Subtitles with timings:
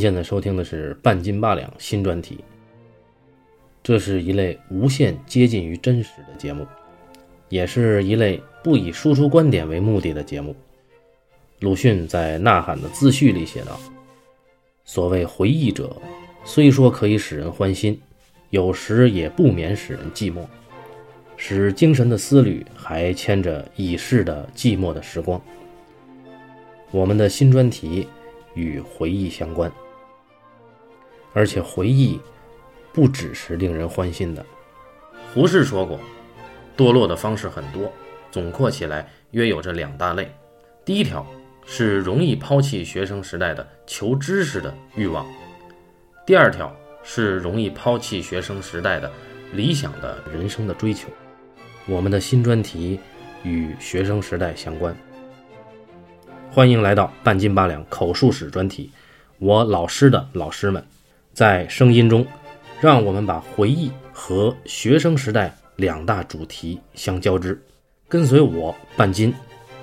[0.00, 2.38] 现在收听的是半斤八两新专题，
[3.82, 6.66] 这是一类无限接近于真实的节目，
[7.48, 10.56] 也是一类不以输出观点为目的的节目。
[11.60, 13.78] 鲁迅在《呐喊》的自序里写道
[14.84, 15.94] ：“所谓回忆者，
[16.44, 18.00] 虽说可以使人欢心，
[18.48, 20.46] 有时也不免使人寂寞，
[21.36, 25.40] 使精神的思虑还牵着已逝的寂寞的时光。”
[26.90, 28.08] 我们的新专题。
[28.54, 29.70] 与回忆相关，
[31.32, 32.20] 而且回忆
[32.92, 34.44] 不只是令人欢心的。
[35.32, 35.98] 胡适说过，
[36.76, 37.92] 堕落的方式很多，
[38.30, 40.32] 总括起来约有这两大类：
[40.84, 41.24] 第一条
[41.64, 45.24] 是容易抛弃学生时代的求知识的欲望；
[46.26, 49.10] 第二条是容易抛弃学生时代的
[49.52, 51.08] 理想的人生的追求。
[51.86, 52.98] 我们的新专题
[53.42, 54.94] 与学生时代相关。
[56.50, 58.90] 欢迎来到半斤八两口述史专题。
[59.38, 60.84] 我老师的老师们，
[61.32, 62.26] 在声音中，
[62.80, 67.60] 让我们把回忆和学生时代两大主题相交织。
[68.08, 69.32] 跟随我半斤，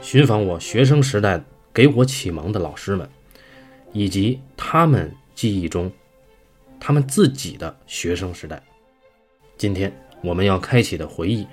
[0.02, 1.42] 寻访我学生时代
[1.74, 3.10] 给我启蒙的老师们，
[3.94, 5.92] 以及他们记忆中
[6.80, 8.62] 他们自己的学生时代。
[9.58, 11.48] 今天我们要开启的回忆，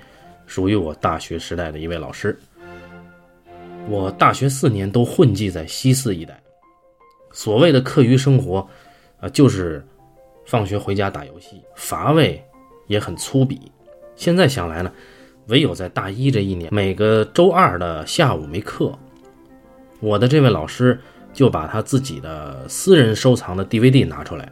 [0.45, 2.37] 属于我大学时代的一位老师。
[3.87, 6.37] 我大学四年都混迹在西四一带，
[7.31, 8.67] 所谓的课余生活，
[9.29, 9.85] 就是
[10.45, 12.43] 放学回家打游戏，乏味
[12.87, 13.59] 也很粗鄙。
[14.15, 14.91] 现在想来呢，
[15.47, 18.97] 唯有在大一这一年，每个周二的下午没课，
[19.99, 20.99] 我的这位老师
[21.33, 24.51] 就把他自己的私人收藏的 DVD 拿出来，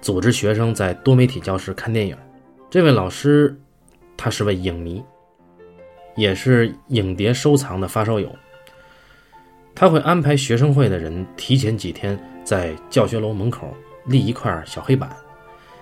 [0.00, 2.16] 组织学生在多媒体教室看电影。
[2.70, 3.56] 这位老师，
[4.16, 5.02] 他是位影迷，
[6.16, 8.34] 也是影碟收藏的发烧友。
[9.74, 13.74] 他会安排学生会的人提前几天在教学楼门口
[14.06, 15.14] 立一块小黑板，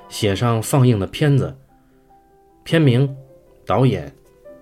[0.09, 1.57] 写上放映的片子、
[2.65, 3.15] 片名、
[3.67, 4.13] 导演、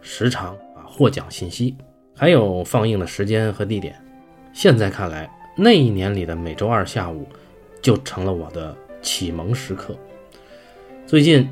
[0.01, 1.77] 时长啊、获奖信息，
[2.17, 3.95] 还有放映的时间和地点。
[4.53, 7.27] 现在看来，那一年里的每周二下午
[7.83, 9.97] 就成了我的启蒙时刻。
[11.07, 11.49] 最近，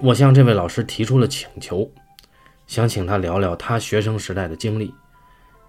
[0.00, 1.90] 我向这位老师提出了请求，
[2.66, 4.92] 想请他聊聊他学生时代的经历。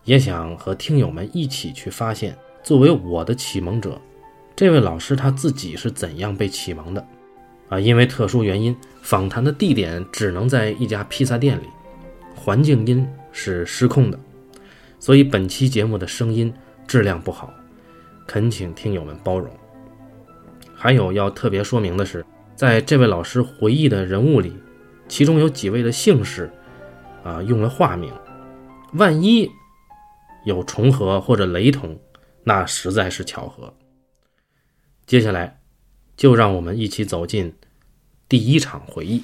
[0.04, 4.00] 也想和听友们一起去发现，作为我的启蒙者，
[4.58, 7.08] 这位老师他自己是怎样被启蒙的？
[7.70, 11.68] 啊，因为特殊原因，访谈的地点只能在一家披萨店里，
[12.36, 14.20] 环境音是失控的，
[14.98, 16.52] 所以本期节目的声音
[16.88, 17.54] 质量不好，
[18.26, 19.48] 恳请听友们包容。
[20.74, 22.26] 还有要特别说明的是，
[22.56, 24.58] 在这位老师回忆的人物里，
[25.08, 26.52] 其中有几位的姓氏，
[27.24, 28.12] 啊，用了化名，
[28.94, 29.48] 万一。
[30.46, 31.96] 有重合或者雷同，
[32.44, 33.72] 那实在是巧合。
[35.08, 35.62] 接下来，
[36.18, 37.54] 就让我们一起走进
[38.28, 39.24] 第一场回忆。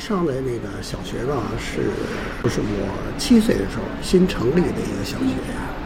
[0.00, 1.82] 上的那个小学吧，是
[2.42, 2.88] 就，是我
[3.18, 5.34] 七岁的时候新成立的一个小学，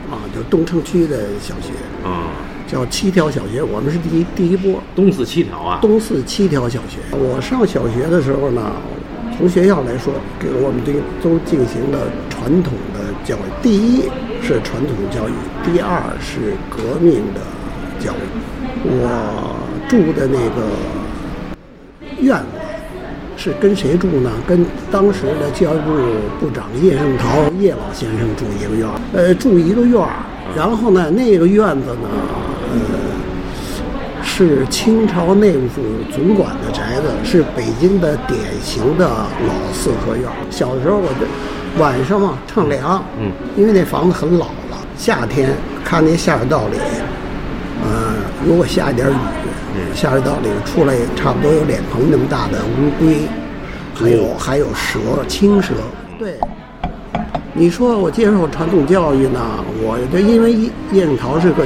[0.08, 1.72] 啊，就东城区的小学，
[2.08, 2.30] 啊，
[2.68, 3.60] 叫七条小学。
[3.60, 4.80] 我们是第一第一波。
[4.94, 5.80] 东四七条啊。
[5.82, 6.98] 东四七条小学。
[7.10, 8.72] 我上小学的时候呢，
[9.36, 13.40] 从学校来说，给我们这个都进行了传统的教育。
[13.60, 14.04] 第一
[14.40, 15.32] 是传统教育，
[15.64, 17.40] 第二是革命的
[17.98, 18.22] 教育。
[18.84, 19.58] 我
[19.88, 20.70] 住的那个。
[22.20, 22.53] 院子
[23.44, 24.30] 是跟谁住呢？
[24.46, 25.92] 跟当时的教育部
[26.40, 30.08] 部长叶圣陶叶老先生住一个院儿，呃，住一个院儿。
[30.56, 32.08] 然后呢，那个院子呢，
[32.72, 32.78] 呃，
[34.24, 40.26] 是清朝内务府总管的宅子，是北京的典型的老四合院。
[40.48, 41.26] 小时候我就
[41.78, 45.50] 晚上嘛乘凉，嗯，因为那房子很老了，夏天
[45.84, 46.78] 看那下水道里，
[47.82, 49.12] 呃，如果下一点雨。
[49.94, 53.28] 下水道里出来差不多有脸盆那么大的乌龟，
[53.94, 54.98] 还有还有蛇，
[55.28, 55.72] 青蛇。
[56.18, 56.38] 对，
[57.52, 59.40] 你说我接受传统教育呢？
[59.80, 60.52] 我就因为
[60.92, 61.64] 叶圣陶是个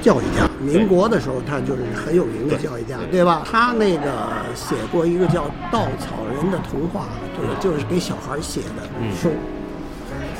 [0.00, 3.42] 教育家，民国的时候他就是很有名的教育家，对吧？
[3.50, 5.42] 他那个写过一个叫
[5.72, 7.06] 《稻草人的童话》，
[7.36, 8.86] 就是就是给小孩写的
[9.20, 9.30] 书，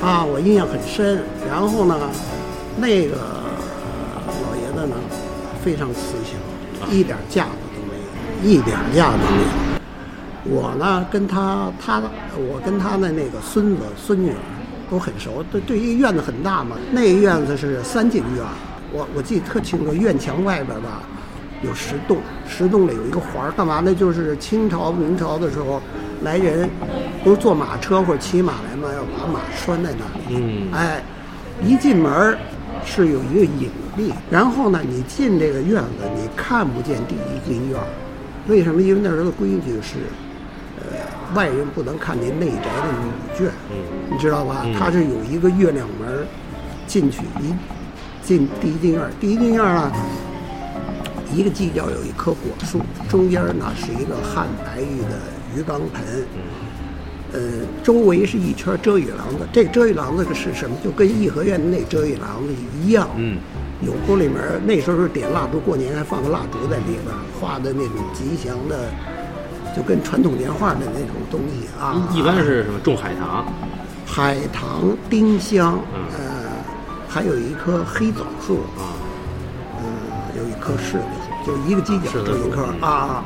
[0.01, 1.21] 啊，我印象很深。
[1.49, 1.99] 然后呢，
[2.77, 3.17] 那个
[4.25, 4.95] 老爷子呢，
[5.63, 6.39] 非常慈祥。
[6.89, 7.93] 一点架子都没
[8.43, 9.47] 有，一点架子都没有。
[10.47, 12.01] 我呢，跟他他
[12.35, 14.35] 我跟他的那个孙子孙女儿
[14.91, 15.43] 都很熟。
[15.51, 18.45] 对，对于院子很大嘛，那个院子是三进院，
[18.91, 21.01] 我我记得特清楚，院墙外边吧
[21.63, 22.17] 有石洞，
[22.47, 23.95] 石洞里有一个环儿，干嘛呢？
[23.95, 25.81] 就是清朝明朝的时候
[26.21, 26.69] 来人，
[27.23, 30.37] 不是坐马车或者骑马来嘛，要把马拴在那里。
[30.37, 31.03] 嗯哎，
[31.63, 32.37] 一进门儿
[32.85, 37.87] 是有一个影壁，然后呢，你进这个院子，你看不见第一进院儿，
[38.47, 38.81] 为什么？
[38.81, 39.95] 因为那时候的规矩是，
[40.79, 43.49] 呃，外人不能看见内宅的女眷，
[44.11, 44.61] 你知道吧？
[44.65, 46.25] 嗯它是有一个月亮门儿，
[46.85, 47.53] 进去一
[48.21, 49.91] 进第一进院儿，第一进院儿呢，
[51.33, 55.19] 一个犄角有一棵果树，中间呢是一个汉白玉的
[55.55, 56.25] 鱼缸盆。
[57.33, 57.41] 呃，
[57.83, 60.77] 周围是一圈遮雨廊子，这遮雨廊子是什么？
[60.81, 63.37] 就跟颐和园那遮雨廊子一样，嗯，
[63.85, 68.89] 有屋里面儿那时候是点蜡烛，过年还放个蜡烛在里边儿，画的那种吉祥的，
[69.75, 72.09] 就跟传统年画的那种东西啊。
[72.13, 73.45] 一般是什么种海棠？
[74.07, 76.23] 海棠、丁香，嗯呃，
[77.07, 78.97] 还有一棵黑枣树，啊，
[79.79, 79.85] 嗯，
[80.37, 81.05] 有一棵柿子
[81.45, 83.23] 树，就一个犄角柿子树就一棵嗯啊。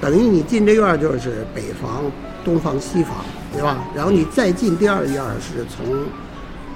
[0.00, 2.04] 等于你进这院儿就是北房、
[2.44, 3.16] 东房、西房，
[3.52, 3.78] 对吧？
[3.96, 6.04] 然后你再进第二院儿是从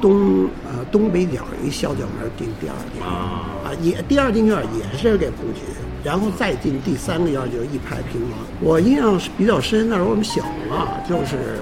[0.02, 5.62] 东呃东北角有一小角门进第二进啊啊，也第二进院儿也是给布局，
[6.02, 8.38] 然后再进第三个院儿就是一排平房。
[8.60, 11.60] 我印象是比较深，那时候我们小嘛，就是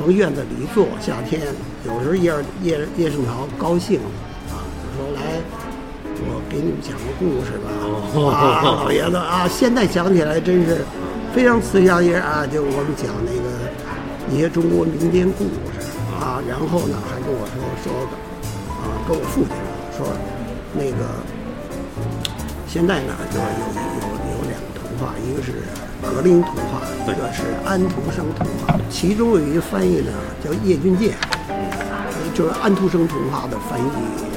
[0.00, 1.42] 往院子里坐，夏天
[1.86, 2.32] 有时候叶
[2.62, 4.00] 叶叶圣陶高兴
[4.48, 4.64] 啊，
[4.96, 5.38] 就说来。
[6.26, 7.68] 我给你们讲个故事吧，
[8.14, 10.78] 哦啊，老爷子啊，现在想起来真是
[11.34, 13.48] 非常慈祥也啊，就我们讲那个
[14.32, 15.73] 一些中国民间故事
[16.20, 17.92] 啊，然后呢还跟我说说
[18.80, 19.50] 啊，跟我父亲
[19.96, 20.12] 说说
[20.74, 21.04] 那个
[22.66, 25.62] 现在呢就是有有有两个童话，一个是
[26.02, 30.12] 格林童话，一个是安徒生童话，其中有一个翻译呢
[30.44, 31.14] 叫叶君健，
[32.34, 33.84] 就是安徒生童话的翻译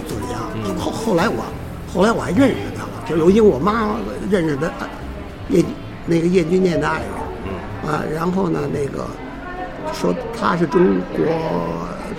[0.08, 0.38] 作家。
[0.80, 1.44] 后后来我
[1.94, 3.96] 后来我还认识他了，就尤其我妈
[4.30, 4.88] 认识的呃
[5.50, 5.64] 叶
[6.06, 7.10] 那个叶君健的爱人
[7.92, 9.08] 啊，然后呢那个
[9.94, 11.26] 说他是中国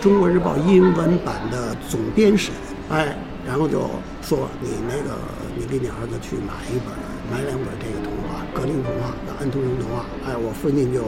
[0.00, 2.52] 中国日报英文版的总编审，
[2.90, 3.16] 哎，
[3.46, 3.80] 然后就
[4.22, 5.16] 说你那个
[5.56, 6.94] 你给你儿子去买一本
[7.30, 11.02] 买两本这个童话，格林童话、安徒生童话，哎，我父亲就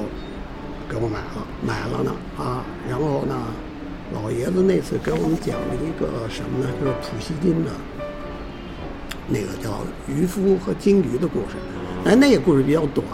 [0.89, 3.35] 给我买了，买了呢啊，然后呢，
[4.13, 6.71] 老爷子那次给我们讲了一个什么呢？
[6.81, 7.71] 就是普希金的
[9.29, 11.57] 那个叫渔夫和鲸鱼的故事，
[12.05, 13.07] 哎，那个故事比较短，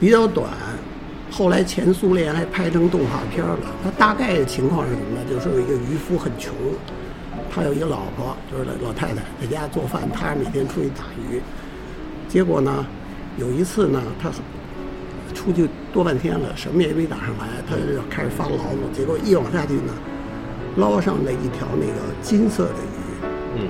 [0.00, 0.48] 比较短。
[1.32, 3.58] 后来前苏联还拍成动画片了。
[3.82, 5.24] 他大概的情况是什么呢？
[5.28, 6.52] 就是有一个渔夫很穷，
[7.50, 11.40] 他有一个老婆，就是老太太在家做饭，他每天出去打鱼。
[12.28, 12.84] 结果呢，
[13.38, 14.30] 有一次呢，他
[15.34, 18.64] 出去多半天了，什么也没打上来，他就开始发牢骚。
[18.92, 19.94] 结果一往下去呢，
[20.76, 23.26] 捞上来一条那个金色的鱼。
[23.56, 23.68] 嗯，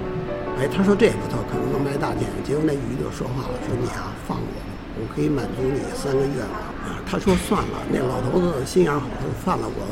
[0.59, 2.27] 哎，他说这不错，可能能卖大钱。
[2.43, 4.72] 结果那鱼就说话了，说你啊放我吧，
[5.03, 6.55] 我可以满足你三个愿望
[6.87, 7.03] 啊。
[7.05, 9.83] 他说算了，那老头子心眼好，说算了，我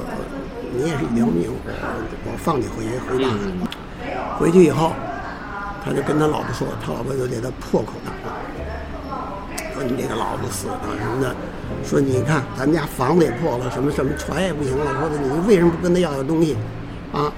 [0.72, 3.28] 你也是一条命，我我放你回回吧。
[4.38, 4.92] 回去以后，
[5.84, 8.30] 他就跟他老婆说，他老婆就给他破口大骂，
[9.74, 11.34] 说你这个老不死的什么的，
[11.82, 16.56] 说你看咱们家房子也破了，什么什么船也不行了，说的你为什么不跟他要要东西
[17.12, 17.32] 啊？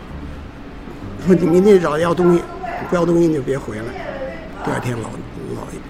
[1.24, 2.42] 说你明天找他要东西，
[2.90, 3.84] 不要东西你就别回来。
[4.64, 5.08] 第二天老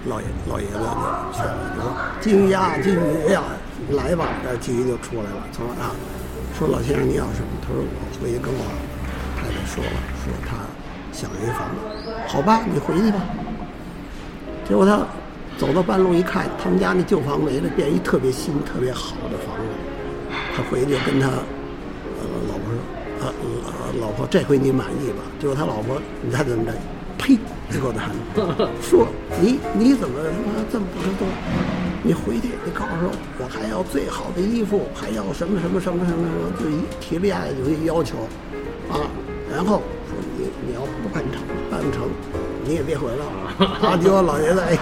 [0.05, 0.79] 老爷老爷子就
[1.31, 3.41] 去了，就说金鱼呀金鱼呀，
[3.91, 5.95] 来吧，这金鱼就出来了，从啊
[6.57, 7.47] 说老先生你要什么？
[7.61, 7.87] 他说我
[8.21, 8.59] 回去跟我
[9.39, 10.57] 太太说了，说他
[11.13, 11.69] 想一房
[12.03, 13.19] 子，好吧，你回去吧。
[14.67, 14.99] 结果他
[15.57, 19.63] 走到半路一看，他们家那旧房没了，变一特别新、特别好的房子。
[20.55, 22.77] 他回去跟他老婆说，
[23.21, 23.33] 呃
[23.99, 25.23] 老老婆这回你满意吧？
[25.39, 26.71] 结果他老婆你猜怎么着？
[27.17, 27.37] 呸！
[27.79, 28.11] 给我喊，
[28.81, 29.07] 说
[29.41, 31.25] 你你怎么他妈这么不知道？
[32.05, 38.27] 你回去你告诉我，我还要最好的衣服，还要什么什么什么什么什么，就一提了下来有一要求，
[38.91, 39.07] 啊，
[39.47, 41.39] 然后说你你要不办成
[41.71, 42.03] 办不成，
[42.67, 43.23] 你也别回来了。
[43.87, 44.75] 啊，结果老爷子哎，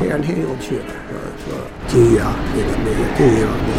[0.00, 3.76] 第二天又去了，说说金玉啊，那个那个金玉啊，你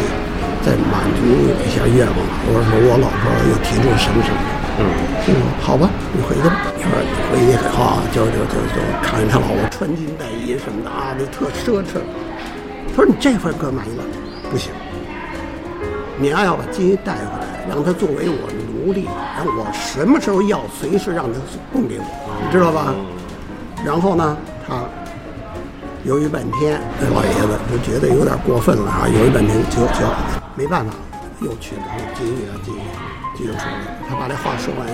[0.62, 2.18] 再满足一下愿望。
[2.46, 4.61] 我说我老婆又提出什么什么。
[4.78, 4.86] 嗯，
[5.28, 6.56] 嗯，好吧，你回去吧。
[6.78, 12.00] 一会儿你回去好，就就就就看见他老婆穿金戴银什么的啊，那特奢侈。
[12.94, 14.04] 他说你这份可满意了，
[14.50, 14.72] 不行，
[16.18, 21.38] 你要要把金鱼带回来，让他作为我的奴隶，然后我什么时候要，随时让他
[21.72, 22.04] 供给我，
[22.44, 22.94] 你知道吧？
[23.84, 24.36] 然后呢，
[24.66, 24.84] 他
[26.04, 30.06] 犹豫半天，这老爷子就觉得有点过分了啊，犹豫半天就就
[30.54, 30.92] 没办法，
[31.40, 31.82] 又去了
[32.14, 32.78] 金玉啊金鱼，
[33.36, 33.74] 金鱼出来，
[34.08, 34.86] 他把这话说完，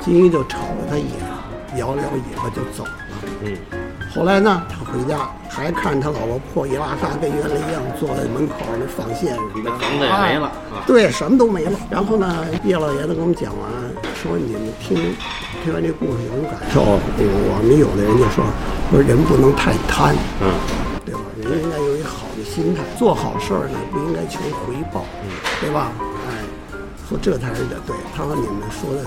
[0.00, 2.90] 金鱼就瞅了他一眼，摇了摇尾巴就走了。
[3.42, 3.56] 嗯，
[4.14, 11.78] 后来呢，他回家还看他老婆破衣拉撒，跟原来一样坐在门口那放线什么的，房子也没了啊对，什么都没了。
[11.90, 13.70] 然后呢，叶老爷子给我们讲完，
[14.14, 15.16] 说你们听
[15.64, 16.82] 听完这故事有什么感受？
[16.82, 18.44] 我们有的人就说，
[18.90, 20.52] 说人不能太贪，嗯，
[21.04, 21.20] 对吧？
[21.42, 25.04] 人应该有一个好的心态，做好事儿呢不应该求回报，
[25.60, 25.92] 对吧？
[27.10, 27.96] 哎，说这才是对。
[28.16, 29.02] 他说你们说的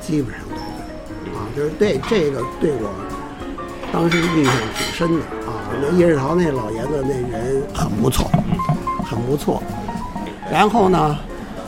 [0.00, 0.54] 基本上都
[1.24, 2.90] 对，啊，就是对这个对我
[3.92, 5.72] 当时印象挺深的啊。
[5.80, 8.30] 那叶世陶那老爷子那人很不错，
[9.04, 9.62] 很不错。
[10.52, 11.16] 然后呢，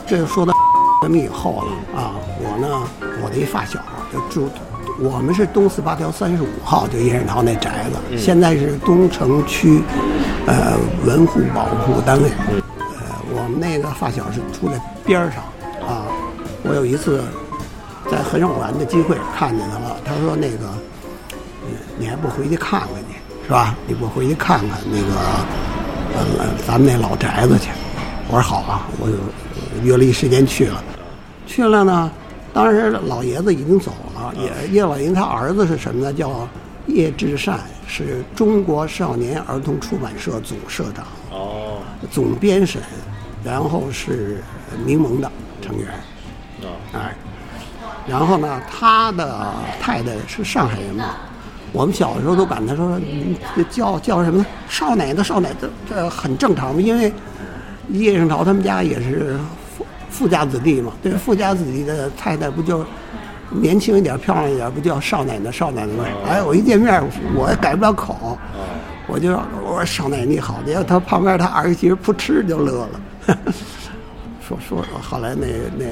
[0.05, 0.53] 这就说到
[1.01, 2.11] 咱们以后了啊？
[2.39, 2.87] 我呢，
[3.23, 3.79] 我的一发小
[4.11, 4.49] 就住，
[4.99, 9.81] 我们是东四八条三十五号，就叶世陶那宅子，现在是东城区，
[10.45, 12.29] 呃，文物保护单位。
[12.49, 15.52] 呃，我们那个发小是住在边儿上啊。
[16.63, 17.23] 我有一次
[18.09, 20.65] 在很偶然的机会看见他了，他说那个，
[21.65, 23.75] 嗯你还不回去看看去，是吧？
[23.85, 25.13] 你不回去看看那个，
[26.15, 27.69] 呃，咱们那老宅子去。
[28.29, 29.15] 我说好啊，我就
[29.83, 30.83] 约了一时间去了。
[31.45, 32.11] 去了呢，
[32.53, 36.13] 当时老爷子已经走了，也叶老爷他儿子是什么呢？
[36.13, 36.47] 叫
[36.87, 41.79] 叶志善，是中国少年儿童出版社总社长、哦，
[42.09, 42.81] 总编审，
[43.43, 44.41] 然后是
[44.85, 45.29] 民盟的
[45.61, 45.87] 成员。
[46.67, 47.15] 啊，哎，
[48.07, 51.05] 然后呢，他的太太是上海人嘛，
[51.71, 53.35] 我们小的时候都管他说，嗯
[53.69, 54.45] 叫叫什么呢？
[54.69, 57.11] 少奶奶，少奶奶，这这很正常嘛，因为
[57.89, 59.37] 叶圣陶他们家也是
[59.77, 62.85] 富富家子弟嘛，对，富家子弟的太太不就
[63.49, 66.05] 年轻一点、漂亮一点，不叫少奶奶、少奶奶吗？
[66.27, 67.03] 哎，我一见面，
[67.35, 68.37] 我也改不了口，
[69.07, 69.31] 我就
[69.65, 72.89] 我说少奶奶你好，结果他旁边他儿媳妇扑哧就乐了。
[74.59, 75.85] 说说，后来那那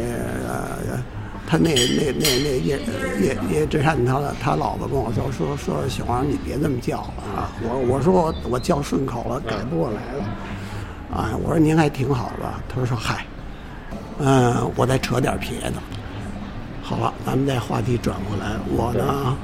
[0.47, 1.03] 呃，
[1.47, 2.79] 他那那那那叶
[3.19, 10.23] 叶叶志善他他老婆跟我说说说小王你别这么叫了啊，我我说我我叫顺口了，改不过来了，
[11.13, 12.61] 啊，我说您还挺好吧？
[12.69, 13.25] 他说嗨，
[14.19, 15.73] 嗯、我再扯点别的。
[16.81, 19.37] 好了，咱们再话题转过来，我呢，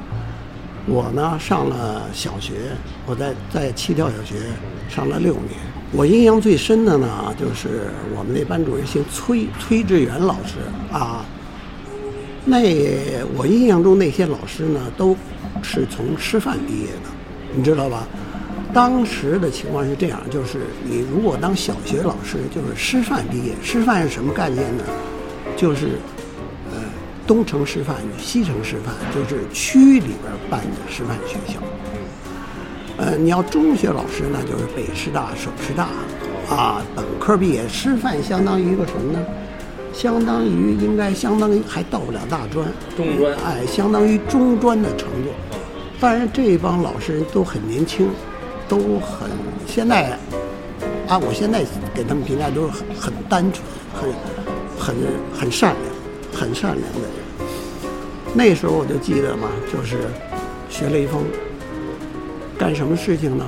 [0.85, 2.53] 我呢上了小学，
[3.05, 4.35] 我在在七条小学
[4.89, 5.55] 上了六年。
[5.93, 10.55] 我印象最深的呢，就是我们那班主任姓崔，崔志远老师
[10.91, 11.25] 啊。
[12.43, 12.59] 那
[13.37, 15.15] 我印象中那些老师呢，都
[15.61, 17.09] 是从师范毕业的，
[17.55, 18.07] 你知道吧？
[18.73, 23.53] 当时的情况是这样，就是你如果当小学老师，就是师范毕业。
[23.63, 24.83] 师范是什么概念呢？
[25.55, 25.99] 就是
[26.69, 26.77] 呃，
[27.25, 31.59] 东城师范与西城师范，就是区里边办的师范学校。
[32.97, 35.87] 呃，你要中学老师呢，就是北师大、首师大，
[36.49, 39.19] 啊，本科毕业，师范相当于一个什么呢？
[39.93, 45.29] 相当于应该相当于还到不了大专，中专哎，相当于中专的程度。
[45.99, 48.09] 当然，这帮老师都很年轻，
[48.67, 49.29] 都很
[49.67, 50.17] 现在，
[51.07, 51.63] 啊，我现在
[51.93, 53.63] 给他们评价都是很很单纯，
[53.93, 54.09] 很
[54.79, 54.95] 很
[55.39, 57.09] 很善良，很善良的人。
[58.33, 59.97] 那时候我就记得嘛，就是
[60.69, 61.23] 学雷锋
[62.57, 63.45] 干什么事情呢？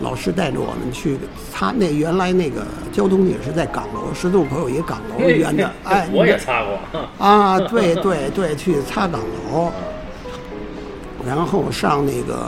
[0.00, 1.18] 老师带着我们去，
[1.52, 6.78] 他那原来那个交通也是在岗楼，十字路口有一个岗楼圆的，哎，我也擦过，
[7.18, 9.20] 啊，对对对，去擦岗
[9.52, 9.72] 楼，
[11.26, 12.46] 然后上那个，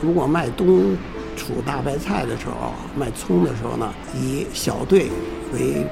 [0.00, 0.96] 如果卖冬
[1.36, 5.10] 储大白菜的时候，卖葱的时候呢，以小队
[5.52, 5.84] 为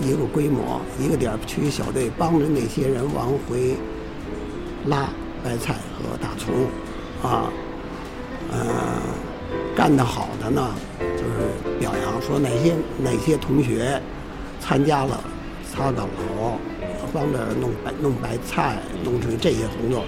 [0.00, 3.76] 一个规模，一个点儿去小队，帮着那些人往回
[4.86, 5.08] 拉
[5.42, 6.54] 白菜和大葱，
[7.28, 7.50] 啊，
[8.50, 8.58] 呃，
[9.76, 14.00] 干得好的呢，就是表扬说哪些哪些同学
[14.60, 15.22] 参加了
[15.70, 16.52] 擦岗楼，
[17.12, 20.04] 帮着弄白弄白菜，弄成这些工作，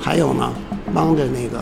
[0.00, 0.52] 还有呢，
[0.94, 1.58] 帮着那个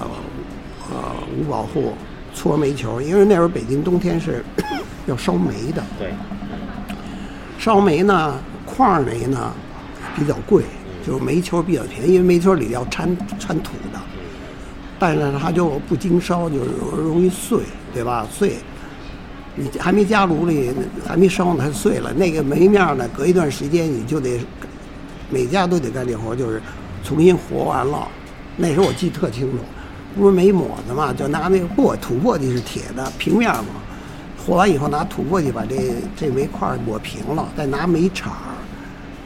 [0.90, 1.92] 呃五保户
[2.34, 4.44] 搓煤球，因为那时候北京冬天是
[5.06, 6.12] 要烧煤的，对，
[7.58, 9.52] 烧煤呢，矿煤呢
[10.16, 10.62] 比较贵，
[11.06, 14.00] 就是煤球比较便宜，因为煤球里要掺掺土的，
[14.98, 16.56] 但是它就不经烧就
[16.96, 17.58] 容易碎，
[17.92, 18.26] 对吧？
[18.32, 18.56] 碎，
[19.56, 20.72] 你还没加炉里，
[21.06, 22.12] 还没烧呢，它碎了。
[22.12, 24.40] 那个煤面呢，隔一段时间你就得，
[25.30, 26.62] 每家都得干这活，就是
[27.02, 28.06] 重新和完了。
[28.56, 29.58] 那时候我记特清楚，
[30.16, 33.66] 不是煤抹子嘛，就拿那个簸土簸箕是铁的平面嘛，
[34.38, 35.76] 和完以后拿土簸箕把这
[36.16, 38.54] 这煤块抹平了，再拿煤铲儿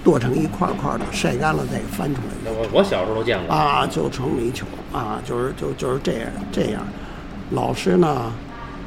[0.05, 2.51] 剁成一块儿块儿的，晒干了再翻出来。
[2.53, 6.83] 我我小时候都见过，啊，就成煤球啊，就是就就是这样这样。
[7.51, 8.33] 老师呢，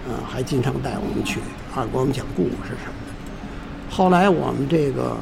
[0.08, 1.40] 嗯，还经常带我们去
[1.76, 3.14] 啊，给我们讲故事什么的。
[3.90, 5.16] 后来我们这个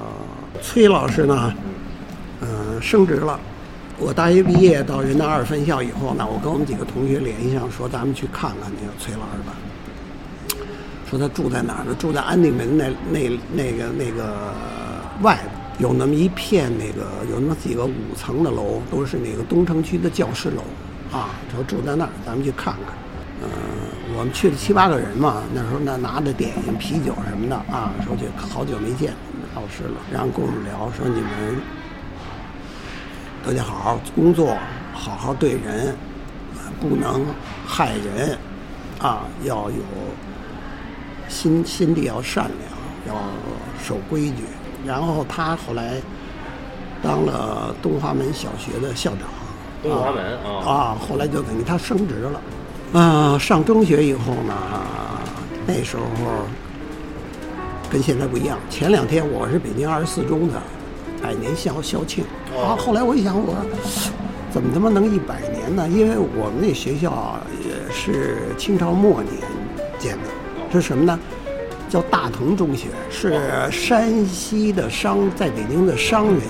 [0.61, 1.53] 崔老师呢，
[2.41, 3.39] 嗯，升职了。
[3.97, 9.53] 我大学毕业到人大二分校以后呢，我跟我们几个同学联系上，说咱们去看看那个崔老师吧。
[11.09, 11.93] 说他住在哪儿呢？
[11.97, 14.53] 住在安定门那那那个那个
[15.21, 20.61] 外边，有那么一片那个有那么几个五层的楼，都是那个东城区的教师楼
[21.11, 21.31] 啊。
[21.51, 22.93] 说住在那儿，咱们去看看。
[23.41, 23.49] 嗯，
[24.17, 29.13] 我们去了七八个人嘛，那时候那拿着点心、啤酒什么的啊，说去好久没见
[29.55, 31.55] 老师了，然后跟我们聊说你们
[33.45, 34.57] 都得好好工作，
[34.93, 35.95] 好好对人，
[36.81, 37.25] 不能
[37.65, 38.37] 害人
[38.99, 39.77] 啊，要有。
[41.29, 42.45] 心心地要善
[43.05, 43.21] 良，要
[43.85, 44.43] 守规矩。
[44.85, 46.01] 然后他后来
[47.01, 49.21] 当了东华门小学的校长。
[49.81, 50.65] 东华门啊。
[50.65, 52.41] 啊，后来就等于他升职了。
[52.93, 54.53] 嗯，上中学以后呢，
[55.67, 56.03] 那时候
[57.89, 58.57] 跟现在不一样。
[58.69, 60.55] 前两天我是北京二十四中的
[61.21, 62.23] 百年校校庆。
[62.55, 63.55] 啊，后来我一想，我
[64.51, 65.87] 怎么他妈能一百年呢？
[65.87, 69.35] 因为我们那学校也是清朝末年
[69.99, 70.23] 建的。
[70.71, 71.19] 是什么呢？
[71.89, 73.33] 叫大同中学，是
[73.71, 76.41] 山西的商在北京的商人，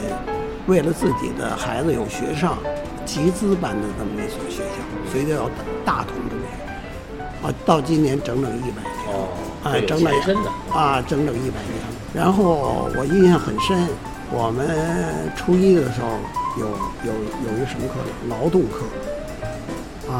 [0.67, 2.57] 为了自己的孩子有学上，
[3.05, 5.49] 集资办的这么一所学校，所以叫
[5.85, 7.47] 大同中学。
[7.47, 8.93] 啊，到今年整整一百年。
[9.07, 9.29] 哦。
[9.63, 10.07] 哎，整整
[10.73, 11.79] 啊，整整一百年。
[12.13, 13.87] 然后我印象很深，
[14.31, 14.67] 我们
[15.37, 16.07] 初一的时候
[16.59, 16.67] 有
[17.05, 17.13] 有
[17.47, 17.95] 有一个什么课？
[18.27, 20.11] 劳动课。
[20.11, 20.19] 啊。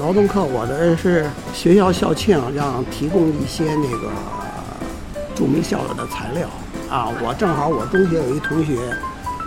[0.00, 4.10] 劳动课，我的是学校校庆，让提供一些那个
[5.34, 6.48] 著名校友的材料
[6.90, 7.08] 啊。
[7.22, 8.78] 我正好我中学有一同学，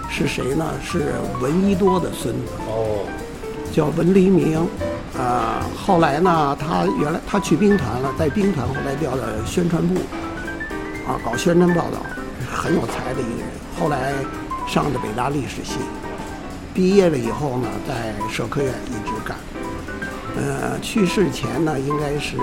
[0.09, 0.65] 是谁呢？
[0.83, 3.05] 是闻一多的孙子哦，
[3.71, 4.67] 叫闻黎明
[5.17, 5.65] 啊。
[5.75, 9.95] 后来呢，他原来他去兵团了，在兵团后来调到宣传部
[11.07, 11.99] 啊，搞宣传报道，
[12.51, 13.49] 很有才的一个人。
[13.79, 14.13] 后来
[14.67, 15.75] 上的北大历史系，
[16.73, 19.37] 毕业了以后呢，在社科院一直干。
[20.35, 22.37] 呃，去世前呢，应该是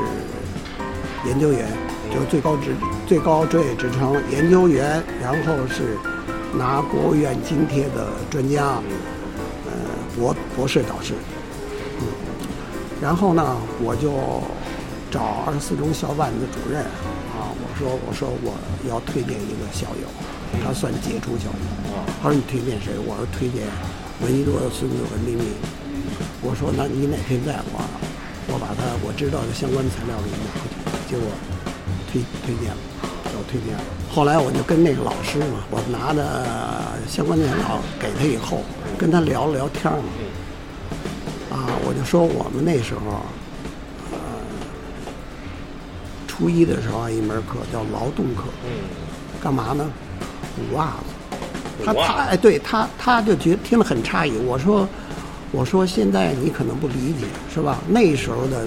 [1.27, 1.69] 研究员，
[2.15, 2.77] 就是最高职、
[3.09, 5.99] 最高专业职称研究员，然后是
[6.57, 8.81] 拿国务院津贴的专家，
[9.67, 9.73] 呃，
[10.17, 11.13] 博博士导师。
[11.99, 12.07] 嗯，
[13.03, 14.13] 然后呢，我就
[15.11, 16.83] 找二十四中校办的主任
[17.35, 18.55] 啊，我说我说我
[18.89, 20.07] 要推荐一个校友，
[20.65, 21.59] 他算杰出校友。
[22.23, 22.95] 他说你推荐谁？
[22.97, 23.67] 我说推荐
[24.23, 25.45] 闻一多的孙子闻立明。
[26.47, 27.83] 我说：“那你哪天在我，
[28.53, 30.77] 我把他我知道的相关材料给你拿过去。”
[31.11, 31.27] 结果
[32.15, 33.83] 推推荐了，我推荐了。
[34.09, 36.47] 后来我就跟那个老师嘛，我拿着
[37.09, 38.63] 相关材料给他以后，
[38.97, 40.05] 跟他聊了聊天嘛。
[41.51, 43.21] 啊，我就说我们那时候，
[44.13, 44.19] 呃，
[46.29, 48.45] 初一的时候一门课叫劳动课，
[49.43, 49.91] 干嘛呢？
[50.55, 51.85] 补袜子。
[51.85, 54.37] 他他哎，对他他就觉得听了很诧异。
[54.47, 54.89] 我说。
[55.57, 57.79] 我说现在你可能不理解，是吧？
[57.87, 58.67] 那时候的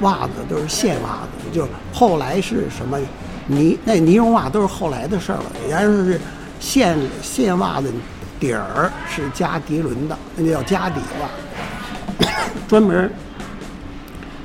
[0.00, 2.98] 袜子都是线袜子，就后来是什么
[3.46, 5.52] 呢那尼绒袜都是后来的事儿了。
[5.68, 6.20] 原来是
[6.60, 7.92] 线线袜子
[8.38, 12.26] 底儿是加涤纶的，那叫加底袜。
[12.68, 13.10] 专门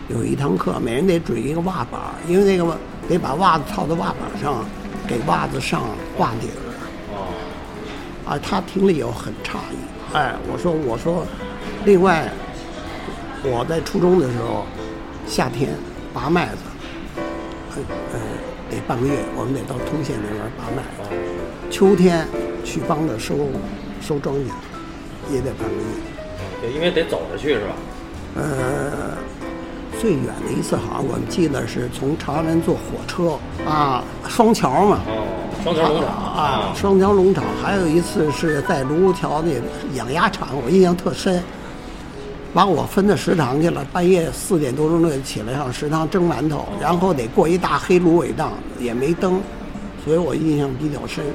[0.10, 4.66] 有一堂课，每人得准一个袜板，因为那个得把袜子套在袜板上，
[5.08, 5.84] 给袜子上
[6.18, 6.62] 袜底儿。
[7.14, 7.28] 哦。
[8.28, 9.78] 啊，他听了以后很诧异。
[10.14, 11.26] 哎，我说，我说。
[11.84, 12.32] 另外，
[13.44, 14.66] 我在初中的时候，
[15.28, 15.70] 夏天
[16.14, 16.58] 拔麦子，
[17.76, 17.82] 呃
[18.14, 18.20] 呃，
[18.70, 21.16] 得半个月，我们得到通县那边拔麦子。
[21.70, 22.28] 秋天
[22.64, 23.36] 去帮着收
[24.02, 24.50] 收庄稼，
[25.32, 25.82] 也得半个月。
[26.62, 27.76] 对，因为得走着去是吧？
[28.36, 29.18] 呃，
[30.00, 33.38] 最远的一次好像我们记得是从长安门坐火车
[33.70, 35.00] 啊，双桥嘛。
[35.08, 35.26] 哦，
[35.64, 37.44] 双桥农场啊，双桥农场。
[37.62, 39.52] 还有一次是在卢沟桥那
[39.98, 41.44] 养鸭场，我印象特深。
[42.56, 49.42] 把我分到食堂去了，半夜四点多钟就起来上食堂蒸馒头，然后得过一大黑芦苇荡，也没灯，
[50.06, 51.26] 所以我印象比较深。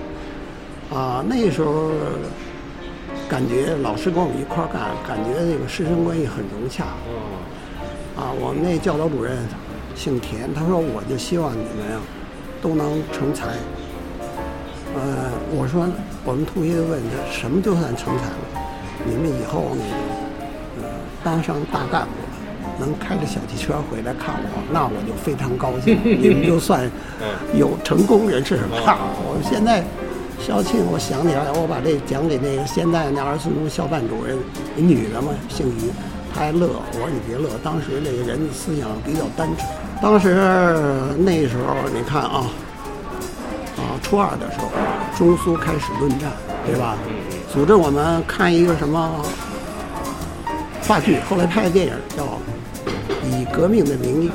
[0.91, 1.91] 啊，那时候
[3.29, 6.85] 感觉老师跟我们一块干，感觉这个师生关系很融洽。
[8.17, 9.37] 啊，我们那教导主任
[9.95, 12.01] 姓田，他说我就希望你们呀
[12.63, 13.49] 都能成才。
[14.95, 15.87] 呃，我说
[16.25, 18.65] 我们同学问他什么就算成才了？
[19.05, 19.77] 你们以后。
[21.23, 22.31] 当上大干部了，
[22.79, 25.99] 能开着小汽车回来看我，那我就非常高兴。
[26.05, 26.91] 你们就算
[27.55, 28.69] 有成功人士了。
[28.73, 29.85] 我现在
[30.41, 34.39] 校庆，我想起来，我把这讲给那个现在那二十四中校办主任，
[34.77, 35.93] 女的嘛，姓于，
[36.35, 36.69] 她还乐。
[36.69, 39.69] 我说你别乐，当时那个人的思想比较单纯。
[40.01, 40.35] 当时
[41.19, 42.47] 那时候你看啊，
[43.77, 44.71] 啊初二的时候，
[45.19, 46.31] 中苏开始论战，
[46.65, 46.97] 对吧？
[47.53, 49.23] 组织我们看一个什么
[50.91, 52.25] 话剧，后来拍的电影叫
[53.31, 54.31] 《以革命的名义》。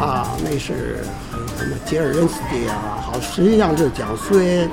[0.00, 1.04] 啊，那是
[1.58, 3.02] 什么杰尔任斯基啊？
[3.04, 4.70] 好，实际上就是讲苏联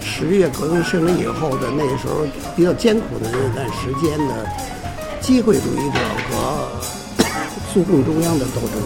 [0.00, 2.24] 十月革命胜利以后的那时候
[2.56, 4.46] 比较艰苦的那段时间的
[5.20, 5.98] 机会主义者
[6.30, 6.66] 和
[7.70, 8.80] 苏共中央的斗争。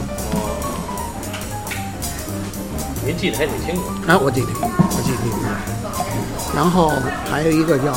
[3.07, 3.83] 您记得还挺清楚。
[4.09, 5.23] 哎，我记得，我记得。
[6.53, 6.91] 然后
[7.31, 7.95] 还有一个叫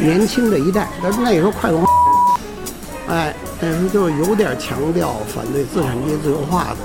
[0.00, 1.84] 年轻的一代，但那时候快文，
[3.08, 6.76] 哎，那时候就有点强调反对资产阶级自由化的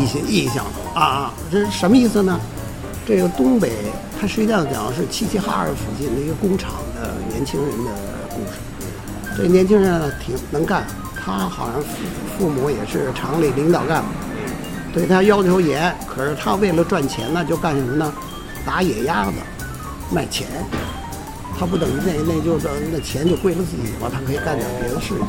[0.00, 0.64] 一些意向
[0.94, 1.32] 啊。
[1.50, 2.38] 这是什么意思呢？
[3.06, 3.72] 这个东北，
[4.20, 7.90] 它实际上讲的是齐齐哈尔附近的一个工厂的年轻人的
[8.30, 8.58] 故事。
[9.36, 10.84] 这年轻人挺能干，
[11.24, 11.88] 他好像父
[12.38, 14.08] 父母也是厂里领导干部。
[14.92, 18.12] 对他要求严，可是他为了赚钱呢，就干什么呢？
[18.64, 19.32] 打野鸭子，
[20.12, 20.46] 卖钱。
[21.58, 22.58] 他不等于那那就
[22.90, 25.24] 那钱就归了自己嘛，他可以干点别的事情。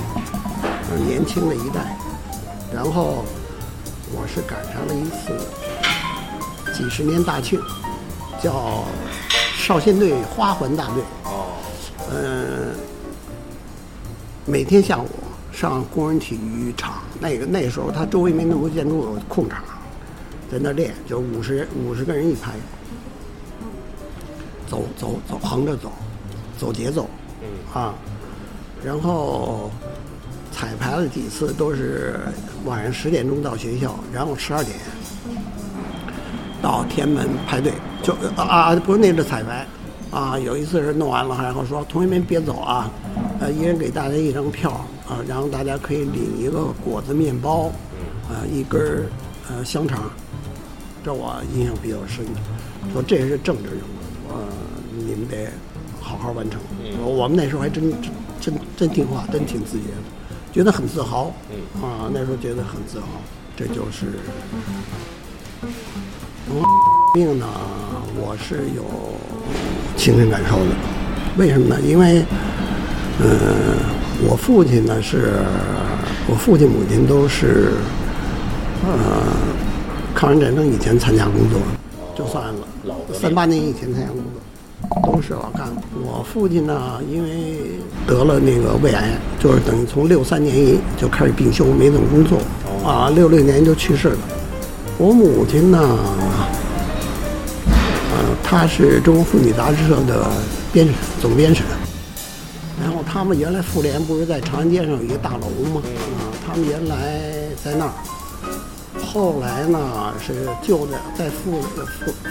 [0.90, 1.98] 是年轻的一代。
[2.74, 3.24] 然后
[4.12, 7.60] 我是赶上了一次几十年大庆，
[8.42, 8.84] 叫
[9.56, 11.04] 少先队花环大队。
[11.24, 11.46] 哦。
[12.12, 12.76] 嗯，
[14.46, 15.08] 每天下午。
[15.54, 19.64] 上工人体育场，那个那时候他周围没那么多建筑，有空场，
[20.52, 22.54] 在那练，就五十五十个人一排，
[24.74, 25.92] 走走走，横着走，
[26.58, 27.08] 走节奏，
[27.72, 27.94] 啊，
[28.84, 29.70] 然后
[30.52, 32.20] 彩排了几次，都是
[32.66, 34.76] 晚上十点钟到学校，然后十二点
[36.60, 39.68] 到天安门排队，就啊啊，不是那个彩排，
[40.10, 42.90] 啊，有一次是弄完了，然后说同学们别走啊，
[43.40, 44.72] 呃，一人给大家一张票。
[45.06, 47.66] 啊，然后大家可以领一个果子面包，
[48.30, 49.04] 啊，一根儿
[49.50, 50.10] 呃香肠，
[51.04, 52.26] 这我印象比较深。
[52.94, 53.93] 说这是政治任务，呃，你们
[55.34, 55.52] 得
[56.02, 56.60] 好好完成。
[57.04, 60.04] 我们那时候还真真真真听话，真挺自觉的，
[60.52, 61.34] 觉得很自豪。
[61.82, 63.08] 啊，那时候觉得很自豪。
[63.56, 64.08] 这就是
[67.14, 67.48] 病呢，
[68.16, 68.84] 我是有
[69.96, 70.76] 亲身感受的。
[71.38, 71.82] 为什么呢？
[71.82, 72.24] 因为，
[73.20, 73.94] 嗯。
[74.26, 75.34] 我父亲呢是，
[76.28, 77.74] 我父亲母亲都是，
[78.86, 79.24] 呃，
[80.16, 81.60] 抗日战争以前参加工作，
[82.16, 84.42] 就算了，三八年以前参加工作，
[85.02, 85.82] 都是老干部。
[86.04, 92.40] 我父亲呢，因为得了那个胃癌，就是等于从六三年就开始病休，没怎么工作，
[92.88, 94.18] 啊，六六年就去世了。
[94.98, 95.80] 我母亲呢，
[98.12, 100.30] 呃，她是中国妇女杂志社的
[100.72, 101.66] 编审总编审。
[102.82, 105.82] 然后他们原来妇联不是在长安街上有一个大楼吗？
[106.20, 107.22] 啊，他们原来
[107.64, 107.94] 在那儿。
[109.14, 111.86] 后来呢，是就在在妇妇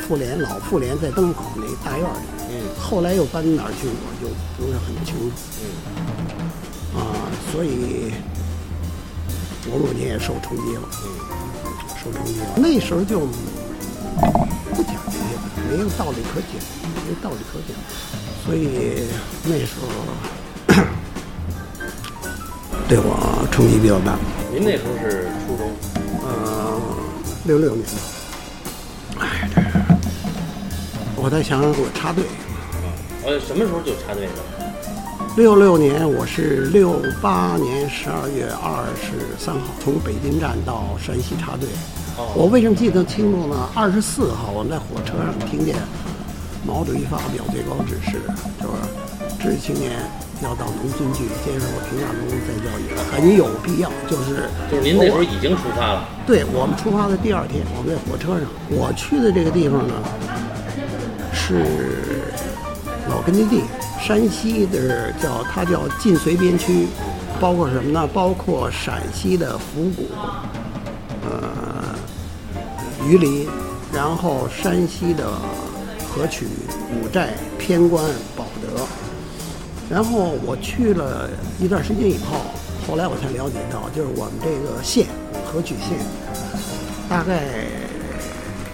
[0.09, 2.27] 妇联老妇联在东口那大院里。
[2.51, 2.59] 嗯。
[2.77, 4.27] 后来又搬到哪儿去，我就
[4.59, 5.37] 不是很清楚。
[5.63, 5.65] 嗯。
[6.99, 7.07] 啊，
[7.53, 8.11] 所以
[9.71, 10.83] 我母亲也受冲击了。
[11.05, 11.07] 嗯。
[12.03, 12.47] 受冲击了。
[12.57, 13.21] 那时候就
[14.75, 15.19] 不讲这些，
[15.71, 16.59] 没有道理可讲，
[17.07, 17.77] 没道理可讲。
[18.45, 19.07] 所以
[19.45, 19.87] 那时候
[22.89, 24.19] 对我冲击比较大。
[24.53, 25.72] 您那时候是初中？
[27.45, 27.87] 呃，六六年。
[29.19, 29.61] 哎，这
[31.17, 32.25] 我在想想，我插队。
[33.25, 34.33] 呃，什么时候就插队的？
[35.37, 41.69] 六六年，我是六八年十二月二十三号从北京站到山西插队。
[42.35, 43.69] 我为什么记得清楚呢？
[43.75, 45.77] 二十四号我们在火车上听见。
[46.65, 48.21] 毛主席发表最高指示，
[48.61, 49.99] 就是知识青年
[50.43, 53.91] 要到农村去接受平价农再教育，很有必要。
[54.09, 56.09] 就是就是您那时候已经出发了？
[56.27, 58.49] 对我们出发的第二天，我们在火车上。
[58.69, 59.95] 我去的这个地方呢，
[61.33, 61.65] 是
[63.09, 63.63] 老根据地，
[64.01, 66.87] 山西的叫它叫晋绥边区，
[67.41, 68.09] 包括什么呢？
[68.13, 70.11] 包括陕西的府谷，
[71.25, 71.95] 呃，
[73.07, 73.49] 榆林，
[73.93, 75.25] 然后山西的。
[76.15, 76.45] 河曲、
[76.93, 78.05] 五寨、偏关、
[78.37, 78.83] 保德，
[79.93, 81.29] 然后我去了
[81.61, 82.41] 一段时间以后，
[82.89, 85.07] 后来我才了解到，就是我们这个县
[85.45, 85.99] 河曲县，
[87.11, 87.45] 大概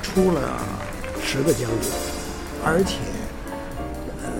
[0.00, 0.62] 出了
[1.20, 1.90] 十个将军，
[2.64, 2.98] 而且，
[4.22, 4.30] 呃，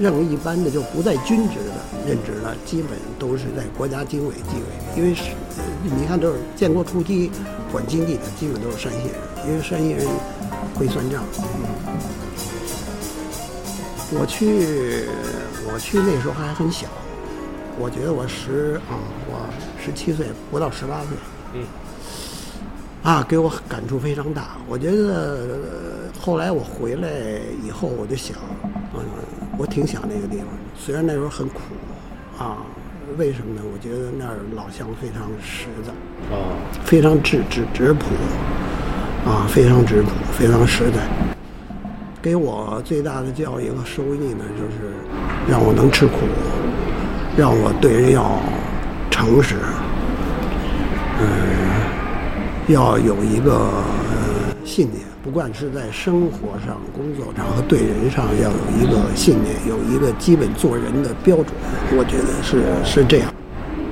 [0.00, 5.30] 任务一般的就不在军职的任职了，基本都是在国家经委纪委，因为是，
[5.84, 7.30] 你看都是建国初期
[7.70, 9.14] 管经济的，基本都是山西人，
[9.46, 10.04] 因为山西人。
[10.74, 11.24] 会算账。
[14.10, 15.04] 我去，
[15.70, 16.86] 我去那时候还很小，
[17.78, 18.96] 我觉得我十啊，
[19.28, 19.46] 我
[19.78, 21.08] 十七岁不到十八岁，
[21.54, 21.64] 嗯，
[23.02, 24.56] 啊，给我感触非常大。
[24.66, 25.78] 我觉得、呃
[26.20, 27.08] 后来我回来
[27.64, 28.36] 以后，我就想，
[28.92, 29.00] 嗯，
[29.56, 31.60] 我挺想那个地方，虽然那时候很苦，
[32.38, 32.58] 啊，
[33.16, 33.62] 为什么呢？
[33.72, 35.92] 我觉得那儿老乡非常实在。
[36.34, 36.42] 啊，
[36.84, 38.06] 非常质质质朴，
[39.30, 41.37] 啊，非常质朴，非常实在。
[42.20, 44.92] 给我最大的教育和收益呢，就是
[45.48, 46.14] 让我能吃苦，
[47.36, 48.40] 让我对人要
[49.08, 49.54] 诚实，
[51.20, 51.26] 嗯、
[52.66, 53.70] 要有一个、
[54.64, 61.46] 信念，不管是在生活上、工作上和对人上，要有一个信念，有一个基本做人的标准。
[61.96, 63.32] 我觉得是是这样。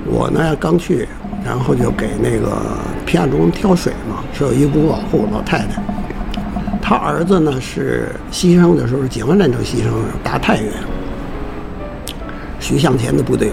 [0.05, 1.07] 我呢刚去，
[1.45, 2.57] 然后就给那个
[3.05, 5.81] 皮亚中挑水嘛，是有一古保户老太太，
[6.89, 10.71] 他儿子呢是牺牲的时候，解放战争牺牲的时候打太原，
[12.61, 13.51] 徐向前的部队。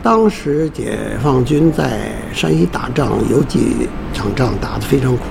[0.00, 5.24] 当时解放军在山西打仗，有几场仗打得非常苦，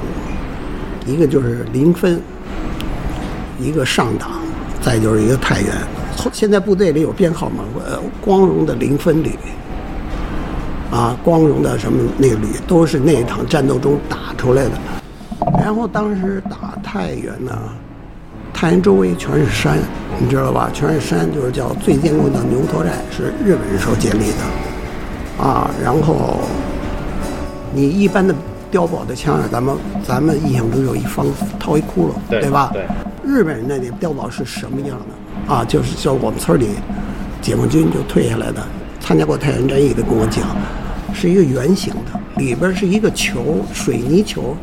[1.05, 2.19] 一个就是临汾，
[3.57, 4.31] 一个上党，
[4.81, 5.71] 再就是一个太原。
[6.17, 7.63] 后现在部队里有编号吗？
[7.87, 9.39] 呃，光荣的临汾旅，
[10.91, 14.71] 啊，光荣的什么那个旅，都是那一场战斗中打出来的。
[15.65, 17.51] 然后当时打太原呢，
[18.53, 19.79] 太原周围全是山，
[20.19, 20.69] 你知道吧？
[20.71, 26.37] 全是山，就是叫最坚固的牛头寨，是日本人时候建立的，啊，然后
[27.73, 28.31] 你一般的
[28.71, 29.75] 碉堡的枪啊，咱们
[30.07, 31.25] 咱们印象中有一方
[31.59, 32.69] 掏一窟窿，对吧？
[32.71, 32.85] 对
[33.23, 35.65] 日本人那里碉堡是什么样的啊？
[35.65, 36.67] 就是像我们村里
[37.41, 38.61] 解放军就退下来的，
[38.99, 40.45] 参加过太原战役的跟我讲，
[41.11, 44.55] 是一个圆形的，里边是一个球，水泥球。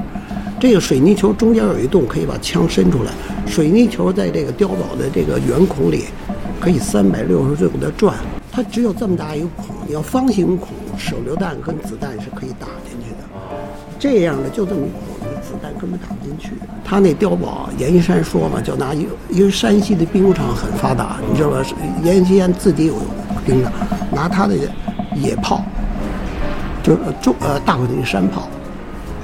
[0.63, 3.11] 这个水泥球中间有一洞，可以把枪伸出来。
[3.49, 6.05] 水泥球在这个碉堡的这个圆孔里，
[6.61, 8.15] 可以三百六十度的转。
[8.53, 13.27] 它只有这么大一个孔，要方形孔，手榴弹跟子弹是可以打进去的。
[13.99, 16.53] 这样的就这么一孔，子弹根本打不进去。
[16.85, 21.61] 他那碉堡，阎锡山说嘛，就拿一，因为山西的兵工厂很发达，你知道吧？
[22.05, 22.95] 阎锡山自己有
[23.45, 23.73] 兵的，
[24.13, 24.55] 拿他的
[25.17, 25.61] 野炮，
[26.85, 28.49] 就是中呃大口径山炮，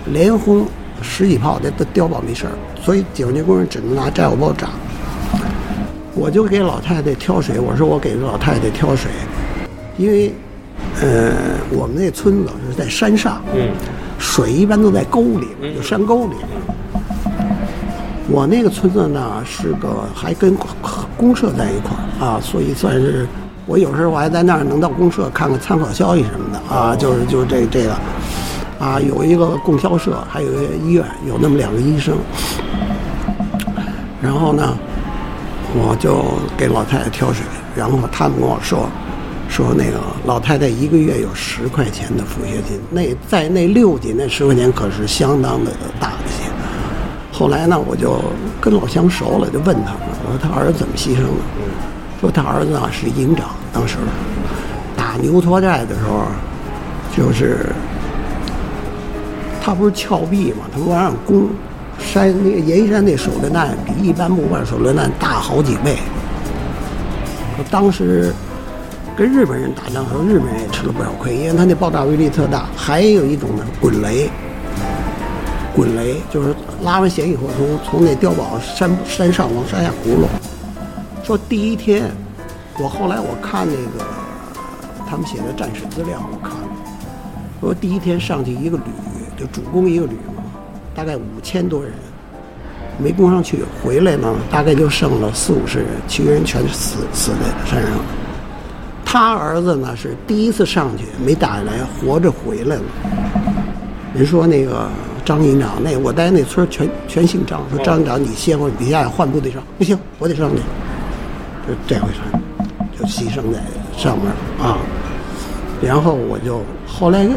[0.07, 0.67] 连轰
[1.03, 4.69] 十几炮，这碉堡没事儿，所以解放军工人只能拿炸药包炸。
[6.15, 9.11] 我就给老太太挑水，我说我给老太太挑水，
[9.97, 10.35] 因为，
[11.01, 11.33] 呃，
[11.71, 13.71] 我们那村子是在山上，嗯，
[14.19, 16.35] 水一般都在沟里，有山沟里。
[18.31, 20.57] 我那个村子呢是个还跟
[21.17, 23.27] 公社在一块儿啊，所以算是
[23.65, 27.97] 我有时候我还在那儿能到公社看看参考消息什么的啊，就是就是这这个
[28.79, 32.17] 啊，有一个供销社，还有一个医院，有那么两个医生。
[34.23, 34.77] 然后呢，
[35.75, 36.25] 我就
[36.57, 38.89] 给老太太挑水，然后他们跟我说，
[39.49, 46.49] 说那个老太太一个月有十块钱的抚恤金，那在那六级那十块钱可是相当的大的些。
[47.33, 48.21] 后来呢，我就
[48.61, 51.43] 跟老乡熟了，就问他们，我说他儿子怎么牺牲的？
[52.21, 53.97] 说他儿子啊是营长，当时
[54.97, 56.25] 打牛驼寨的时候，
[57.17, 57.67] 就是
[59.61, 61.49] 他不是峭壁嘛，他往上攻，
[61.99, 65.97] 山那个阎锡山那手榴弹比一般木棒手榴弹大好几倍。
[67.59, 68.33] 我当时
[69.17, 72.67] 跟日本人打仗的时候，日本人也吃了不少亏，因为他那爆炸威力特大。
[72.77, 74.31] 还有一种呢，滚雷，
[75.75, 80.29] 滚雷就是拉完弦以后，从从那碉堡山山上往山下轱辘。
[81.25, 82.11] 说第一天，
[82.79, 84.07] 我后来我看那个
[85.07, 86.69] 他们写的战史资料，我看了，
[87.61, 88.85] 说第一天上去一个旅，
[89.39, 90.43] 就主攻一个旅嘛，
[90.95, 91.93] 大概五千多人，
[92.99, 97.93] 没攻上去，回来呢大概就剩了四五十人，其余人全死死在山上。
[99.05, 102.83] 他儿子呢是第一次上去没打下来，活着回来了。
[104.15, 104.89] 人说那个
[105.25, 110.57] 张营长，那我待那村全全姓张，说张营长你歇会儿，你下换部队上，不行，我得上去。
[111.67, 112.43] 就这回上，
[112.99, 113.61] 就牺牲在
[113.97, 114.27] 上面
[114.61, 114.79] 啊。
[115.81, 117.29] 然后我就后来，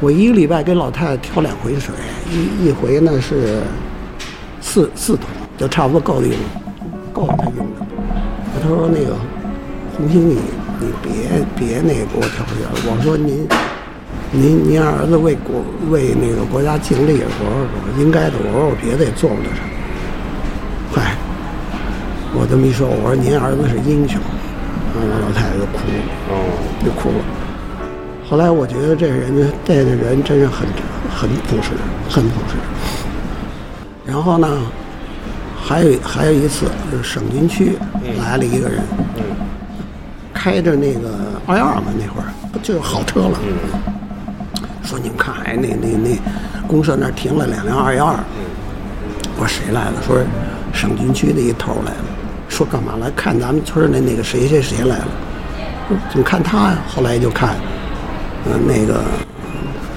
[0.00, 1.92] 我一个礼拜给老太太挑两回水，
[2.30, 3.62] 一一回呢是
[4.60, 5.24] 四四桶，
[5.56, 6.30] 就差不多够用，
[7.12, 7.86] 够她用的。
[8.62, 9.16] 他说那个
[9.96, 10.36] 红星你
[10.78, 11.10] 你别
[11.56, 13.44] 别那个给我挑水了，我说您
[14.30, 19.68] 您您儿子为国为那个国家尽力，我说我应该的，我说我别的也做不了什么。
[20.94, 21.16] 嗨，
[22.34, 24.20] 我这么一说，我说您儿子是英雄，
[24.94, 25.98] 然后老太太就哭了，
[26.30, 26.32] 哦，
[26.84, 27.37] 就哭了。
[28.28, 30.68] 后来我觉得这人呢，这个人真是很
[31.10, 31.70] 很朴实，
[32.10, 32.56] 很朴实。
[34.04, 34.46] 然后呢，
[35.58, 37.78] 还有还有一次，是省军区
[38.18, 38.82] 来了一个人，
[40.34, 41.08] 开着那个
[41.46, 42.28] 二幺二嘛，那会儿
[42.62, 43.38] 就有好车了。
[44.82, 46.18] 说你们看，哎，那那那
[46.66, 48.18] 公社那儿停了两辆二幺二。
[49.38, 49.94] 我说谁来了？
[50.06, 50.18] 说
[50.74, 52.04] 省军区的一头来了。
[52.46, 53.10] 说干嘛来？
[53.12, 55.08] 看咱们村的那个谁谁谁来了。
[56.10, 56.78] 怎么看他呀？
[56.86, 57.56] 后来就看，
[58.50, 59.02] 嗯，那个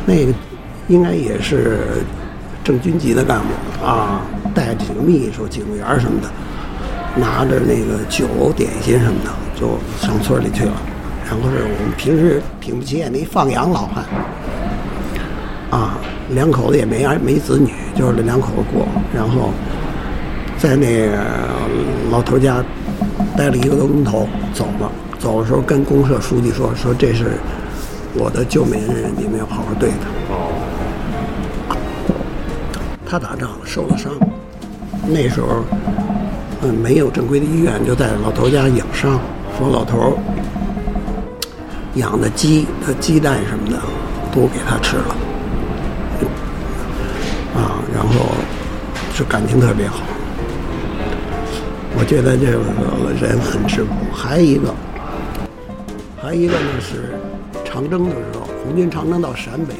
[0.06, 0.34] 那个
[0.88, 2.04] 应该也是
[2.64, 4.22] 正军级的干部啊，
[4.54, 6.30] 带几个秘书、警员什么的，
[7.16, 10.74] 拿着那个酒、点心什么的，就上村里去了。
[11.26, 14.04] 然后是我们平时挺不起眼的一放羊老汉。
[15.70, 15.98] 啊，
[16.32, 18.86] 两口子也没儿没子女，就是这两口子过，
[19.16, 19.52] 然后
[20.58, 21.18] 在那个
[22.12, 22.62] 老头家
[23.38, 24.92] 待了一个多钟头，走了。
[25.18, 27.38] 走的时候跟公社书记说：“说这是
[28.14, 30.52] 我的救命恩人，你们要好好对他。”哦。
[33.06, 34.14] 他打仗受了伤，
[35.08, 35.66] 那时候
[36.62, 39.20] 嗯没有正规的医院，就在老头家养伤。
[39.58, 40.18] 说老头
[41.96, 43.78] 养的鸡、的鸡蛋什么的
[44.34, 45.16] 都给他吃了。
[47.54, 48.14] 啊，然后
[49.14, 50.04] 是感情特别好，
[52.00, 52.60] 我觉得这个
[53.20, 53.90] 人很质朴。
[54.14, 54.74] 还有一个，
[56.24, 57.14] 还有一个呢是
[57.72, 59.74] 长征的时候，红军长征到陕北，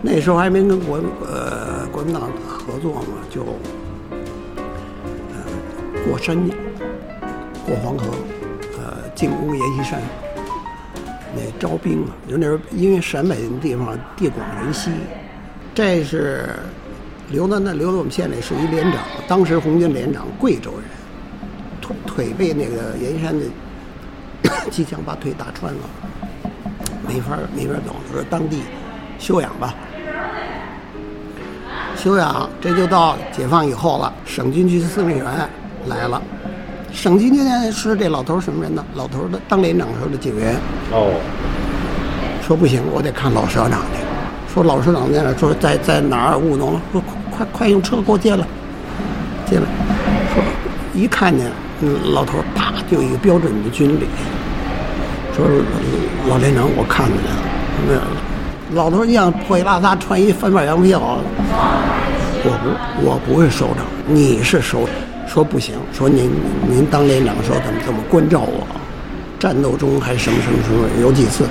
[0.00, 3.42] 那时候还没跟国呃国民党合作嘛，就
[5.32, 5.42] 呃
[6.06, 6.38] 过山。
[7.66, 8.04] 过黄河，
[8.78, 10.02] 呃进攻阎锡山，
[11.34, 14.90] 那招兵嘛，就那时候因为陕北那地方地广人稀。
[15.74, 16.50] 这是
[17.30, 20.82] 留在那留在我们县里是一连长，当时红军连长，贵州人，
[21.80, 23.46] 腿腿被那个阎锡山的
[24.70, 25.80] 机枪把腿打穿了，
[27.06, 28.62] 没法没法走，说当地
[29.18, 29.74] 休养吧，
[31.96, 34.12] 休养，这就到解放以后了。
[34.24, 35.26] 省军区司令员
[35.86, 36.20] 来了，
[36.92, 38.84] 省军区呢是这老头什么人呢？
[38.94, 40.56] 老头的当连长时候的警员。
[40.90, 41.14] 哦，
[42.46, 44.02] 说不行，我得看老社长去。
[44.52, 46.80] 说老社长在那说在在哪儿务农？
[46.92, 48.46] 说快快用车给我接来，
[49.46, 49.66] 接来。
[50.32, 50.42] 说
[50.94, 51.50] 一看见
[52.12, 54.06] 老头，啪就一个标准的军礼。
[55.36, 55.44] 说
[56.28, 57.30] 老连长，我看见了。
[57.86, 61.18] 那老头一样破衣拉撒，穿一翻版洋票。
[62.46, 64.88] 我不我不是首长，你是首。
[65.26, 66.30] 说不行，说您
[66.68, 68.64] 您当连长的时候怎么怎么关照我？
[69.38, 70.86] 战斗中还什么什么什么？
[71.02, 71.44] 有几次，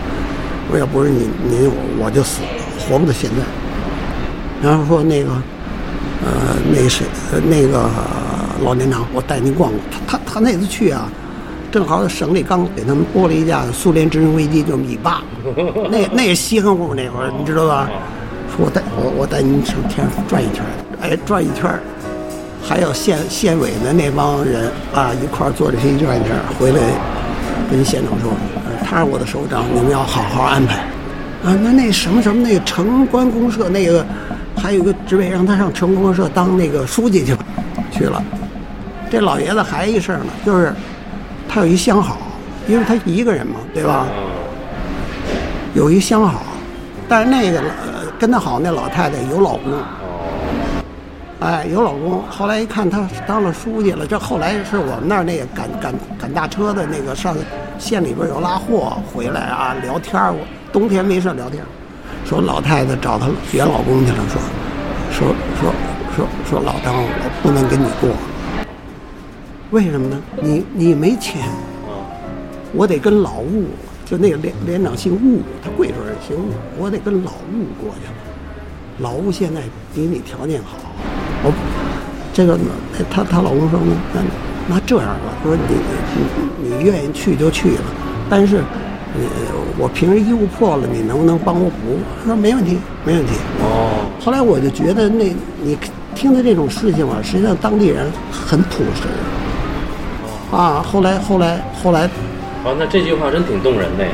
[0.72, 2.48] 我要不是您您我就死了。
[2.80, 3.44] 活不到现在，
[4.62, 5.30] 然后说那个，
[6.24, 7.06] 呃，那谁，
[7.50, 7.90] 那个
[8.64, 9.82] 老连长，我带您逛逛。
[9.92, 11.10] 他他他那次去啊，
[11.74, 15.24] 正好省里刚给他们拨了一架苏联直升飞机，就米八，
[15.90, 17.90] 那那稀罕乎那会儿，你知道吧？
[18.56, 20.64] 说我带我我带您上天上转一圈，
[21.02, 21.68] 哎，转一圈，
[22.62, 26.80] 还有县县委的那帮人啊，一块坐着飞机转一圈，回来
[27.72, 28.32] 跟县长说，
[28.86, 30.76] 他是我的首长，你们要好好安排。
[31.44, 34.06] 啊，那那什么什么那个城关公社那个，
[34.56, 37.40] 还有个职位让他上城关公社当那个书记去了，
[37.92, 38.24] 去了。
[39.10, 40.72] 这老爷子还一事儿呢，就是
[41.54, 42.18] 他有一相好，
[42.68, 44.08] 因为他一个人嘛，对吧？
[45.76, 46.42] 有一相好，
[47.08, 47.62] 但是那个
[48.18, 49.72] 跟他好那老太太有老公。
[51.42, 52.24] 哎，有老公。
[52.28, 57.36] 后来一看他当了书记了，这后来是我们那儿那个赶赶赶大车的那个上
[57.78, 60.40] 县里边有拉货回来啊聊天儿我。
[60.72, 61.64] 冬天没事聊天，
[62.26, 64.42] 说老太太找她原老公去了，说
[65.22, 65.72] 说说
[66.16, 68.10] 说说老张，我不能跟你过，
[69.74, 70.22] 为什么呢？
[70.40, 71.42] 你你没钱，
[72.74, 73.66] 我得跟老吴，
[74.06, 78.14] 就那个连连长姓吴，他贵州人姓吴，我得跟老吴过去了。
[79.00, 79.62] 老吴现在
[79.96, 80.78] 比你条件好，
[81.44, 81.52] 我
[82.32, 82.56] 这个
[83.10, 83.80] 他他老公说
[84.14, 84.22] 那
[84.70, 85.76] 那这样吧，说你
[86.62, 87.84] 你你愿意去就去了，
[88.30, 88.62] 但是。
[89.16, 89.22] 呃，
[89.78, 92.00] 我平时衣服破了，你能不能帮我补？
[92.22, 93.34] 他说没问题，没问题。
[93.62, 94.10] 哦。
[94.20, 95.32] 后来我就觉得，那
[95.62, 95.78] 你
[96.16, 99.04] 听的这种事情啊，实际上当地人很朴实。
[100.54, 100.58] 哦。
[100.58, 102.10] 啊，后来后来后来。
[102.64, 104.12] 哦，那这句话真挺动人的呀。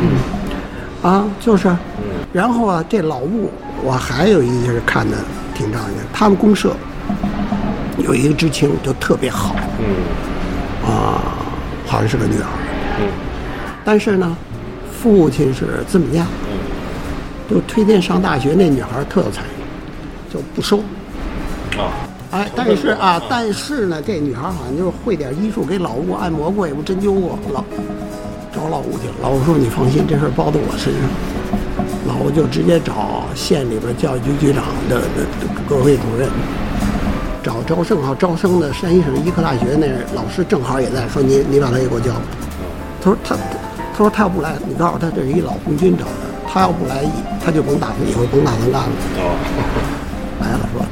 [0.00, 1.08] 嗯。
[1.08, 1.68] 啊，就是。
[1.68, 2.26] 嗯。
[2.32, 3.50] 然后啊，这老物，
[3.82, 5.16] 我还有一件是看的
[5.54, 6.74] 挺长的，他们公社
[7.98, 9.56] 有一个知青就特别好。
[9.78, 10.90] 嗯。
[10.90, 11.22] 啊，
[11.86, 12.48] 好像是个女孩。
[13.00, 13.08] 嗯。
[13.84, 14.36] 但是呢，
[15.00, 16.58] 父亲是资本家，嗯
[17.48, 18.54] 就推荐上大学。
[18.54, 19.40] 那女孩特有才，
[20.28, 20.78] 就不收。
[21.78, 21.94] 啊，
[22.36, 27.38] 哎，但是啊，但是呢，这女孩好像就是会点医术，给老吴按摩过，也不针灸过。
[27.50, 27.64] 老
[28.54, 31.02] 找老吴去了，老吴说：“你放心，这事包在我身上。”
[32.06, 35.00] 老吴就直接找县里边教育局局长的
[35.66, 36.28] 各位主任，
[37.42, 42.12] 找招生好招生的山西省医科大学那老师正好也在，说：“你你把他也给我叫。”
[43.00, 46.12] 他说他他说他要不来，你告诉他这是一老红军找的，
[46.46, 47.02] 他要不来，
[47.42, 48.88] 他就甭打算以后甭打算干了。
[49.16, 49.95] 哦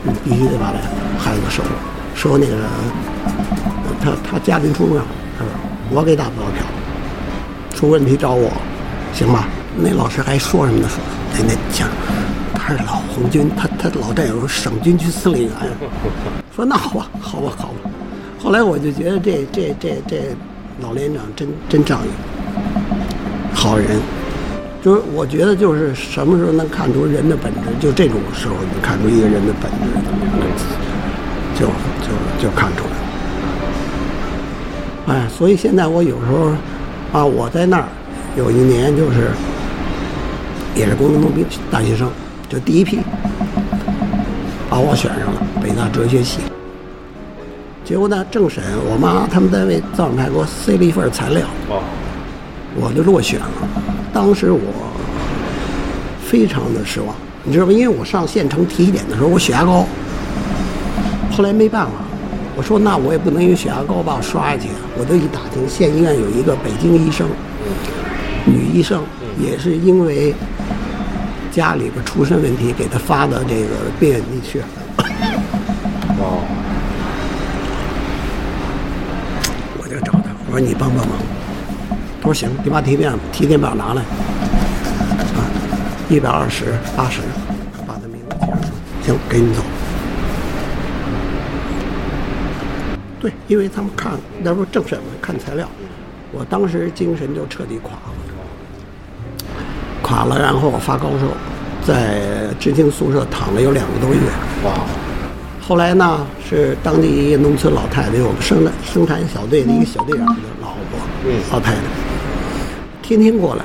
[0.03, 0.79] 你必须得把这
[1.19, 1.71] 孩子收了，
[2.15, 2.55] 收那个
[4.01, 5.05] 他他家庭出状，
[5.39, 5.53] 他说
[5.91, 6.65] 我给打包票，
[7.75, 8.51] 出问题找我，
[9.13, 9.49] 行吧？
[9.77, 10.89] 那老师还说什么呢？
[10.89, 10.99] 说
[11.33, 11.89] 那那讲
[12.55, 15.53] 他是老红军，他他老战友，省军区司令员。
[16.55, 17.91] 说那好吧，好吧，好吧。
[18.43, 20.37] 后来我就觉得这这这这
[20.81, 22.09] 老连长真真仗义，
[23.53, 24.01] 好人。
[24.85, 29.79] 就是我觉得就是什么时候能看出人的本质，就这种时候能看出一个人的本质，
[31.59, 31.65] 就
[32.05, 32.91] 就就看出来
[35.15, 35.25] 了。
[35.25, 36.53] 哎，所以现在我有时候
[37.19, 37.89] 啊，我在那儿
[38.37, 39.31] 有一年就是
[40.75, 42.11] 也是工农兵大学生，
[42.51, 43.01] 就第一批
[44.69, 46.41] 把我选上了北大哲学系。
[47.87, 51.83] 结果呢，政审我妈他们单位造上派给我塞了一份材料，哦，
[52.77, 53.47] 我就落选了。
[54.15, 54.61] 当时我
[56.25, 57.13] 非常的失望，
[57.43, 57.73] 你知道吗？
[57.73, 59.85] 因为我上县城体检的时候我血压高，
[61.33, 61.93] 后来没办法，
[62.57, 64.79] 我说那我也不能因为血压高把我刷下去啊。
[64.97, 67.27] 我就一打听，县医院有一个北京医生，
[68.47, 69.03] 女医生，
[69.37, 70.33] 也是因为
[71.51, 74.61] 家里边出身问题，给她发到这个病远地区。
[76.21, 76.41] 哦，
[79.83, 81.34] 我就找他，我说你帮帮忙。
[82.25, 85.45] 他说行，你把体检体检表拿来，啊，
[86.09, 87.21] 一百二十八十，
[87.87, 88.47] 把他名字记
[89.09, 89.61] 上，行，给你走。
[93.21, 94.13] 对，因为他们看
[94.43, 95.69] 那不是政审嘛，看材料，
[96.33, 98.15] 我当时精神就彻底垮了，
[100.01, 101.27] 垮了，然后我发高烧，
[101.87, 102.23] 在
[102.59, 104.21] 知青宿舍躺了有两个多月。
[104.65, 104.73] 哇，
[105.61, 111.37] 后来呢，是当地一个农村老太太，我们生产生产小队的一个小队长的老婆，嗯。
[111.53, 111.81] 老太太，
[113.07, 113.65] 天天过来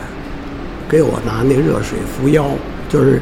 [0.90, 2.46] 给我拿那热水扶腰，
[2.90, 3.22] 就是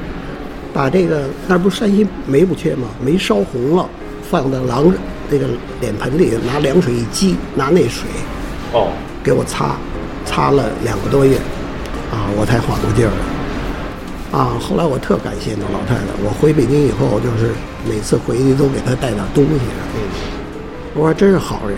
[0.74, 2.88] 把这个那不是山西煤不缺吗？
[3.00, 3.88] 煤烧红了，
[4.28, 4.92] 放到狼
[5.30, 5.46] 那个
[5.80, 8.10] 脸盆里，拿凉水一激，拿那水
[8.74, 8.90] 哦，
[9.24, 9.76] 给我擦，
[10.26, 11.38] 擦了两个多月，
[12.12, 14.40] 啊，我才缓过劲儿来。
[14.40, 17.54] 啊，后来我特感谢那老太太，我回北京以后，就是
[17.88, 19.52] 每次回去都给她带点东西。
[19.94, 20.02] 嗯，
[20.96, 21.78] 我说真是好人，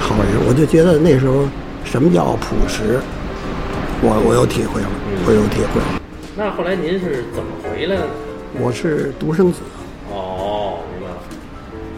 [0.00, 1.44] 好人，我就觉得那时候
[1.84, 2.98] 什么叫朴实，
[4.02, 4.88] 我我有体会了，
[5.26, 6.00] 我有体会了。
[6.36, 8.06] 那后来您是怎么回来的？
[8.60, 9.60] 我是独生子，
[10.12, 11.16] 哦，明白了。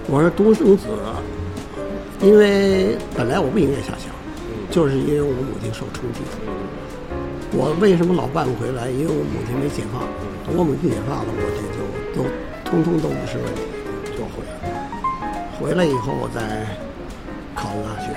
[0.07, 0.87] 我是独生子，
[2.21, 4.15] 因为本来我不应该下乡，
[4.71, 6.21] 就是因为我母亲受冲击。
[7.51, 8.89] 我为什么老办不回来？
[8.91, 10.07] 因为我母亲没解放，
[10.47, 11.83] 等我母亲解放了，我这就
[12.15, 12.23] 都
[12.63, 13.63] 通通都不是问题，
[14.15, 14.87] 就回来了。
[15.59, 16.63] 回来以后，我再
[17.59, 18.15] 考的大学，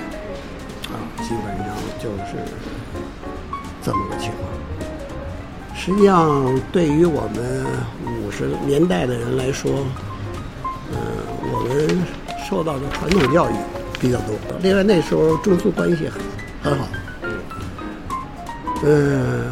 [0.94, 2.38] 啊，基本上就是
[3.84, 4.50] 这么个情况。
[5.74, 7.66] 实际上，对于我们
[8.22, 9.70] 五十年代的人来说，
[10.92, 10.96] 嗯、
[11.52, 11.98] 我们
[12.48, 13.54] 受到的传统教育
[13.98, 14.36] 比较多。
[14.60, 16.20] 另外，那时候中苏关系很
[16.62, 16.86] 很好。
[18.84, 19.44] 嗯，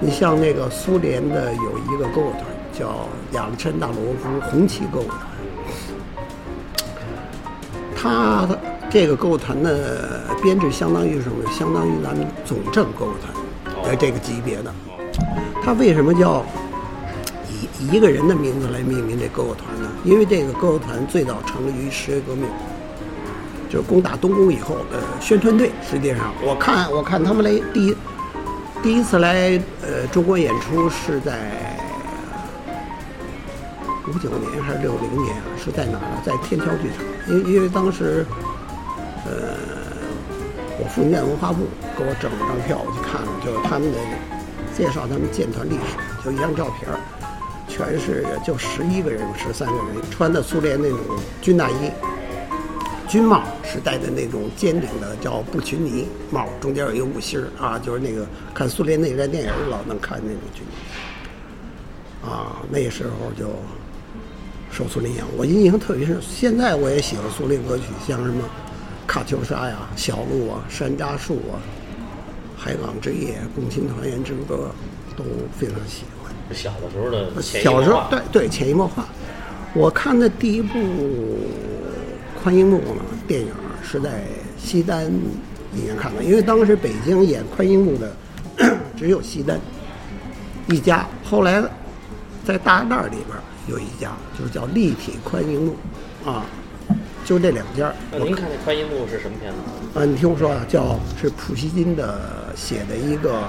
[0.00, 5.20] 你像那个苏联的有一个歌舞团叫亚历山大罗夫红旗歌舞团，
[7.96, 8.58] 他的
[8.90, 11.48] 这个歌舞团的编制相当于是什么？
[11.52, 14.74] 相当于咱们总政歌舞团的这个级别的。
[15.62, 16.44] 他为什么叫
[17.48, 19.88] 以一个人的名字来命名这歌舞团呢？
[20.04, 22.46] 因为这个歌舞团最早成立于十月革命，
[23.68, 25.70] 就是攻打东宫以后的宣传队。
[25.88, 27.96] 实际上，我看我看他们来第一
[28.82, 31.78] 第一次来呃中国演出是在
[34.08, 35.44] 五九年还是六零年啊？
[35.62, 36.22] 是在哪儿呢？
[36.24, 37.04] 在天桥剧场。
[37.28, 38.26] 因为因为当时
[39.30, 39.54] 呃
[40.82, 43.98] 我福建文化部给我整了张票，我去看了，就是他们的
[44.76, 46.88] 介绍他们建团历史，就一张照片，
[47.68, 50.98] 全是就十一个人、十三个人，穿的苏联那种
[51.40, 51.90] 军大衣。
[53.06, 58.24] 军帽是戴的那种尖顶的，叫布群尼帽，中间有一个五星儿啊，就是那个
[58.54, 60.62] 看苏联内战电影老能看那种军
[62.22, 62.30] 帽。
[62.30, 63.50] 啊，那时候就
[64.70, 66.16] 受苏联影响，我印象特别深。
[66.22, 68.44] 现在我也喜欢苏联歌曲，像什么
[69.10, 71.58] 《喀秋莎》呀、《小路》啊、《山楂树》啊、
[72.62, 74.70] 《海港之夜》、《共青团圆之歌》，
[75.18, 75.24] 都
[75.58, 76.32] 非常喜欢。
[76.54, 79.04] 小的时候的小时候对对潜移默化。
[79.74, 80.78] 我看的第一部
[82.40, 83.48] 宽银幕呢电影
[83.82, 84.22] 是在
[84.56, 85.04] 西单
[85.74, 88.14] 影院看的，因为当时北京演宽银幕的
[88.96, 89.60] 只有西单
[90.68, 91.60] 一家，后来
[92.44, 93.36] 在大栅栏里边
[93.66, 95.76] 有一家，就是叫立体宽银幕
[96.24, 96.46] 啊，
[97.30, 97.94] 就这两家。
[98.10, 100.00] 那您看那宽银幕是什么片子？
[100.00, 103.44] 啊，你听我说啊，叫是普希金的写的一个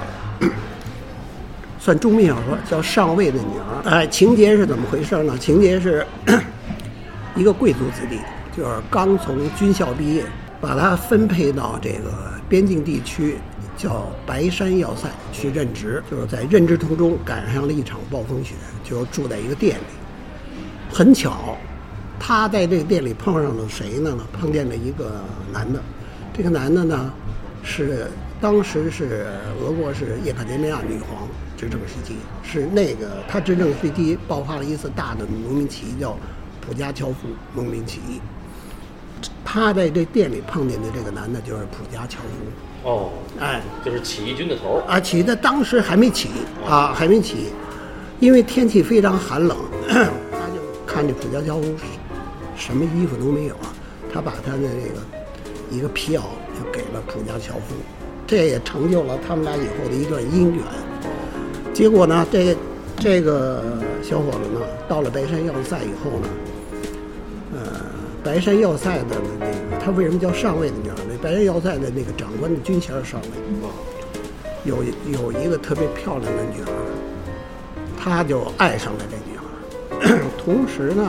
[1.80, 3.82] 算中篇小说，叫《上尉的女儿》。
[3.90, 5.36] 哎，情节是怎么回事呢？
[5.40, 6.06] 情节是
[7.36, 8.20] 一个贵族子弟，
[8.56, 10.24] 就是刚从军校毕业，
[10.62, 12.14] 把他分配到这个
[12.48, 13.40] 边境地区，
[13.76, 16.04] 叫白山要塞去任职。
[16.12, 18.54] 就是在任职途中赶上了一场暴风雪，
[18.84, 19.84] 就住在一个店里。
[20.94, 21.58] 很巧，
[22.24, 24.16] 他在这个店里碰上了谁呢？
[24.32, 25.12] 碰见了一个
[25.52, 25.82] 男的。
[26.32, 27.12] 这个男的呢，
[27.64, 28.06] 是
[28.40, 29.26] 当时是
[29.60, 36.16] 俄国是叶卡捷琳娜女皇执政时期，是那个他执政时期爆发了一次大的农民起义，叫
[36.62, 38.22] 普加乔夫农民起义。
[39.44, 42.88] 他在这店里碰见的这个男的，就是普加乔夫。
[42.88, 43.10] 哦，
[43.40, 44.84] 哎，就是起义军的头儿。
[44.88, 46.30] 啊，起的当时还没起
[46.70, 47.48] 啊，还没起，
[48.20, 49.58] 因为天气非常寒冷，
[49.90, 51.76] 他就看见普加乔夫
[52.62, 53.74] 什么衣服都没有啊，
[54.14, 55.02] 他把他的这个
[55.72, 56.22] 一个皮袄
[56.54, 57.74] 就给了普加乔夫，
[58.28, 60.64] 这也成就了他们俩以后的一段姻缘。
[61.74, 62.56] 结果呢，这
[63.00, 63.64] 这个
[64.04, 66.30] 小伙子呢，到了白山要塞以后呢，
[67.56, 67.82] 呃，
[68.24, 69.06] 白山要塞的
[69.40, 71.18] 那个他为什么叫上尉的女儿呢？
[71.20, 73.28] 白山要塞的那个长官的军衔是上尉。
[74.64, 74.78] 有
[75.12, 76.72] 有一个特别漂亮的女孩，
[77.98, 79.42] 他就爱上了这女孩。
[80.38, 81.04] 同时呢，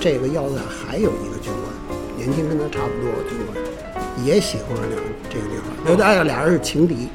[0.00, 4.98] 这个要塞还有一个军官，年轻跟他差不多的，军官也喜欢上两
[5.28, 7.08] 这个女孩，有的哎，俩人是情敌。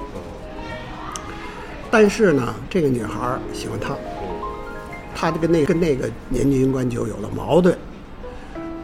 [1.90, 3.96] 但是呢，这个女孩喜欢他，
[5.16, 7.76] 他这个那跟那个年轻军官就有了矛盾。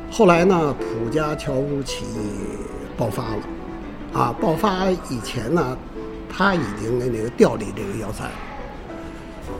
[0.09, 2.57] 后来呢，普加乔夫起义
[2.97, 5.77] 爆发了，啊，爆发以前呢，
[6.27, 8.23] 他已经那那个调离这个要塞，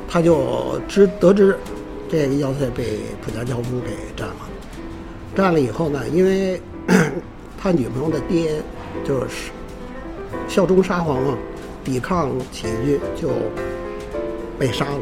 [0.07, 1.55] 他就知得知
[2.11, 4.35] 这个要塞被普加乔夫给占了，
[5.33, 6.61] 占了以后呢，因为
[7.57, 8.61] 他女朋友的爹
[9.05, 9.49] 就是
[10.45, 11.37] 效忠沙皇啊，
[11.85, 13.29] 抵抗起义军就
[14.59, 14.99] 被杀了，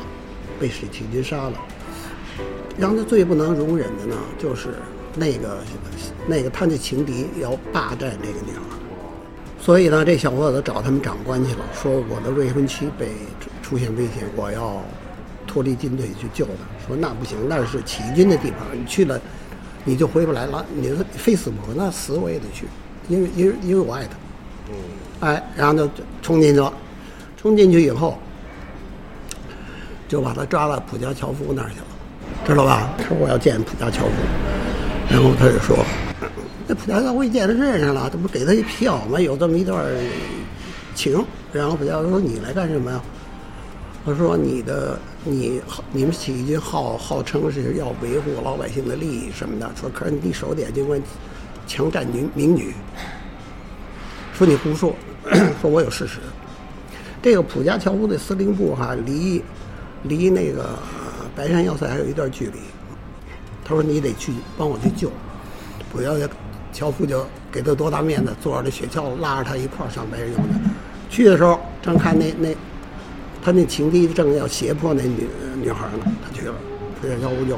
[0.59, 1.53] 被起义军杀了。
[2.77, 4.75] 让他最不能容忍的呢，就是
[5.15, 5.63] 那个
[6.27, 8.77] 那个他的情敌要霸占这个女孩，
[9.59, 13.07] 所以呢，这小伙子找他们长官去了，说我的未婚妻被
[13.63, 14.79] 出现危险，我要
[15.47, 16.78] 脱离军队去救她。
[16.89, 19.21] 说那不行，那是起义军的地方，你去了
[19.85, 22.65] 你就回不来了，你非死不可，那死我也得去，
[23.07, 24.09] 因为因为因为我爱他。
[24.69, 24.75] 嗯，
[25.21, 25.89] 哎，然后就
[26.21, 26.73] 冲进去了，
[27.37, 28.17] 冲进去以后，
[30.07, 31.85] 就把他抓到普加乔夫那儿去了，
[32.45, 32.89] 知道吧？
[32.97, 34.11] 他说我要见普加乔夫，
[35.09, 35.77] 然后他就说，
[36.67, 39.19] 那普加乔夫一见他认识了，这不给他一皮袄吗？
[39.19, 39.85] 有这么一段
[40.95, 41.23] 情。
[41.51, 43.01] 然后普加乔夫说你来干什么呀？
[44.05, 51.01] 他说你的你你们起义军号号称是要维护老百姓的利益什么的，说可是你手底下军官
[51.67, 52.73] 强占民民女。
[54.33, 54.95] 说你胡说，
[55.61, 56.19] 说我有事实。
[57.21, 59.43] 这个普加乔夫的司令部哈、离
[60.03, 60.69] 离那个
[61.35, 62.53] 白山要塞还有一段距离。
[63.65, 65.11] 他说你得去帮我去救。
[65.91, 66.09] 普加
[66.71, 70.43] 乔夫就给他多大面子，坐着雪橇拉着他一块儿上白山要塞。
[71.09, 72.55] 去的时候正看那那
[73.49, 75.27] 他那情敌正要胁迫那女
[75.59, 76.53] 女孩呢，他去了，
[77.01, 77.57] 普加乔夫就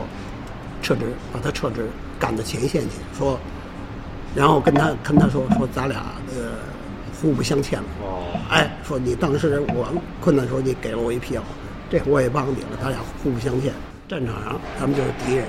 [0.81, 1.01] 撤职，
[1.33, 1.85] 把他撤职，
[2.17, 3.37] 赶到前线去，说。
[4.33, 6.53] 然后跟他跟他说说咱俩呃
[7.21, 11.43] 互不相欠了，哦，哎，说你当时我困难时候你给了我一屁股，
[11.89, 13.73] 这我也帮你了，咱俩互不相欠。
[14.07, 15.45] 战场上咱们就是敌人，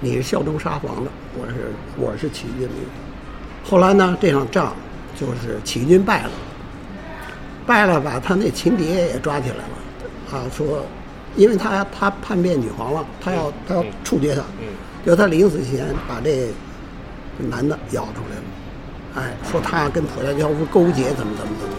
[0.00, 2.74] 你是效忠沙皇的，我是我是起义军的。
[3.62, 4.74] 后来呢，这场仗
[5.14, 6.30] 就是起义军败了，
[7.66, 10.84] 败了把他那情敌也抓起来了，啊，说
[11.36, 14.66] 因为他他叛变女皇了，他要他要处决他，嗯，
[15.04, 16.48] 就他临死前把这。
[17.48, 18.42] 男的咬出来了，
[19.16, 21.74] 哎，说他跟普家乔夫勾结，怎么怎么怎么，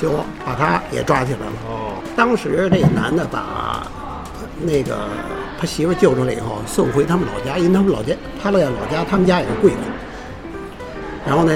[0.00, 1.52] 就把他也抓起来了。
[1.68, 3.86] 哦，当时这男的把
[4.62, 4.96] 那个
[5.60, 9.76] 他媳妇救出来以后，送回他们老家，因为他们老家他在老家，他们家也是贵族。
[11.26, 11.52] 然后呢，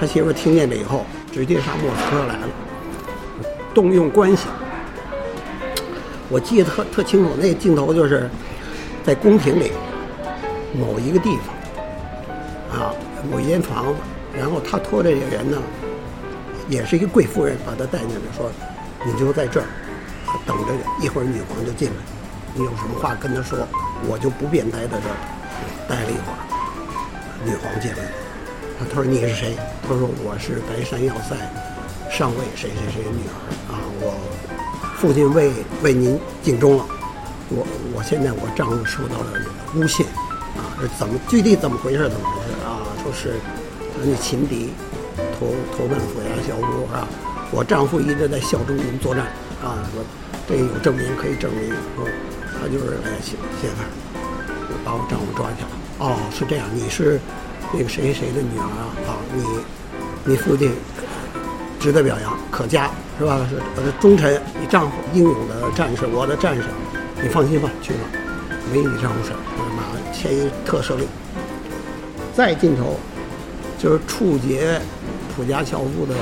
[0.00, 2.48] 他媳妇听见了以后，直接上莫斯科来了，
[3.74, 4.46] 动用关系。
[6.30, 8.30] 我记得特特清楚，那个镜头就是
[9.04, 9.72] 在宫廷里
[10.72, 12.80] 某一个地方。
[12.80, 12.94] 啊，
[13.30, 13.94] 某一间房子，
[14.36, 15.58] 然后他拖着这个人呢，
[16.68, 18.50] 也是一个贵夫人，把他带进来，说
[19.06, 19.66] ：“你就在这儿
[20.44, 21.94] 等着，一会儿女皇就进来，
[22.52, 23.58] 你有什么话跟他说，
[24.08, 25.16] 我就不便待在这儿。”
[25.86, 26.38] 待了一会儿，
[27.44, 27.98] 女皇进来，
[28.80, 29.54] 他说：“你是谁？”
[29.86, 31.36] 他说：“我是白山要塞
[32.16, 33.34] 上尉谁谁谁的女儿
[33.74, 34.14] 啊，我
[34.96, 35.50] 父亲为
[35.82, 36.86] 为您尽忠了，
[37.48, 39.32] 我我现在我丈夫受到了
[39.74, 40.06] 诬陷，
[40.54, 42.08] 啊，是怎么具体怎么回事？
[42.08, 42.78] 怎么回事啊？
[43.02, 43.34] 说是
[43.98, 44.70] 他那秦敌
[45.40, 47.02] 投投奔府衙小屋啊，
[47.50, 49.26] 我丈夫一直在效忠您作战
[49.60, 50.00] 啊，说
[50.46, 52.06] 这有证明可以证明，说
[52.62, 53.90] 他就是来陷陷害，
[54.84, 55.68] 把我丈夫抓去了。
[55.98, 57.20] 哦，是这样，你是
[57.72, 58.94] 那个谁谁的女儿啊？
[59.08, 59.42] 啊，你
[60.24, 60.70] 你父亲
[61.84, 63.46] 值得表扬，可嘉是吧？
[63.50, 66.62] 是我的忠臣，你丈夫英勇的战士，我的战士，
[67.22, 67.98] 你放心吧，去吧，
[68.72, 69.38] 没你这种事儿，
[69.76, 71.06] 马上签一特赦令。
[72.34, 72.98] 再尽头
[73.78, 74.80] 就是处决
[75.36, 76.14] 普家乔夫的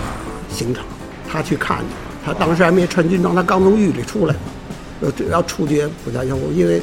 [0.51, 0.85] 刑场，
[1.31, 1.79] 他去看，
[2.27, 4.35] 他当时还没穿军装，他刚从狱里出来，
[5.01, 6.83] 要要处决普家乔夫，因为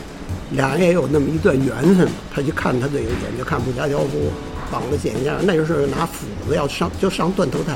[0.52, 4.32] 俩人也有那么一段缘分，他去看他这个眼就看普家乔夫
[4.72, 7.76] 绑了剪架，那就是拿斧子要上就上断头台。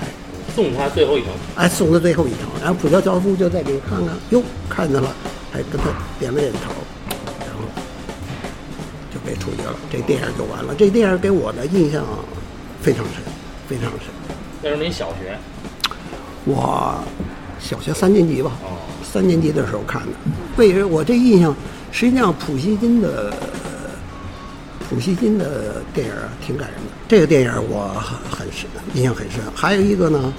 [0.55, 1.31] 送他最后一程。
[1.55, 5.13] 哎，送他最后一程，然后普教教夫就再给看看，哟，看见了，
[5.51, 5.85] 还跟他
[6.19, 6.71] 点了点头，
[7.39, 7.63] 然后
[9.13, 9.75] 就被处决了。
[9.91, 10.75] 这电影就完了。
[10.75, 12.05] 这电影给我的印象
[12.81, 13.15] 非常深，
[13.67, 14.09] 非常深。
[14.61, 15.37] 那时候您小学。
[16.45, 17.01] 我
[17.59, 18.77] 小学三年级吧，哦。
[19.03, 20.09] 三年级的时候看的。
[20.57, 21.55] 为什么我这印象，
[21.91, 23.33] 实际上普希金的
[24.93, 26.13] 普希金的电影
[26.45, 26.91] 挺感人的。
[27.07, 29.41] 这个电影我很很深，印象很深。
[29.55, 30.31] 还有一个呢，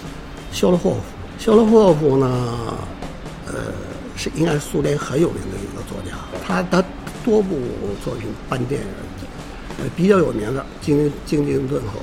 [0.53, 1.01] 肖洛霍夫。
[1.41, 2.77] 肖洛霍夫呢，
[3.49, 3.55] 呃，
[4.17, 6.17] 是应该是苏联很有名的一个作家。
[6.47, 6.81] 他他
[7.25, 7.59] 多部
[8.05, 8.87] 作品搬电影，
[9.81, 11.99] 呃，比较有名的《京京津顿河》，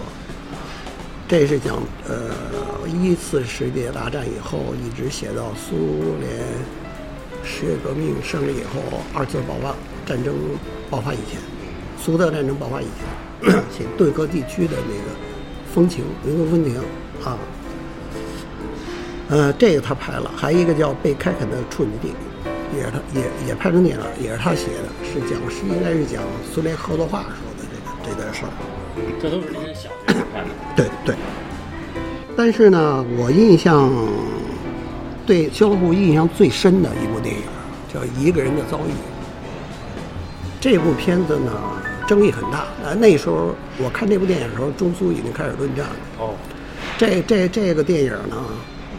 [1.29, 2.29] 这是讲呃
[2.89, 6.43] 一次世界大战以后，一直写到苏联
[7.45, 9.73] 十月革命胜利以后，二次爆发
[10.05, 10.35] 战争
[10.89, 11.39] 爆发以前，
[12.03, 12.85] 苏德战争爆发以
[13.41, 15.11] 前， 写顿河地区的那个
[15.73, 16.75] 风情、民族风情
[17.23, 17.37] 啊。
[19.29, 22.09] 呃，这个他拍了，还有一个叫《被开垦的处女地》，
[22.75, 28.51] 也是他也也拍成电影，也是他写的，是讲是应该是讲苏联合作化时候的这个这段事儿。
[29.21, 30.49] 这都是您小学时候看的。
[30.75, 31.15] 对对。
[32.35, 33.89] 但是呢，我印象
[35.25, 37.41] 对肖洛霍印象最深的一部电影
[37.93, 38.81] 叫《一个人的遭遇》。
[40.59, 41.51] 这部片子呢
[42.07, 45.95] 争议很大，呃，那时候我看这部电影的时候，中苏已经开始论战了。
[46.19, 46.33] 哦。
[46.97, 48.35] 这这这个电影呢，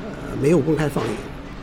[0.04, 1.10] 呃，没有公开放映，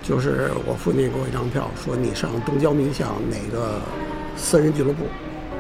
[0.04, 3.82] 就是我父亲给我一张票，说你上东交民巷哪个
[4.38, 5.06] 私人俱乐部。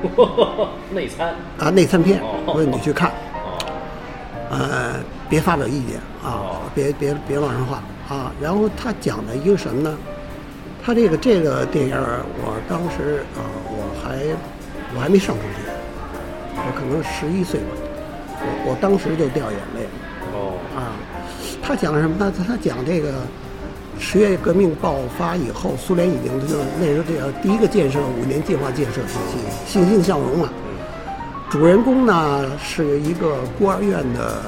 [0.94, 3.58] 内参啊，内参片，我说你去看，哦
[4.50, 4.96] 呃，
[5.30, 8.32] 别发表意见啊哦，别别别乱说话啊。
[8.42, 9.98] 然后他讲的一个什么呢？
[10.82, 14.20] 他这个这个电影，我当时啊、我还
[14.96, 15.69] 我还没上中学，
[16.66, 17.68] 我可能十一岁吧，
[18.40, 19.90] 我我当时就掉眼泪了。
[20.34, 20.94] 哦啊，
[21.62, 22.32] 他讲什么呢？
[22.36, 23.14] 他他讲这个
[24.00, 30.50] 十月革命爆发以后，苏联已经就是那时候这个第一个建设五年计划建设时期，欣欣向荣嘛。
[31.50, 34.42] 主人公呢是一个孤儿院的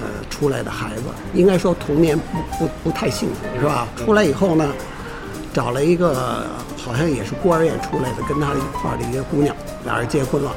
[0.00, 1.02] 呃出来的孩子，
[1.34, 2.24] 应该说童年不
[2.58, 3.86] 不不太幸福是吧？
[3.96, 4.72] 出来以后呢，
[5.52, 6.46] 找了一个
[6.82, 10.50] 好像也是孤儿院出来的，跟他一块儿的一个姑娘，俩人结婚了。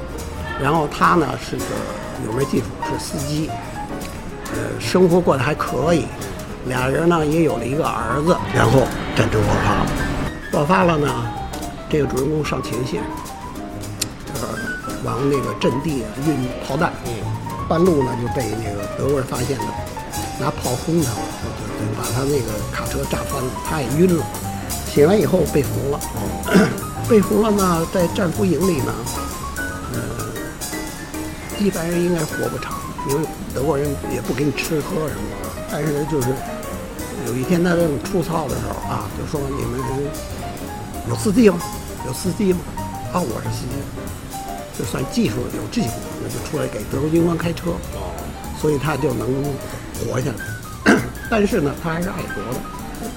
[0.62, 1.66] 然后他呢是个
[2.26, 3.50] 有门技术，是司机，
[4.54, 6.06] 呃，生活过得还可以。
[6.68, 9.92] 俩人呢也有了一个儿子，然后战争爆发了。
[10.52, 11.08] 爆发了呢，
[11.90, 13.04] 这个主人公上前线，
[14.36, 14.48] 呃，
[15.04, 16.36] 往那个阵地运
[16.66, 16.92] 炮弹，
[17.68, 19.66] 半路呢就被那个德国人发现了，
[20.40, 24.26] 拿炮轰他，就把他那个卡车炸翻了，他也晕了。
[24.88, 26.00] 醒来以后被俘了，
[27.10, 28.94] 被俘了呢，在战俘营里呢，
[31.60, 32.74] 一般人应该活不长，
[33.10, 35.50] 因为德国人也不给你吃喝什么的。
[35.72, 36.30] 但是就是
[37.28, 39.80] 有一天他这种出操的时候啊，就说你们
[41.10, 41.58] 有司机吗？
[42.06, 42.60] 有司机吗？
[43.14, 48.12] 啊，我是司机，就算技术有技术，那就出来给德国军官开车，哦
[48.60, 49.28] 所以他就能
[50.00, 50.96] 活下来。
[51.30, 52.60] 但是呢，他还是爱国的。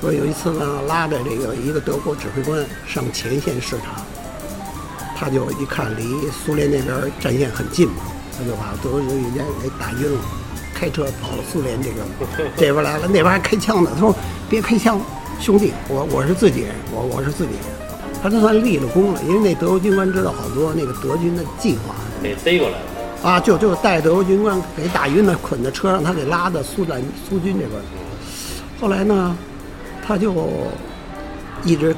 [0.00, 4.02] 说有一次呢，拉着这个一个德国指挥官上前线视察，
[5.16, 8.02] 他就一看离苏联那边战线很近嘛，
[8.38, 10.20] 他就把德国人员给打晕了，
[10.72, 12.02] 开车跑到苏联这个
[12.56, 13.90] 这边来了，那边还开枪呢。
[13.92, 14.14] 他说
[14.48, 15.00] ：“别开枪，
[15.40, 17.62] 兄弟，我我是自己人，我我是自己人。”
[18.22, 22.84] 他就算立了功了，因为那德国军官知道好多那个德军的计划，给逮过来了。
[23.22, 27.80] 啊，就就带德国军官给打晕了，捆在车上，他给拉到苏联苏军这边。
[28.80, 29.36] 后来呢，
[30.06, 30.32] 他就
[31.64, 31.94] 一直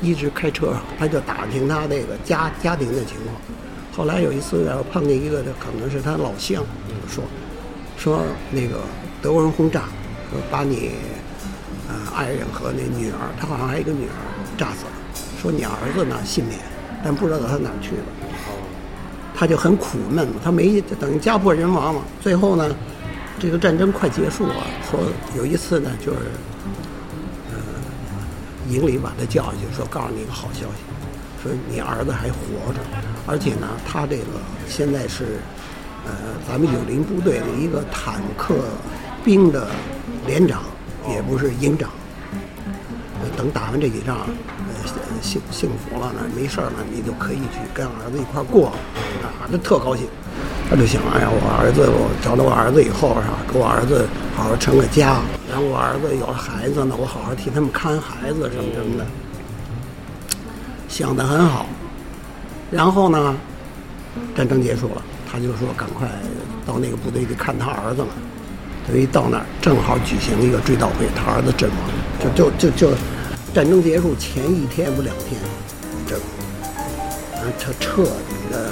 [0.00, 3.36] 一直开车，他就打听他那个家家庭的情况。
[4.00, 6.64] 后来有一次呢，碰见一个，可能是他老乡，
[7.06, 7.22] 说
[7.98, 8.80] 说那个
[9.20, 9.90] 德国人轰炸，
[10.30, 10.92] 说把你
[11.86, 14.16] 呃爱人和那女儿，他好像还有一个女儿
[14.56, 14.92] 炸死了。
[15.42, 16.58] 说你儿子呢幸免，
[17.04, 18.02] 但不知道他哪儿去了。
[19.34, 22.00] 他就很苦闷嘛，他没等于家破人亡嘛。
[22.22, 22.74] 最后呢，
[23.38, 24.54] 这个战争快结束了，
[24.90, 24.98] 说
[25.36, 26.20] 有一次呢，就是，
[27.50, 27.58] 呃，
[28.66, 30.80] 营里把他叫下去，说告诉你一个好消息，
[31.42, 32.80] 说你儿子还活着，
[33.26, 34.24] 而且呢，他这个
[34.68, 35.38] 现在是，
[36.04, 36.12] 呃，
[36.46, 38.54] 咱们友邻部队的一个坦克
[39.24, 39.68] 兵的
[40.26, 40.62] 连长，
[41.08, 41.88] 也不是营长。
[43.36, 44.74] 等打完这几仗，呃，
[45.22, 48.68] 幸幸福了呢，没事儿了，你就可以去跟儿子一块儿过，
[49.22, 50.06] 啊，他特高兴。
[50.68, 59.06] 他就想，哎呀，我儿子，我找到我儿子以后是吧，给我儿子好好成个家，然后我儿子有了孩子呢，我好好替他们看孩子什么什么的，
[61.00, 61.66] 想得很好。
[62.70, 63.34] 然后呢，
[64.36, 66.08] 战争结束了，他就说赶快
[66.66, 68.08] 到那个部队去看他儿子了。
[68.86, 71.78] 等于到那儿正好举行一个追悼会，他儿子阵亡，
[72.34, 72.96] 就就就就。
[73.52, 75.40] 战争结束前一天不两天，
[76.06, 78.70] 这，啊，他彻底的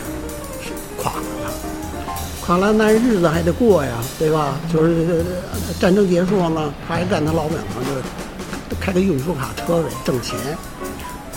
[0.97, 1.53] 垮了，
[2.41, 4.55] 垮了，那日子还得过呀，对吧？
[4.73, 5.25] 就是
[5.81, 7.83] 战争结束了，他还干他老本行，
[8.71, 10.39] 就开个运输卡车呗，挣钱。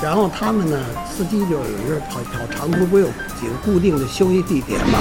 [0.02, 0.80] 然后他们呢，
[1.16, 3.06] 司机就有时候跑跑长途，不有
[3.39, 4.99] 几个固定的休息地点嘛，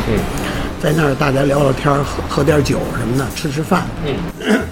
[0.83, 3.87] 在那儿大家聊聊天，喝喝点酒什么的，吃吃饭。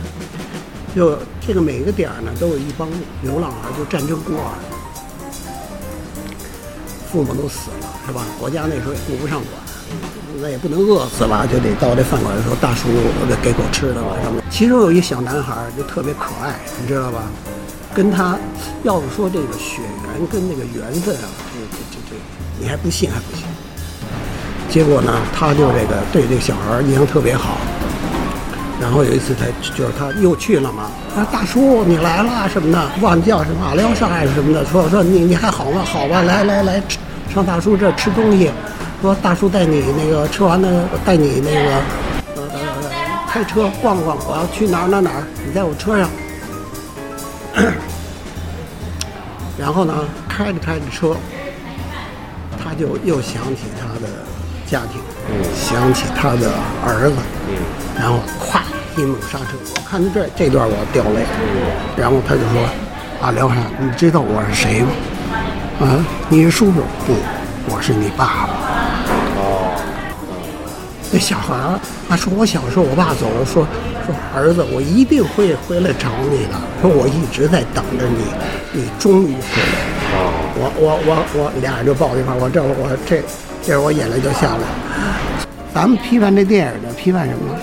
[0.95, 1.16] 就
[1.47, 2.89] 这个每个点儿呢，都有一帮
[3.22, 4.53] 流浪儿，就战争孤儿，
[7.11, 8.22] 父母都死了，是吧？
[8.39, 9.53] 国家那时候也顾不上管，
[10.43, 12.89] 那也不能饿死了，就得到这饭馆的时候，大叔
[13.43, 14.43] 给口吃的吧什么。
[14.51, 17.22] 其中有一小男孩就特别可爱，你知道吧？
[17.95, 18.39] 跟他
[18.82, 22.16] 要是说这个血缘跟那个缘分啊，这这这这，
[22.61, 23.45] 你还不信还不信。
[24.68, 27.57] 结果呢，他就这个对这个小孩印象特别好。
[28.80, 30.84] 然后有一次，他就是他又去了嘛。
[31.16, 34.64] 啊，大叔你来了什么的，忘叫什么阿廖沙还是什么的。
[34.66, 35.82] 说说你你还好吗？
[35.84, 36.80] 好吧，来来来，
[37.34, 38.51] 上大叔这吃东西。
[39.03, 41.72] 说大叔带你那个吃完了，带你那个
[42.36, 42.43] 呃
[43.28, 44.16] 开车逛逛。
[44.28, 46.09] 我要去哪儿哪儿哪儿，你在我车上。
[49.59, 49.92] 然后呢，
[50.28, 51.16] 开着开着车，
[52.62, 54.09] 他就又想起他的
[54.66, 55.00] 家庭，
[55.54, 56.52] 想起他的
[56.84, 57.16] 儿子，
[57.98, 58.61] 然后咵。
[58.96, 61.24] 一猛刹车，我看到这这段我掉泪，
[61.96, 62.68] 然后他就说
[63.22, 64.90] ：“啊，廖山，你知道我是谁吗？
[65.78, 66.82] 啊，你是叔叔？
[67.06, 67.14] 不，
[67.72, 68.54] 我是你爸爸。”
[71.09, 73.66] 哦，那小孩儿他说：“我小时候我爸走了，说
[74.06, 76.54] 说儿子，我一定会回来找你的。
[76.82, 78.24] 说我一直在等着你，
[78.72, 79.78] 你终于回来。”
[80.14, 83.22] 哦，我我我我俩人就抱一块儿，我这我这
[83.62, 84.66] 这我眼泪就下来了。
[85.74, 87.54] 咱们批判这电影呢批判什么？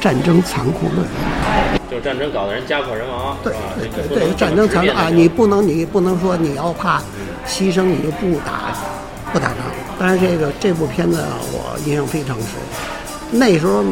[0.00, 1.06] 战争残酷论，
[1.88, 5.08] 就是战争搞得人家破人亡，对对对对，战争残酷啊！
[5.08, 7.00] 你不能你不能说你要怕
[7.46, 8.74] 牺牲，你就不打
[9.32, 9.58] 不打仗。
[10.02, 12.48] 但是这个这部片子啊，我印象非常深。
[13.30, 13.84] 那时候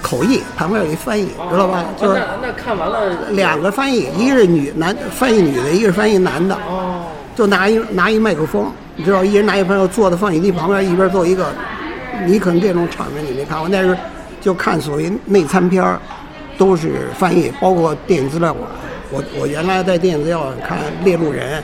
[0.00, 1.84] 口译旁边有一翻译，知道吧？
[2.00, 6.54] 就是那那看完了，两个翻译，一个是女男翻译女的，一个是翻译男的。
[6.54, 7.04] 哦，
[7.36, 11.46] 就拿一拿一麦克风，你知道，一人拿一朋友坐在放映机旁边，一边做一个。
[12.26, 13.94] 你可能这种场面你没看过，但是。
[14.42, 16.00] 就看所谓内参片儿，
[16.58, 18.68] 都是翻译，包括电影资料馆。
[19.08, 21.62] 我我原来在电影资料馆看《猎鹿人》，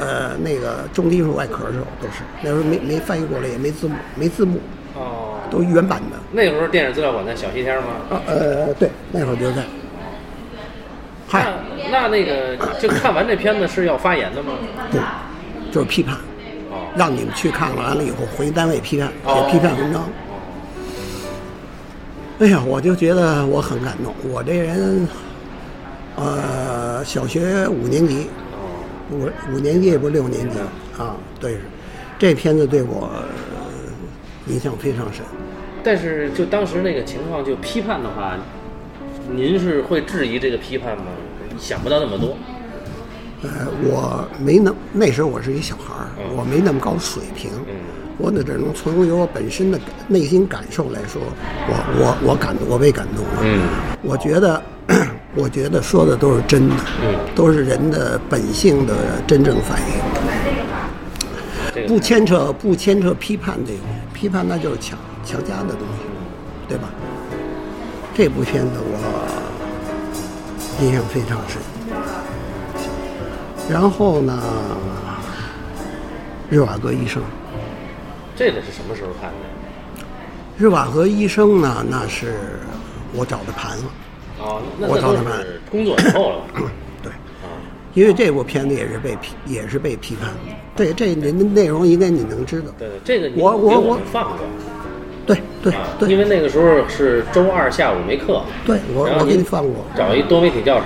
[0.00, 4.58] 呃，那个重金属外壳的时候，都是那时候没没翻译过来，也没字幕，没字幕。
[4.94, 5.36] 哦。
[5.50, 6.16] 都原版的。
[6.32, 7.88] 那时候电影资料馆在小西天吗？
[8.08, 9.62] 啊呃对，那会儿就在。
[11.28, 11.52] 嗨。
[11.90, 14.52] 那那个就看完这片子是要发言的吗？
[14.90, 14.98] 不，
[15.72, 16.14] 就是批判。
[16.70, 16.88] 哦。
[16.96, 20.08] 让你们去看完了以后回单位批判，写批判文章。
[22.38, 24.14] 哎呀，我就觉得我很感动。
[24.30, 25.06] 我这人，
[26.16, 28.30] 呃，小学五年级，
[29.10, 30.58] 五五年级也不六年级
[30.98, 31.16] 啊。
[31.38, 31.58] 对，
[32.18, 33.10] 这片子对我
[34.46, 35.22] 印象非常深。
[35.82, 38.36] 但是就当时那个情况，就批判的话，
[39.30, 41.04] 您是会质疑这个批判吗？
[41.58, 42.36] 想不到那么多。
[43.42, 43.48] 呃，
[43.82, 47.50] 我没那那时候我是一小孩儿，我没那么高水平。
[48.18, 51.22] 我只能从由我本身的内心感受来说，
[51.66, 53.40] 我我我感我被感动了。
[53.42, 53.62] 嗯，
[54.02, 54.62] 我觉得，
[55.34, 58.94] 我觉得说的都是真的，嗯，都是人的本性的
[59.26, 59.80] 真正反
[61.74, 63.80] 应，不牵扯不牵扯批判这个，
[64.12, 66.02] 批判那就是强强加的东西，
[66.68, 66.88] 对吧？
[68.12, 68.98] 这部片子我
[70.82, 71.62] 印象非常深。
[73.68, 74.42] 然后呢，
[76.50, 77.22] 日瓦戈医生。
[78.34, 80.04] 这个是什么时候看的？
[80.58, 81.86] 日瓦戈医生呢？
[81.88, 82.34] 那是
[83.12, 83.84] 我找的盘了。
[84.40, 85.30] 哦，我操他妈。
[85.70, 86.36] 工作以后了。
[87.02, 87.12] 对。
[87.94, 90.36] 因为这部片子也是被批，也是被批判的。
[90.76, 92.68] 对这您的内容应该你能知道。
[92.78, 94.38] 对对，这个你我我我放过。
[95.26, 99.84] 对对啊，对，因为那个时候是周二下午没课，对我我给你放过。
[99.96, 100.84] 找一多媒体教室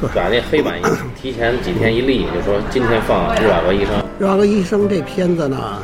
[0.00, 0.82] 对，把那黑板一
[1.20, 3.94] 提前几天一立，就说今天放《日瓦戈医生》。
[4.18, 5.82] 《让个医生》这片子呢，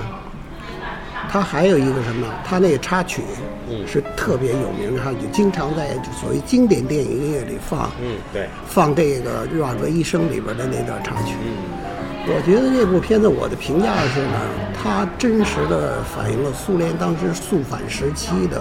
[1.29, 2.29] 它还有一个什么？
[2.45, 3.23] 它那个插曲
[3.69, 7.91] 嗯是特别有名的插曲，经常在所谓经典电影音乐里放。
[8.01, 11.35] 嗯，对，放这个《日瓦戈医生》里边的那段插曲。
[11.45, 11.87] 嗯
[12.29, 14.35] 我觉得这部片子我的评价是呢，
[14.75, 18.61] 它真实的反映了苏联当时肃反时期的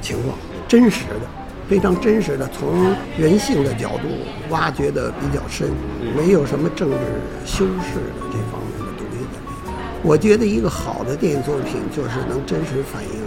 [0.00, 0.34] 情况，
[0.66, 1.28] 真实的，
[1.68, 4.08] 非常真实的，从人性的角度
[4.48, 5.68] 挖掘的比较深，
[6.16, 6.96] 没有什么政治
[7.44, 10.00] 修饰的这方面的东西在里面。
[10.02, 13.21] 我觉得一个好的电影作品就是能真实反映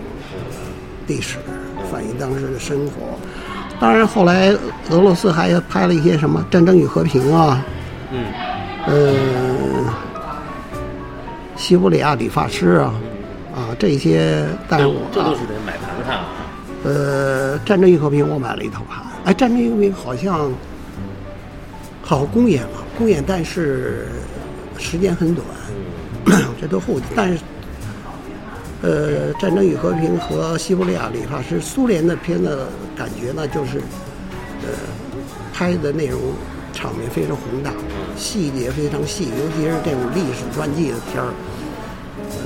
[1.08, 1.38] 历史，
[1.92, 3.18] 反映当时的生活。
[3.80, 4.56] 当然，后来
[4.90, 7.64] 俄罗斯还拍了一些什么《战争与和平》啊，
[8.12, 8.26] 嗯
[8.88, 9.14] 呃，
[11.58, 12.94] 西伯利亚理发师啊，
[13.54, 16.26] 啊这些，但是这我这都是得买盘看啊。
[16.84, 20.50] 呃，《战争与和平》我买了一套盘，哎，《战争与和平》好像
[22.02, 24.08] 好公演了，公演，但是
[24.78, 25.46] 时间很短，
[26.62, 27.40] 这都后期，但是。
[28.82, 33.80] 呃，《战争与和平》和《西伯利亚理发师》，苏联的片子感觉呢，就是，
[34.62, 34.68] 呃，
[35.54, 36.20] 拍的内容
[36.74, 37.72] 场面非常宏大，
[38.16, 41.34] 细节非常细，尤其是这种历史传记的片儿，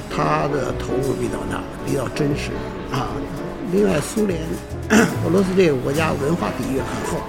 [0.10, 2.52] 它的投入比较大，比较真实
[2.92, 3.08] 啊。
[3.74, 4.40] 另外，苏联、
[4.90, 7.20] 俄罗斯这个国家文化底蕴很厚，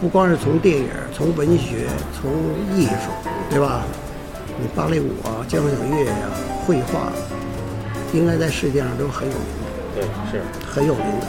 [0.00, 2.30] 不光是从电影、从文学、从
[2.74, 3.10] 艺术，
[3.50, 3.84] 对吧？
[4.60, 6.14] 你芭蕾舞啊、交响乐呀、
[6.64, 7.12] 绘画，
[8.12, 9.70] 应该在世界上都很有名的。
[9.94, 11.26] 对，是，很有名的。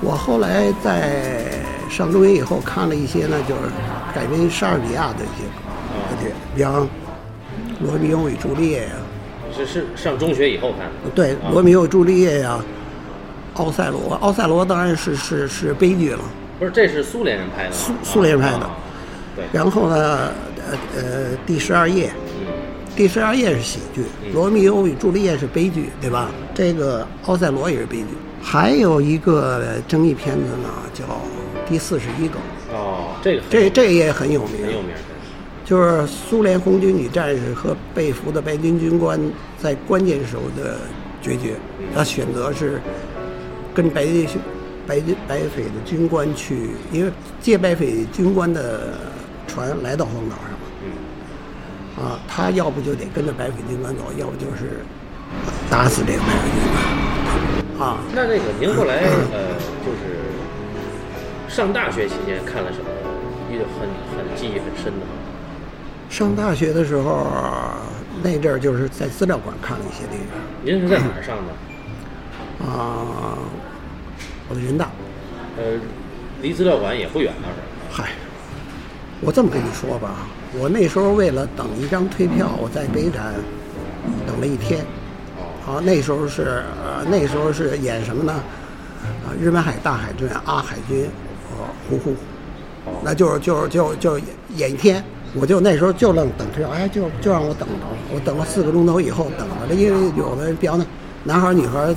[0.00, 1.44] 我后来在
[1.90, 3.62] 上中学以后看了一些呢，就是
[4.14, 5.44] 改编莎士比亚的一些
[6.08, 6.84] 歌剧，比方
[7.80, 8.90] 《罗密欧与朱丽叶》呀，
[9.56, 11.10] 是是上中学以后看的。
[11.14, 12.60] 对，《罗密欧与朱丽叶》呀，
[13.60, 16.20] 《奥赛罗》，《奥赛罗》当然是是是悲剧了，
[16.58, 17.72] 不是，这是苏联人拍的。
[17.72, 18.70] 苏苏联人拍的啊
[19.34, 20.32] 对，然后呢，
[20.70, 22.46] 呃呃，第十二页，嗯
[22.96, 24.02] 第十二页是喜剧，
[24.34, 26.30] 《罗密欧与朱丽叶》是悲剧，对吧？
[26.52, 28.06] 这个《奥赛罗》也是悲剧。
[28.42, 31.04] 还有一个争议片子呢，叫
[31.68, 32.34] 《第四十一个》，
[32.72, 34.90] 哦，这个很这这也很有名，很有名。
[35.64, 39.20] 就是苏联红军女战士和被俘的白军军官
[39.58, 40.78] 在关键时候的
[41.22, 41.54] 决绝。
[41.94, 42.80] 他选择是
[43.74, 44.26] 跟白军
[44.86, 48.94] 白军白匪的军官去，因为借白匪军官的
[49.46, 50.57] 船来到荒岛上
[51.98, 54.84] 啊，他要不就得跟着白匪军官走，要不就是
[55.68, 56.60] 打死这个白匪军
[57.76, 57.88] 官。
[57.88, 62.84] 啊，那那个您后来呃，就是上大学期间看了什么
[63.52, 65.12] 一个很很记忆很深的吗？
[66.08, 67.26] 上大学的时候，
[68.22, 70.26] 那阵儿就是在资料馆看了一些电影。
[70.62, 71.52] 您是在哪儿上的？
[72.64, 73.38] 啊，
[74.48, 74.90] 我的人大，
[75.56, 75.64] 呃，
[76.42, 78.02] 离资料馆也不远倒是。
[78.02, 78.10] 嗨，
[79.20, 80.26] 我这么跟你说吧，
[80.58, 83.34] 我那时候为了等一张退票，我在北展
[84.26, 84.84] 等了一天。
[85.36, 88.32] 哦，啊，那时候是呃，那时候是演什么呢？
[88.32, 91.06] 啊，日本海大海军阿海军，
[91.50, 92.14] 呃，呼呼，
[93.02, 94.18] 那就是就是就就
[94.56, 97.74] 演一天，我就那时候就愣等退票，哎，就就让我等着，
[98.14, 100.86] 我等了四个钟头以后等着了，因为有的人比方呢，
[101.24, 101.94] 男孩儿女孩儿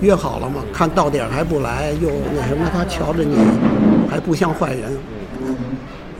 [0.00, 3.36] 约好了嘛，看到点儿还不来，又那什么，他瞧着你
[4.08, 4.96] 还不像坏人，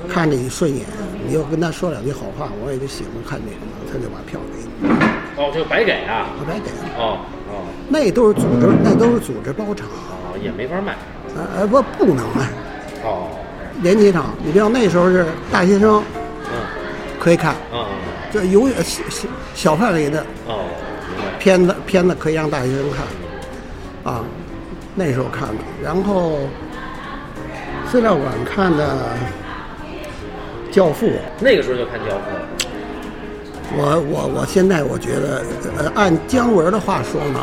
[0.09, 0.85] 看着你顺眼，
[1.27, 4.89] 你要跟他说两句好话，我也就喜欢看这个嘛，他就把票给你，
[5.37, 6.29] 哦，这个白给啊？
[6.39, 6.99] 我白给了。
[6.99, 7.19] 哦
[7.49, 10.97] 哦那都是组织，那都是组织包场，哦，也没法卖。
[11.37, 12.49] 呃，不不能卖。
[13.05, 13.29] 哦，
[13.83, 16.03] 连体场，你知道那时候是大学生
[16.47, 16.53] 嗯
[17.21, 17.85] 可以看，嗯
[18.33, 20.65] 这永远小小小范围的哦。
[21.39, 24.25] 片子，片子可以让大学生看，啊，
[24.95, 25.55] 那时候看的。
[25.83, 26.39] 然后
[27.91, 28.87] 资料馆看的
[30.73, 31.07] 《教父》，
[31.39, 32.49] 那个时候就看《教父》了。
[33.75, 35.43] 我我我现在我觉得，
[35.79, 37.41] 呃，按姜文的话说呢，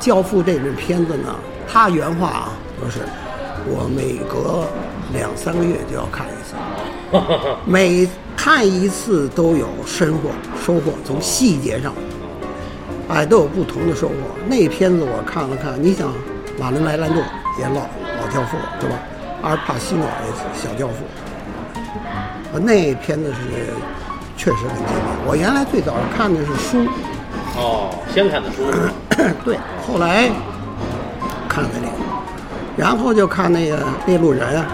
[0.04, 1.34] 《教父》这部片子呢，
[1.66, 2.48] 他原话啊，
[2.80, 3.00] 就是
[3.66, 4.64] 我每隔
[5.12, 6.54] 两三个月就要看一次，
[7.66, 10.30] 每看一次都有收获
[10.64, 11.92] 收获，从细节上，
[13.08, 14.14] 哎，都有不同的收获。
[14.46, 16.12] 那片子我看了看，你想，
[16.58, 17.20] 马伦·莱兰度
[17.58, 17.82] 也老
[18.20, 18.96] 老教父对吧？
[19.42, 21.04] 阿尔帕西诺也小教父，
[22.52, 23.38] 呃那片子是
[24.36, 24.96] 确实很经典。
[25.26, 26.86] 我原来最早看的是书，
[27.56, 28.62] 哦，先看的书？
[29.44, 30.30] 对，后来
[31.48, 31.92] 看的这个，
[32.76, 33.76] 然后就看那个
[34.06, 34.66] 《猎鹿人》啊，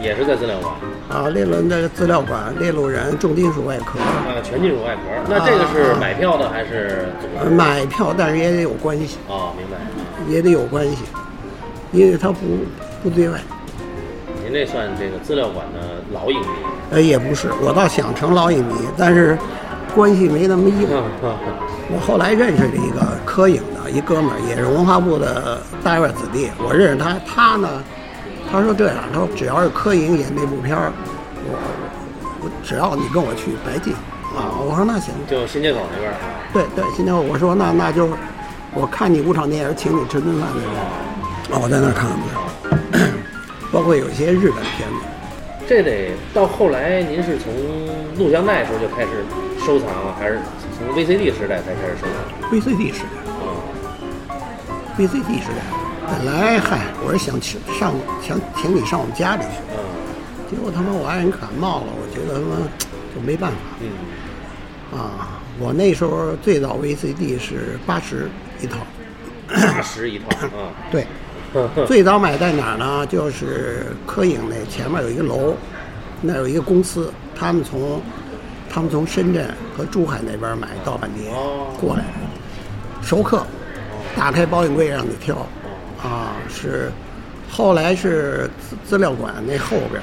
[0.00, 0.74] 也是在资料馆
[1.08, 5.00] 啊，列伦的资料馆，猎鹿人重金属外壳，啊，全金属外壳。
[5.28, 9.76] 那这个是买票的还是怎么呃买票，但是也得有关系，哦，明白。
[10.28, 11.04] 也得有关系，
[11.92, 12.40] 因为它不
[13.02, 13.38] 不对外。
[14.42, 16.46] 您这算这个资料馆的老影迷。
[16.90, 19.36] 呃，也不是，我倒想成老影迷，但是
[19.94, 20.86] 关系没那么硬。
[20.90, 21.36] 嗯嗯
[21.90, 26.50] 我后来认识了一个科影的一哥们儿，也是文化部的大院子弟。
[26.58, 27.68] 我认识他，他呢，
[28.50, 30.90] 他说这样，他说只要是科影演那部片儿，
[31.44, 31.58] 我
[32.42, 33.92] 我只要你跟我去，白进
[34.34, 34.48] 啊。
[34.66, 36.24] 我说那行，就新街口那边儿啊。
[36.54, 38.08] 对对，新街口我说那那就
[38.72, 40.72] 我看你五场电影，请你吃顿饭那种。
[41.52, 43.08] 啊，我在那儿看的，
[43.70, 45.13] 包括有些日本片子。
[45.66, 47.52] 这得到后来，您是从
[48.18, 49.24] 录像带时候就开始
[49.64, 50.38] 收藏了，还是
[50.78, 53.08] 从 VCD 时代才开始收藏？VCD 时代
[53.40, 54.36] 啊
[54.98, 55.62] ，，VCD 时代，
[56.06, 59.48] 本来嗨，我是想请上想请你上我们家里去。
[59.70, 59.84] 嗯
[60.50, 62.56] 结果他妈我爱人感冒了，我觉得他妈
[63.14, 65.40] 就没办法嗯，啊。
[65.58, 68.28] 我那时候最早 VCD 是八十
[68.60, 68.76] 一套，
[69.48, 70.70] 八十一套啊。
[70.92, 71.06] 对，
[71.86, 73.06] 最早买在哪儿呢？
[73.06, 75.54] 就是科影那前面有一个楼，
[76.20, 78.00] 那有一个公司，他们从
[78.68, 82.04] 他们从深圳和珠海那边买盗版碟哦过来，
[83.02, 83.46] 熟客，
[84.16, 85.46] 打开保险柜让你挑，
[86.02, 86.90] 啊，是
[87.50, 90.02] 后来是资资料馆那后边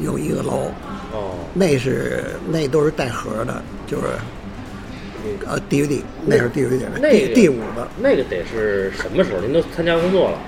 [0.00, 0.70] 有一个楼，
[1.12, 4.04] 哦，那是那都是带盒的，就是
[5.46, 9.40] 呃 DVD，那是 DVD，那第个第五个，那个得是什么时候？
[9.40, 10.38] 您都参加工作了，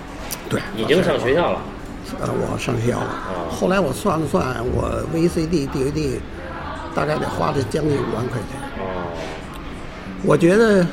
[0.48, 1.60] 对，已经上学校了。
[2.20, 3.06] 呃，我上学校了。
[3.28, 6.18] 哦后来我算了算，我 VCD、DVD
[6.94, 8.60] 大概得花了将近五万块钱。
[8.78, 9.12] 哦，
[10.24, 10.86] 我觉得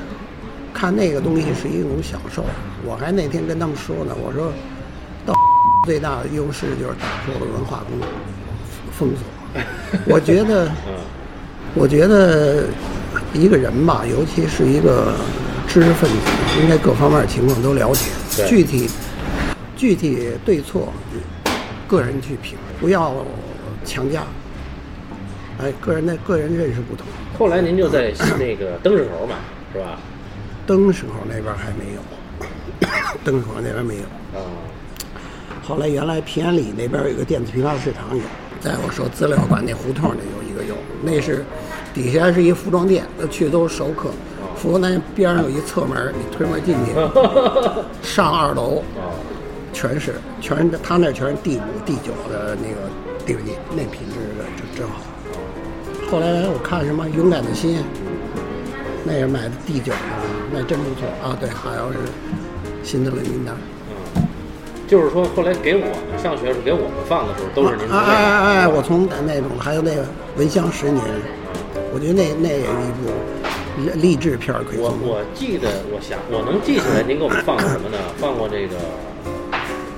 [0.74, 2.46] 看那个东西是一种享受。
[2.86, 4.52] 我还那天跟他们说呢，我说
[5.26, 5.34] 到
[5.86, 8.08] 最大的优势就是打破了文化宫
[8.92, 9.64] 封锁。
[10.06, 10.94] 我觉得， 嗯
[11.74, 12.64] 我觉得
[13.34, 15.14] 一个人吧，尤其是一个
[15.68, 16.18] 知识分子，
[16.62, 18.90] 应该各方面情况都了解，具体
[19.76, 20.92] 具体对错，
[21.88, 23.26] 个人去评，不要
[23.86, 24.24] 强加。
[25.60, 27.06] 哎，个人的个人认识不同。
[27.38, 29.36] 后来您就在那个灯市口买
[29.74, 29.98] 是吧？
[30.66, 32.88] 灯市口那边还没有，
[33.24, 34.04] 灯市口那边没有。
[34.38, 34.44] 啊，
[35.64, 38.24] 后来原来平安里那边有一个电子批发市场有，
[38.60, 41.46] 在我说资料馆那胡同里有一个有，那是
[41.94, 44.10] 底下是一服装店，那去都是熟客。
[44.56, 46.92] 服装店边上有一侧门，你推门进去，
[48.04, 49.14] 上二楼哦，
[49.74, 52.88] 全是全是他那全是第五、第九的那个
[53.26, 55.02] DVD，那品质的真真好。
[56.12, 57.80] 后来我看什么《勇敢的心》，
[59.04, 60.00] 那是买的第九的，
[60.54, 61.36] 那真不错啊。
[61.40, 61.98] 对，还有是
[62.84, 63.56] 《辛德勒名单》。
[64.16, 64.24] 嗯，
[64.88, 65.90] 就是说后来给我们
[66.22, 68.68] 上学的时候给我们放的时候，都是您从哎哎哎哎！
[68.68, 70.04] 我从那种还有那个
[70.38, 71.04] 《闻香十年》，
[71.94, 73.12] 我觉得那那也是一部
[73.78, 74.80] 励励志片儿，可以。
[74.80, 77.98] 我我记得，我想我能记起来，您给我们放过什么呢？
[78.18, 78.76] 放过这个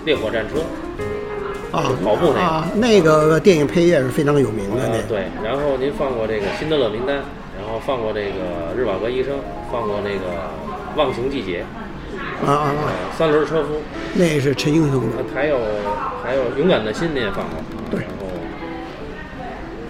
[0.05, 0.61] 烈火战车，
[1.71, 4.89] 啊跑步那个啊，那个电影配乐是非常有名的。
[4.89, 7.17] 那对，然后您放过这个辛德勒名单，
[7.57, 9.37] 然后放过这个日瓦戈医生，
[9.71, 10.49] 放过那个
[10.95, 11.65] 忘情季节，
[12.45, 13.81] 啊啊啊，呃三轮车夫，
[14.13, 15.01] 那是陈英雄
[15.33, 15.57] 还有
[16.23, 17.57] 还有勇敢的心您也放过，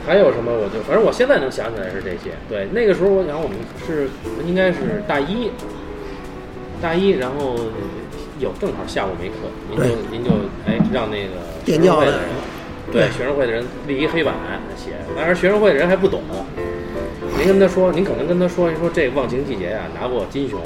[0.05, 2.31] 还有什么我就反正我现在能想起来是这些。
[2.49, 4.09] 对，那个时候我想我们是
[4.45, 5.49] 应该是大一，
[6.81, 7.55] 大一，然后
[8.39, 9.35] 有正好下午没课，
[9.69, 10.31] 您就您就
[10.67, 12.29] 哎让那个电教的学生会的人，
[12.91, 14.33] 对对学生会的人立一黑板
[14.75, 16.21] 写，当然学生会的人还不懂，
[17.37, 20.59] 您跟他说，您可能跟他说一说这个忘情季节呀、拿过金熊。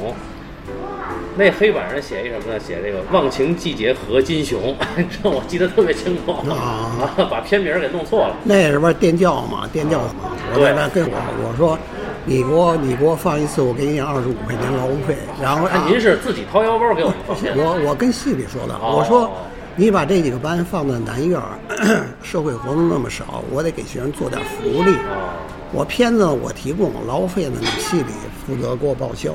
[1.38, 2.60] 那黑板上写一什么呢？
[2.60, 4.76] 写这个“忘情季节和金熊”，
[5.22, 6.90] 这我记得特别清楚啊
[7.30, 8.36] 把片名给弄错了。
[8.44, 11.12] 那什么电教嘛，电教嘛，我在那跟我
[11.44, 11.78] 我说，
[12.26, 15.16] 你给我你给我放一次，我给你二十五块钱劳务费。
[15.42, 17.14] 然后啊，您是自己掏腰包给我？
[17.30, 19.32] 我我跟系里说的，哦我说
[19.76, 21.60] 你把这几个班放在南院儿，
[22.24, 24.92] 社会活动那么少，我得给学生做点福利。
[24.96, 25.30] 哦
[25.74, 28.14] 我片子我提供，劳务费呢你系里
[28.46, 29.34] 负责给我报销。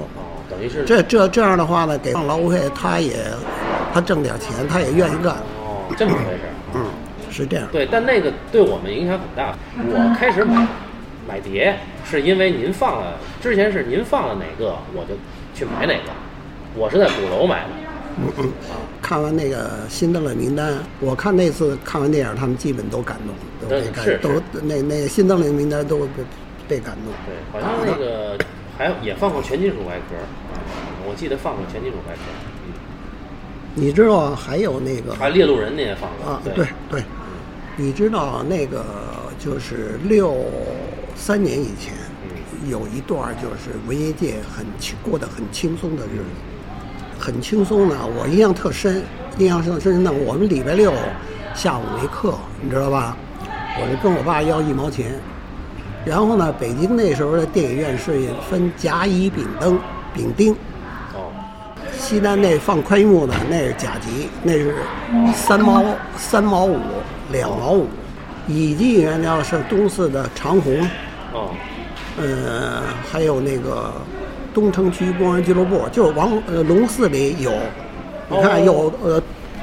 [0.62, 3.16] 于是这这这样的话呢，给劳务费他也
[3.92, 5.34] 他挣点钱，他也愿意干。
[5.58, 6.54] 哦这么回事儿。
[6.74, 6.86] 嗯，
[7.30, 7.66] 是这样。
[7.70, 9.54] 对，但那个对我们影响很大。
[9.76, 10.66] 我开始买
[11.28, 11.76] 买碟，
[12.08, 15.14] 是因为您放了，之前是您放了哪个，我就
[15.54, 16.10] 去买哪个。
[16.74, 17.68] 我是在鼓楼买的。
[18.18, 18.52] 嗯嗯，
[19.02, 26.06] 看完那个辛德勒名单，我看那次看完电影，他们基本都感动，都被都那那个辛德勒名单都被
[26.68, 27.12] 被感动。
[27.26, 28.38] 对，好像那个
[28.78, 30.16] 还有也放过全金属外壳，
[31.12, 32.20] 我记得放过全金属外壳。
[32.64, 32.72] 嗯，
[33.74, 37.04] 你知道还有那个还有猎鹿人那也放过啊，对对，
[37.76, 38.82] 你知道那个
[39.38, 40.34] 就是六
[41.14, 41.92] 三年以前
[42.66, 46.24] 有一段就是文艺界很轻过得很轻松的日子，
[47.18, 49.02] 很轻松呢，我印象特深，
[49.36, 50.10] 印象特深呢。
[50.10, 50.94] 我们礼拜六
[51.54, 53.14] 下午没课，你知道吧？
[53.78, 55.20] 我就跟我爸要一毛钱，
[56.06, 59.78] 然后呢，北京那时候的电影院是分甲乙丙灯
[60.14, 60.56] 丙丁。
[62.03, 64.74] 哦，西单那放宽银幕的那是甲级，那是
[65.32, 65.84] 三毛
[66.16, 66.76] 三毛五
[67.30, 67.86] 两毛五，
[68.48, 70.80] 乙级影院要是东四的长虹，
[71.32, 71.50] 哦，
[72.18, 73.92] 呃，还有那个
[74.53, 77.53] 东城区工人俱乐部，就是王呃龙寺里有，
[78.28, 79.22] 你看哦有呃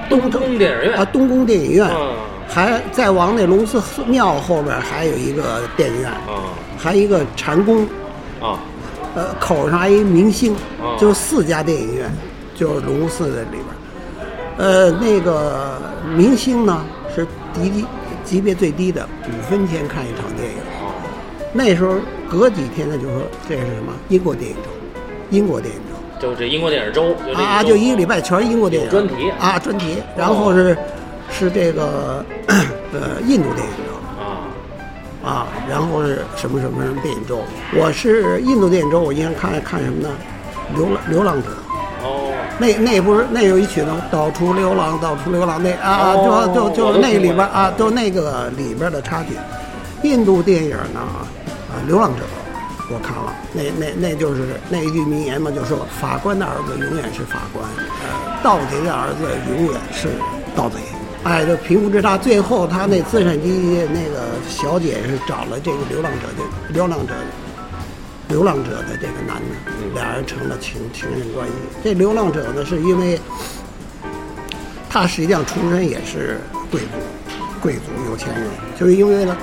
[0.09, 0.57] 东城。
[0.57, 0.97] 电影院。
[0.97, 2.13] 啊东宫电影院，嗯。
[2.47, 7.83] 还再往那龙寺庙后边还有一个电影院，啊还有一个禅宫，
[8.41, 8.57] 啊
[9.15, 10.55] 呃，口上还一明星。
[10.81, 12.11] 哦，就四家电影院，
[12.59, 13.75] 就是龙寺的里边儿。
[14.57, 15.79] 呃，那个
[16.17, 16.83] 明星呢
[17.15, 17.85] 是级级
[18.25, 20.57] 级别最低的，五分钱看一场电影。
[20.81, 20.91] 哦，
[21.53, 21.95] 那时候
[22.29, 24.69] 隔几天呢就说这是什么英国电影周，
[25.29, 25.79] 英国电影
[26.19, 30.77] 周就这英国电影周，就这啊，就一个礼拜全是英国电影有专题啊，专题，然后是
[31.31, 32.25] 是这个
[32.91, 33.93] 呃印度电影周。
[34.21, 34.43] 啊
[35.23, 37.39] 啊，然后是什么什么什么电影周？
[37.77, 40.09] 我是印度电影周，我印象看看什么呢？
[40.75, 41.68] 流浪流浪者，哦
[42.59, 49.29] 那那不是那有一曲呢，到处流浪，到处流浪，那啊哦就就就那里边啊，就那个里边的插曲。
[50.03, 52.23] 印度电影呢，啊，流浪者，
[52.91, 60.09] 我看了，那那那就是那一句名言嘛，就说法官的儿子永远是法官，呃，盗贼的儿子永远是
[60.55, 60.75] 盗贼。
[61.23, 67.13] 哎，就贫富之差，最后他那资产阶级那个小姐是找了这个流浪者的流浪者
[68.29, 71.53] 流浪者的这个男的，俩人成了情情人关系。
[71.83, 73.19] 这流浪者呢，是因为
[74.87, 76.87] 他实际上出身也是贵族，
[77.59, 78.47] 贵族有钱人，
[78.79, 79.35] 就是因为呢，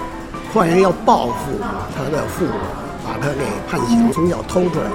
[0.55, 1.59] 坏人要报复
[1.97, 2.53] 他的父母，
[3.05, 4.87] 把他给判刑，从小偷出来，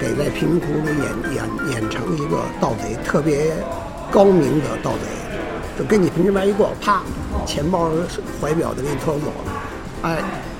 [0.00, 3.54] 给在贫民窟里演演演成一个盗贼，特别
[4.10, 7.02] 高明的盗贼，就跟你平时边一过，啪，
[7.46, 7.88] 钱包、
[8.42, 9.52] 怀表都给你偷走了，
[10.02, 10.18] 哎，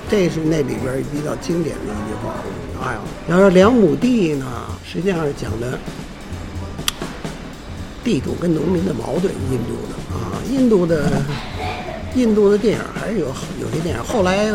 [0.09, 2.35] 这是那里边比较经典的一句话。
[2.85, 2.99] 哎呀，
[3.29, 4.47] 然后两亩地呢，
[4.85, 5.79] 实际上是讲的
[8.05, 11.11] 地主跟农民的矛盾，印度的啊，印度的
[12.15, 13.27] 印度的电影还是有
[13.61, 14.47] 有些电影，后来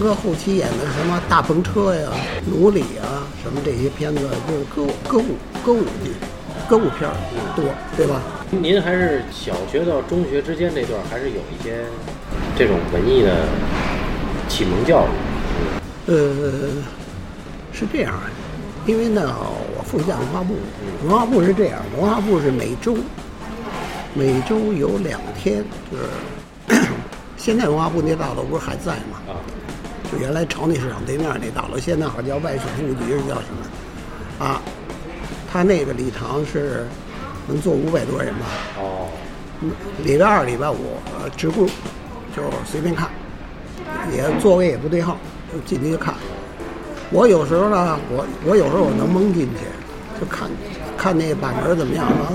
[0.00, 2.08] 哥后期演的什么大篷车呀、
[2.46, 6.12] 奴隶啊，什么这些片子，就是歌舞歌舞歌舞剧、
[6.68, 7.14] 歌舞片儿
[7.54, 7.64] 多，
[7.96, 8.22] 对吧？
[8.50, 11.84] 您还是小学到中学之间这段，还是有一些
[12.58, 13.46] 这种文艺的
[14.50, 16.12] 启蒙教育。
[16.12, 16.12] 呃，
[17.72, 18.12] 是这样，
[18.84, 19.32] 因为呢，
[19.76, 20.56] 我父亲干文化部，
[21.04, 22.96] 文化部是这样，文化部是每周
[24.12, 25.96] 每周有两天，就
[26.74, 26.82] 是
[27.38, 29.22] 现在文化部那大楼不是还在吗？
[29.28, 29.38] 啊，
[30.10, 34.44] 就原来朝内市场对面那大楼，现在好像叫外事服务局是叫什么？
[34.44, 34.60] 啊，
[35.50, 36.86] 他那个礼堂是
[37.46, 38.46] 能坐五百多人吧？
[38.78, 39.08] 哦，
[39.60, 39.70] 嗯
[40.04, 41.66] 礼拜二、礼拜五，呃，职工
[42.34, 43.08] 就随便看，
[44.12, 45.16] 也座位也不对号，
[45.52, 46.14] 就进去看。
[47.10, 49.66] 我有时候呢，我我有时候我能蒙进去，
[50.20, 50.48] 就看
[50.96, 52.06] 看那把门怎么样。
[52.08, 52.34] 然后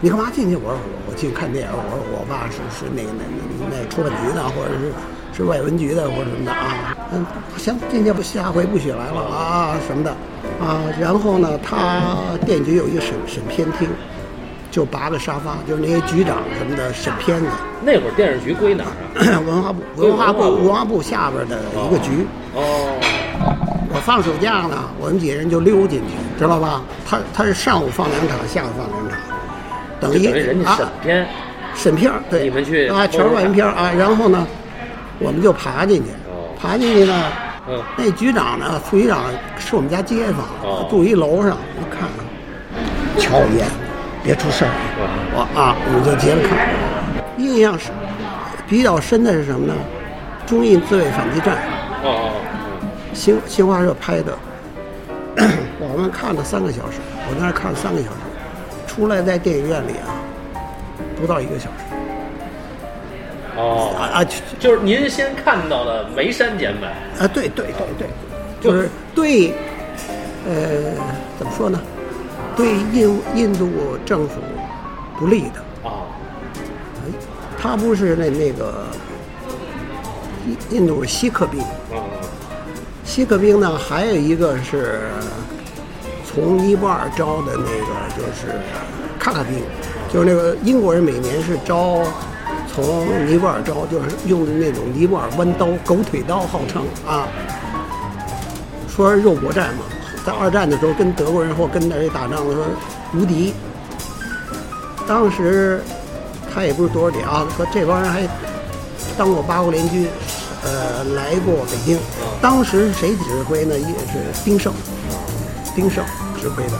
[0.00, 0.56] 你干嘛进去？
[0.56, 1.70] 我说我我进去看电影。
[1.70, 3.22] 我说我爸是是那个那
[3.70, 4.92] 那那出版局的，或者是
[5.36, 6.96] 是外文局的或者什么的啊。
[7.12, 7.24] 嗯，
[7.56, 10.10] 行，今天不下回不许来了啊什么的
[10.60, 10.82] 啊。
[11.00, 12.02] 然后呢，他
[12.44, 13.88] 电影局有一个审审片厅。
[14.78, 17.46] 就八个沙发，就是那些局长什么的审片子，
[17.82, 18.94] 那会儿电视局归哪儿
[19.34, 19.42] 啊？
[19.44, 20.40] 文化部文化部。
[20.42, 22.24] 文化部下边的一个局。
[22.54, 22.94] 哦，
[23.92, 26.80] 我放暑假呢，我们几个人就溜进去，知道吧？
[27.04, 29.18] 他他是上午放两场，下午放两场，
[29.98, 31.26] 等于就等于人家审啊片，
[31.74, 33.90] 审片儿，对，你们去啊，全是外文片儿啊。
[33.98, 34.46] 然后呢，
[35.18, 36.10] 我们就爬进去。
[36.30, 37.24] 哦，爬进去呢，
[37.68, 39.24] 嗯，那局长呢，副局长
[39.58, 42.08] 是我们家街坊哦，住一楼上，一看，
[43.18, 43.66] 瞧我一眼，
[44.22, 44.70] 别出事儿。
[45.34, 46.68] 我啊，我们就接着看。
[47.36, 47.90] 印象是
[48.68, 49.74] 比较深的是什么呢？
[50.46, 51.56] 中印自卫反击战，
[52.02, 52.32] 哦哦
[53.12, 54.32] 新新华社拍的，
[55.78, 58.16] 我们看了三个小时，我在那儿看了三个小时，
[58.86, 60.16] 出来在电影院里啊，
[61.20, 61.84] 不到一个小时
[63.56, 68.08] 哦哦，啊啊就就是您先看到的没删减版，啊，对对对对，
[68.60, 69.52] 就是对，
[70.48, 70.92] 呃，
[71.38, 71.78] 怎么说呢？
[72.58, 73.70] 对印印度
[74.04, 74.34] 政府
[75.16, 75.88] 不利的。
[75.88, 76.02] 啊，
[77.56, 78.84] 他不是那那个
[80.70, 82.02] 印印度锡克兵，啊
[83.04, 85.00] 锡克兵呢，还有一个是
[86.26, 88.60] 从尼泊尔招的那个就是
[89.20, 89.62] 喀卡兵，
[90.12, 92.02] 就是那个英国人每年是招
[92.66, 97.28] 从尼泊尔招，就是用的那种尼泊尔弯刀、狗腿刀，号称啊，
[98.88, 99.84] 说是肉搏战嘛，
[100.28, 102.66] 在二战的时候跟德国人或跟那谁打仗的时候
[103.14, 103.54] 无敌。
[105.06, 105.82] 当时
[106.52, 108.28] 他也不是多少点啊，说这帮人还
[109.16, 110.06] 当过八国联军，
[110.62, 111.98] 呃，来过北京。
[112.42, 113.78] 当时谁指挥呢？
[113.78, 114.70] 也是丁胜，
[115.74, 116.04] 丁胜
[116.38, 116.72] 指挥的。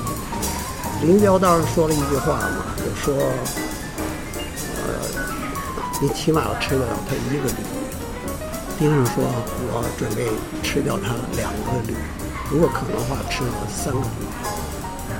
[1.00, 3.14] 林彪当时说了一句话嘛，就说，
[4.76, 4.92] 呃，
[6.02, 7.54] 你起码要吃得了他一个旅。
[8.78, 9.24] 丁胜说，
[9.72, 10.26] 我准备
[10.62, 11.96] 吃掉他两个旅，
[12.50, 14.06] 如果可能的话，吃了三个旅。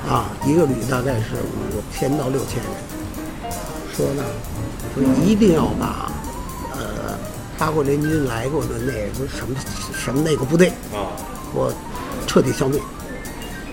[0.09, 3.53] 啊，一个旅大概是五千到六千人。
[3.95, 4.25] 说呢，
[4.95, 6.11] 说一定要把，
[6.73, 7.19] 呃，
[7.59, 9.55] 八国联军来过的那个什么
[9.93, 11.13] 什么那个部队啊，
[11.53, 11.71] 我
[12.27, 12.81] 彻底消灭，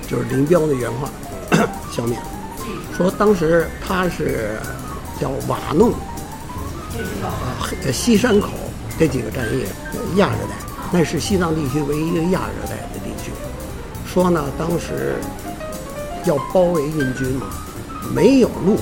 [0.09, 1.09] 就是林彪的原话，
[1.91, 2.23] 消灭了。
[2.97, 4.59] 说当时他是
[5.21, 5.91] 叫瓦弄，
[7.23, 7.31] 啊，
[7.93, 8.49] 西山口
[8.99, 9.63] 这几个战役，
[10.17, 10.55] 亚热带，
[10.91, 12.75] 那是西藏地区唯一一个亚热带。
[14.15, 15.17] 说呢，当时
[16.23, 17.47] 要包围印军嘛，
[18.15, 18.79] 没有路，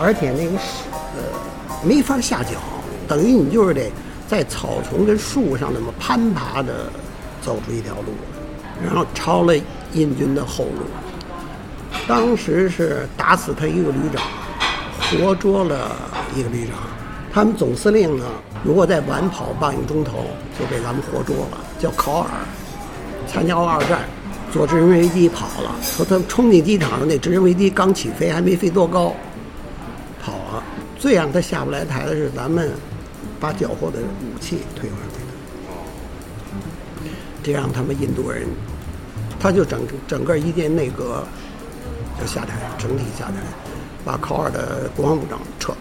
[0.00, 1.22] 而且那个树呃
[1.86, 2.54] 没法下脚，
[3.06, 3.88] 等于你就是得
[4.26, 6.90] 在草丛跟树上那么攀爬着
[7.40, 8.14] 走出一条路，
[8.84, 9.54] 然后抄了
[9.92, 10.82] 印军的后路。
[12.08, 14.24] 当时是打死他一个旅长，
[15.20, 15.94] 活捉了
[16.34, 16.78] 一个旅长。
[17.32, 18.24] 他们总司令呢，
[18.64, 20.24] 如果再晚跑半个钟头，
[20.58, 21.58] 就被咱们活捉了。
[21.78, 22.28] 叫考尔，
[23.28, 24.00] 参加过二战，
[24.56, 25.76] 坐直升飞机跑了。
[25.82, 29.14] 说他冲进机场，那直升飞机刚起飞，还没飞多高，
[30.22, 30.64] 跑了。
[30.98, 32.70] 最让他下不来台的是咱们
[33.38, 35.18] 把缴获的武器退还给
[37.04, 37.10] 他，
[37.42, 38.48] 这让他们印度人，
[39.38, 41.22] 他就整整个一届内阁
[42.18, 43.34] 就下台，整体下台，
[44.06, 45.78] 把考尔的国防部长撤了。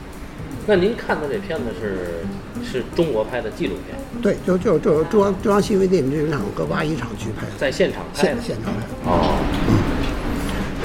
[0.68, 2.26] 那您看的这片子是
[2.64, 8.42] 是中国拍的纪录片，对，就就就中央中央新闻电影制片厂和八一厂去拍的，在现场拍现的。
[8.42, 8.88] 现场拍的。
[9.06, 9.38] 哦，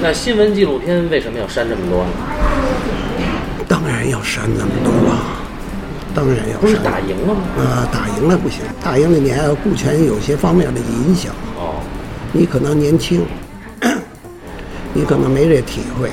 [0.03, 2.11] 那新闻纪录片为什么要删这么多呢？
[3.67, 5.17] 当然要删那么多了，
[6.15, 6.77] 当然要不是。
[6.77, 7.41] 打赢了吗？
[7.57, 11.33] 呃，打赢了不行，打赢了你还要顾全有些方面的影响。
[11.57, 11.81] 哦，
[12.33, 13.25] 你可能年轻，
[14.93, 16.11] 你可能没这体会。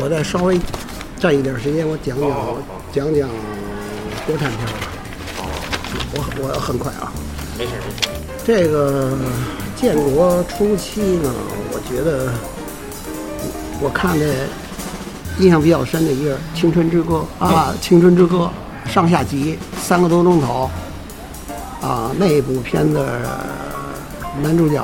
[0.00, 0.60] 我再稍微
[1.18, 2.30] 占一点时间，我讲讲
[2.92, 3.28] 讲讲
[4.26, 4.72] 国产片吧。
[6.14, 7.12] 我我很快啊。
[7.58, 8.08] 没事没事。
[8.44, 9.12] 这个
[9.76, 11.32] 建国初期呢，
[11.72, 12.32] 我觉得
[13.80, 14.26] 我看的
[15.38, 18.50] 印象比较深的一个《青春之歌》啊，《青春之歌》
[18.90, 20.70] 上下集三个多钟头
[21.82, 23.04] 啊，那部片子
[24.42, 24.82] 男主角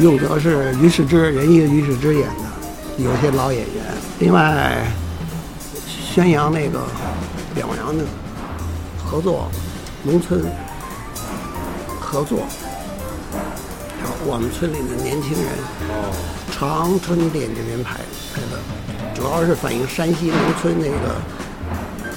[0.00, 2.43] 用的是于世之，仁义的于世之演的，
[2.98, 3.84] 有些老演员。
[4.20, 4.86] 另外，
[5.86, 6.80] 宣扬那个
[7.54, 8.04] 表扬的
[9.04, 9.50] 合作，
[10.02, 10.44] 农村
[12.00, 12.40] 合作。
[14.26, 15.52] 我们村里的年轻人，
[15.90, 16.08] 哦，
[16.50, 18.00] 长春电影这边拍
[18.32, 18.58] 拍的，
[19.14, 21.20] 主要是反映山西农村那个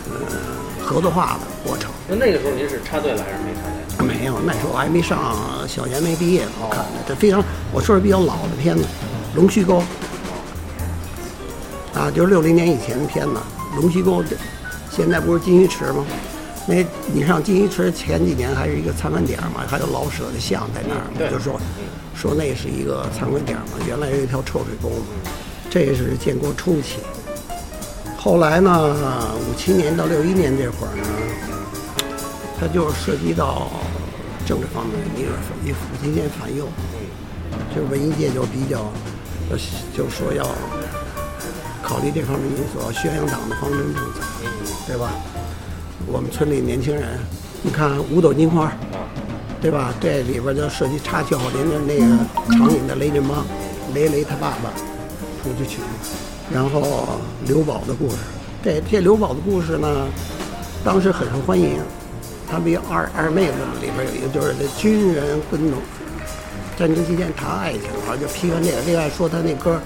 [0.07, 1.91] 呃合作化的过程。
[2.07, 4.07] 那那个时候您是插队了还是没插队？
[4.07, 5.35] 没有，那时候我还没上
[5.67, 7.43] 小学，没毕业，我看的这非常，
[7.73, 8.83] 我说是比较老的片子，
[9.35, 9.79] 《龙须沟》
[11.93, 13.33] 啊，就是六零年以前的片子，
[13.75, 14.35] 《龙须沟》这
[14.89, 16.05] 现在不是金鱼池吗？
[16.67, 21.59] 那你上金鱼池前几年还是一个参观点嘛，还有老舍的像在那儿嘛，就说
[22.13, 25.05] 说那是一个参观点嘛，原来有一条臭水沟嘛，
[25.69, 26.99] 这是建国初期。
[28.17, 31.03] 后来呢，五七年到六一年这会儿呢，
[32.59, 33.71] 它就涉及到
[34.45, 35.31] 政治方面，一个
[35.63, 36.67] 一抚今天反右，
[37.73, 38.91] 就文艺界就比较，
[39.49, 39.57] 呃，
[39.95, 40.43] 就说要
[41.81, 44.21] 考虑这方面因素，宣扬党的方针政策，
[44.87, 45.11] 对吧？
[46.05, 47.19] 我们村里年轻人，
[47.61, 48.71] 你看五斗金花，
[49.61, 49.93] 对吧？
[49.99, 52.05] 这里边就涉及插曲好连着那个
[52.55, 53.45] 长影的雷振邦，
[53.93, 54.71] 雷雷他爸爸
[55.43, 55.79] 出去取，
[56.53, 58.17] 然后刘宝的故事，
[58.63, 60.07] 这这刘宝的故事呢，
[60.83, 61.79] 当时很受欢迎。
[62.49, 65.77] 他比二二妹子里边有一个就是这军人跟农
[66.77, 68.79] 战争期间谈爱情好像，就批判这个。
[68.85, 69.75] 另外说他那歌《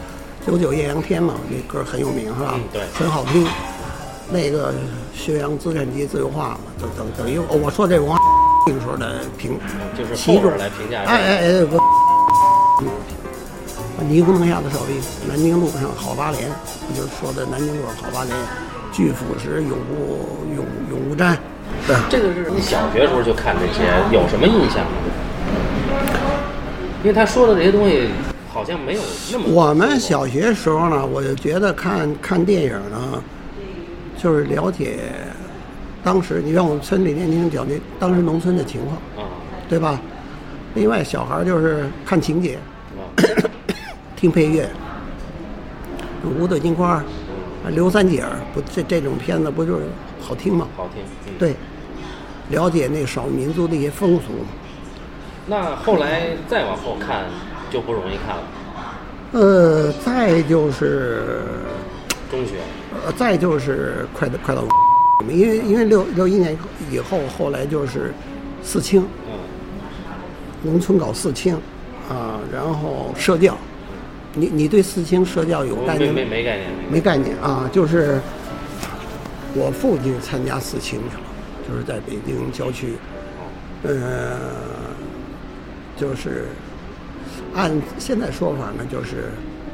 [0.46, 2.54] 九九艳阳天》嘛，那歌很有名是吧？
[2.56, 3.48] 嗯对很好听。
[4.32, 4.74] 那个
[5.14, 8.18] 宣扬资产阶级自由化嘛，等等等于我说这王
[8.66, 9.60] 那个时候的评，
[9.98, 11.12] 就是其中后边来评价这个。
[11.12, 11.66] 哎哎哎，
[13.98, 16.50] 我霓虹灯下的手艺，南京路上好八连，
[16.96, 18.36] 就是说的南京路上好八连，
[18.92, 21.38] 巨腐蚀，永不永永无沾。
[21.86, 24.92] 对，这个是你小学时候就看这些，有什么印象吗？
[27.04, 28.10] 因为他说的这些东西
[28.54, 29.02] 好像没有
[29.32, 29.46] 那么。
[29.48, 33.24] 我们小学时候呢，我就觉得看看电影呢，
[34.22, 35.00] 就是了解
[36.04, 39.30] 当时，你让我们村里年轻人了解当时农村的情况，啊
[39.70, 40.00] 对吧？
[40.74, 42.58] 另外，小孩就是看情节，
[42.98, 43.02] 啊
[44.16, 44.70] 听配乐，
[46.40, 47.04] 五朵金花，啊
[47.70, 49.86] 刘三姐儿，不这这种片子不就是
[50.20, 50.68] 好听吗？
[50.76, 51.04] 好听。
[51.28, 51.34] 嗯。
[51.40, 51.56] 对，
[52.50, 54.46] 了解那少数民族的一些风俗。
[55.48, 57.26] 那后来再往后看
[57.72, 58.44] 就不容易看了。
[59.32, 61.42] 呃，再就是，
[62.30, 62.56] 中学。
[63.06, 64.64] 呃，再就是快到快到，
[65.30, 66.58] 因为因为六六一年
[66.92, 68.14] 以后，后来就是
[68.62, 69.34] 四清，嗯。
[70.64, 71.56] 农村搞四清，
[72.10, 73.58] 啊，然后社教。
[74.34, 76.16] 你你对四清社教有概念吗？
[76.16, 76.70] 没没概念。
[76.90, 78.22] 没概念啊，就是
[79.54, 81.24] 我父亲参加四清去了，
[81.68, 82.94] 就是在北京郊区，
[83.84, 84.38] 呃，
[85.98, 86.46] 就是
[87.54, 89.32] 按现在说法呢，就是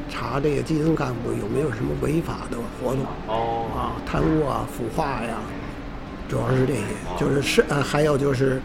[0.09, 3.65] 查这个基层干部有没有什么违法的活动哦。
[3.75, 5.37] 啊，贪污啊、腐化呀，
[6.29, 6.81] 主要是这些，
[7.19, 8.61] 就是是呃，还有就是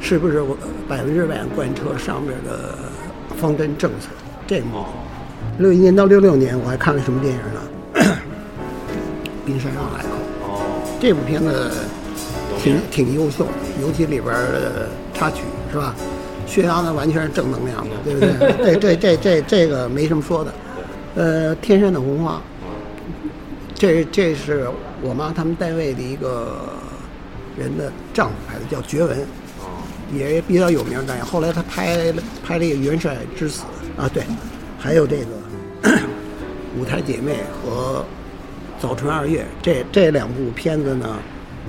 [0.00, 0.56] 是不是我
[0.88, 2.74] 百分之百贯彻上面的
[3.36, 4.08] 方针政策
[4.46, 4.62] 这。
[5.58, 8.16] 六一年到六六年，我还看了什么电影呢？
[9.44, 10.08] 冰山上来口
[10.42, 10.98] 哦。
[11.00, 11.70] 这部片子
[12.58, 15.94] 挺挺优秀的，尤其里边儿的插曲是吧？
[16.46, 18.74] 宣扬的完全是正能量的，对不对？
[18.78, 20.54] 这这这这这个没什么说的。
[21.16, 22.40] 呃，天山的红花，
[23.74, 24.68] 这这是
[25.02, 26.56] 我妈他们单位的一个
[27.58, 29.18] 人的丈夫拍的，叫绝文，
[29.60, 29.82] 哦。
[30.14, 31.16] 也比较有名的。
[31.24, 33.62] 后来他拍了拍了一个《元帅之死》
[34.00, 34.22] 啊，对，
[34.78, 35.90] 还有这个
[36.78, 37.32] 《舞台姐妹》
[37.66, 38.04] 和
[38.82, 41.18] 《早春二月》这这两部片子呢，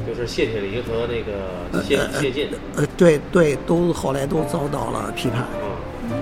[0.05, 2.49] 就是谢铁骊和那个谢谢晋。
[2.75, 5.45] 呃，对对，都后来都遭到了批判。
[6.03, 6.19] 嗯。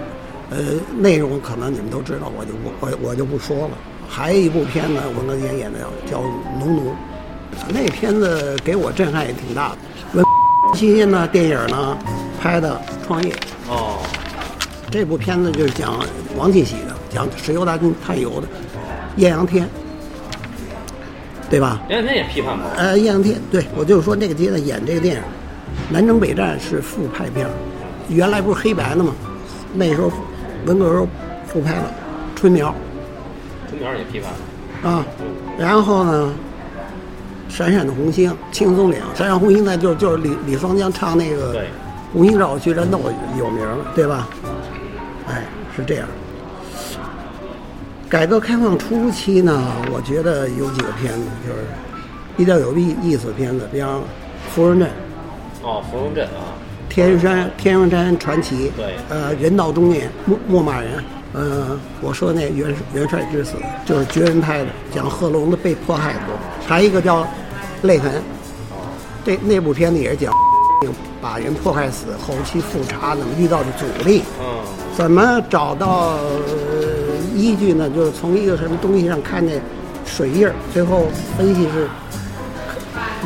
[0.52, 0.58] 呃，
[0.98, 3.72] 内容可能你们都知道，我就不我我就不说了。
[4.08, 5.80] 还有一部片子，文革年演的
[6.10, 6.20] 叫
[6.60, 6.92] 《农奴》，
[7.70, 9.78] 那片子给我震撼也挺大的。
[10.14, 10.26] 文
[10.76, 11.98] 期间呢，电影呢
[12.40, 13.34] 拍的创业，
[13.68, 13.98] 哦。
[14.92, 16.00] 这部片子就是讲
[16.38, 18.48] 王进喜的，讲石油大军探油的，
[19.18, 19.68] 艳阳天，
[21.50, 21.82] 对吧？
[21.88, 22.66] 前两天也批判过。
[22.76, 25.22] 呃，艳阳天，对我就是说那个阶段演这个电影，
[25.90, 27.52] 南征北战是复拍片儿，
[28.10, 29.14] 原来不是黑白的吗？
[29.74, 30.12] 那时候
[30.66, 31.08] 文革时候
[31.48, 31.92] 复拍了
[32.40, 32.74] 《春苗
[33.70, 34.38] 春苗也批判了。》
[34.88, 35.06] 啊，
[35.58, 36.34] 然后呢，
[37.54, 41.62] 《闪闪的红星》《青松岭》，《闪闪红星》呢就就是李李双江唱那个对
[42.14, 42.98] 《红星照我去战斗》
[43.38, 44.28] 有名了，对吧？
[45.28, 45.44] 哎，
[45.76, 46.08] 是这样。
[48.08, 51.66] 改革开放初期呢，我觉得有几个片子就是
[52.38, 54.00] 比较有意意思的片子，比方
[54.54, 54.88] 《芙蓉镇》
[55.68, 56.54] 哦，芙蓉镇啊。
[56.94, 61.04] 《天山天上山传奇》对呃，人到中年牧牧马人，
[61.34, 63.56] 呃，我说那元元帅之死
[63.86, 66.20] 就是绝人拍的，讲贺龙的被迫害的，
[66.66, 67.24] 还有一个叫
[67.82, 68.12] 《泪痕》，
[69.26, 70.34] 这那部片子也是讲
[71.22, 74.46] 把人迫害死，后期复查怎么遇到的阻力，嗯。
[74.96, 76.95] 怎么找到呃
[77.36, 77.90] 依据呢？
[77.90, 79.62] 就是从一个什么东西上看见
[80.06, 81.08] 水印儿，最后
[81.38, 81.88] 分析是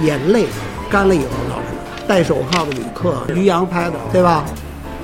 [0.02, 0.48] 眼泪
[0.90, 2.08] 干了以后造成的。
[2.08, 4.44] 戴手铐的旅客，于洋拍的，对吧？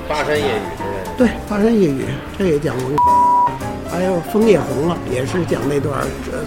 [0.10, 0.62] 巴山夜雨。
[1.16, 2.06] 对，巴山夜雨
[2.38, 2.90] 这也讲过，
[3.92, 5.94] 还有枫叶红了，也是讲那段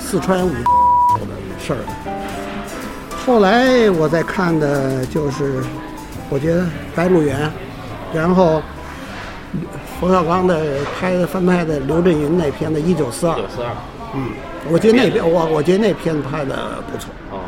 [0.00, 0.60] 四川五的
[1.64, 1.78] 事儿。
[3.24, 5.62] 后来我再看的就是，
[6.28, 6.62] 我觉得
[6.94, 7.46] 《白鹿原》，
[8.12, 8.60] 然后
[10.00, 13.70] 冯小刚的拍的翻拍的刘震云那片子《一九四二》，九四二。
[14.14, 14.30] 嗯，
[14.70, 16.54] 我觉得那片我我觉得那片子拍的
[16.90, 17.10] 不错。
[17.32, 17.40] 哦。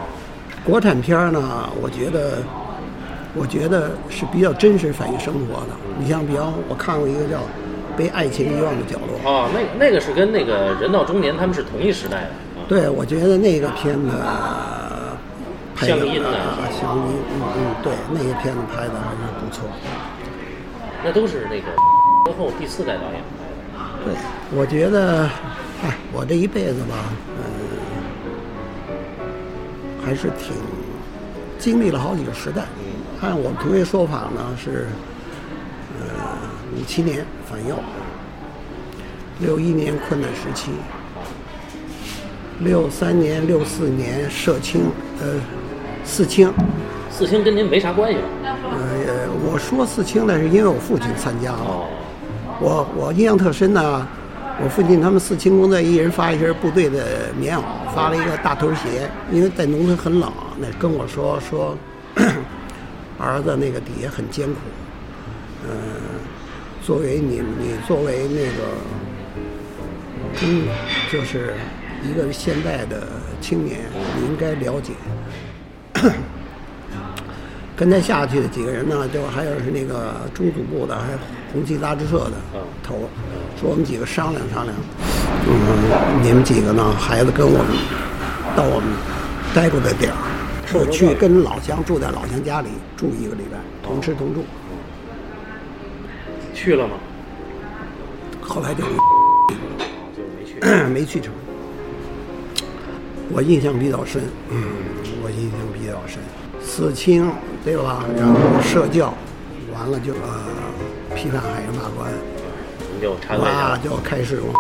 [0.65, 1.41] 国产片儿呢，
[1.81, 2.39] 我觉得，
[3.35, 5.69] 我觉得是比较真实反映生活的。
[5.97, 7.37] 你像，比方我看过一个叫
[7.97, 12.27] 《被爱情遗忘的角落》，哦，那那个是跟那个人到中年他们是同一时代的。
[12.61, 12.67] 啊。
[12.69, 14.11] 对我觉得那个片子
[15.87, 19.65] 乡音呐啊，乡音，嗯嗯，对，那些片子拍的还是不错。
[21.03, 21.73] 那都是那个
[22.31, 23.21] 之后第四代导演。
[24.05, 24.15] 对，
[24.57, 25.25] 我觉得，
[25.83, 26.95] 哎，我这一辈子吧，
[27.37, 27.43] 嗯，
[30.05, 30.55] 还是挺
[31.59, 32.63] 经历了好几个时代。
[33.21, 34.87] 按我们同学说法呢，是，
[35.99, 36.07] 呃，
[36.79, 37.75] 五七年反右，
[39.41, 40.71] 六一年困难时期，
[42.61, 44.83] 六三年、六四年社清，
[45.21, 45.35] 呃，
[46.05, 46.53] 四清。
[47.11, 48.25] 四清跟您没啥关系吧？
[48.71, 51.87] 呃，我说四清呢，是因为我父亲参加了。
[52.61, 54.07] 我我印象特深呢，
[54.63, 57.63] 我父亲他们四清工队一人发一身部队的棉袄，
[57.95, 61.75] 发了一个大头鞋，因为在农村很冷，那跟我说说，
[63.19, 64.57] 儿子那个底下很艰苦，
[65.65, 65.71] 嗯、
[66.83, 68.77] 作为你你作为那个
[70.43, 70.69] 嗯，
[71.11, 71.55] 就是
[72.05, 73.07] 一个现代的
[73.41, 73.81] 青年，
[74.19, 74.93] 你应该了解。
[77.75, 81.19] 跟他下去的几个人呢，就还有是那个中组部的，还有
[81.53, 83.09] 红旗杂志社的嗯头，
[83.61, 84.77] 说我们几个商量商量，
[85.47, 87.67] 嗯，你们几个呢，孩子跟我们
[88.57, 88.89] 到我们
[89.55, 90.17] 待过的点儿，
[90.75, 94.45] 我去跟老乡住在老乡家里住一个礼拜，同吃同住。
[96.55, 96.95] 去了吗？
[98.41, 100.61] 后来就就没去。
[100.93, 101.33] 没去成。
[103.33, 104.63] 我印象比较深，嗯，
[105.23, 106.19] 我印象比较深。
[106.63, 107.31] 四清
[107.65, 108.05] 对吧？
[108.17, 109.15] 然后社教，
[109.73, 110.29] 完了就呃
[111.21, 112.11] 批判海洋大观，
[112.95, 113.69] 您就掺和一下。
[113.73, 114.55] 哇就开始我。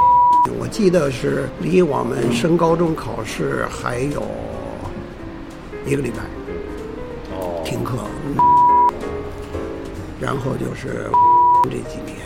[0.58, 4.22] 我记得是离我们升高中考试还有
[5.86, 6.18] 一个礼拜
[7.34, 7.96] 哦，停课，
[8.26, 8.36] 嗯
[10.20, 11.08] 然后就是
[11.64, 12.16] 这几年，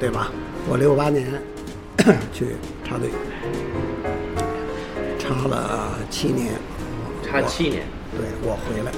[0.00, 0.32] 对吧？
[0.68, 1.26] 我六八年
[2.34, 3.10] 去插队，
[5.20, 6.54] 插了七年，
[7.22, 7.84] 插七年。
[8.16, 8.90] 对我回来，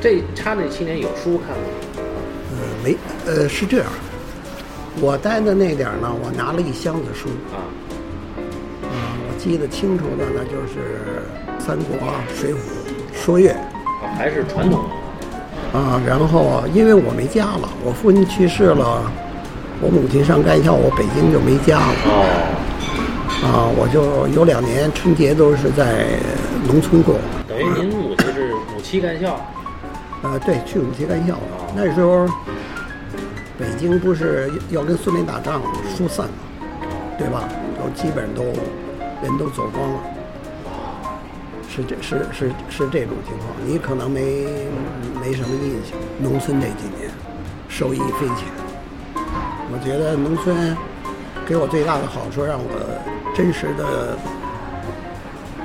[0.00, 1.64] 这插那七年有书看吗？
[2.52, 2.96] 呃，没，
[3.26, 3.86] 呃，是这样，
[5.00, 7.62] 我待的那点儿呢，我拿了一箱子书，啊，
[8.82, 11.96] 啊、我记得清楚的呢就是《三国》
[12.40, 12.56] 《水浒》
[13.12, 13.52] 《说岳》。
[13.54, 14.80] 啊还是传统。
[15.72, 19.02] 啊，然后因为我没家了，我父亲去世了，
[19.80, 22.24] 我母亲上干校，我北京就没家了哦，
[23.44, 26.06] 啊，我就有两年春节都是在
[26.66, 27.16] 农村过。
[27.46, 29.38] 等于您母亲是五七干校。
[30.22, 31.72] 呃，对，去五七干校了。
[31.76, 32.26] 那时候
[33.58, 35.60] 北京不是要跟苏联打仗
[35.96, 36.32] 疏散嘛，
[37.18, 37.48] 对吧？
[37.76, 38.44] 都基本都
[39.22, 40.00] 人都走光了。
[41.68, 44.46] 是这是是是这种情况，你可能没
[45.20, 45.98] 没什么印象。
[46.20, 47.10] 农村这几年
[47.68, 48.46] 受益匪浅，
[49.70, 50.76] 我觉得农村
[51.46, 54.16] 给我最大的好处，让我真实的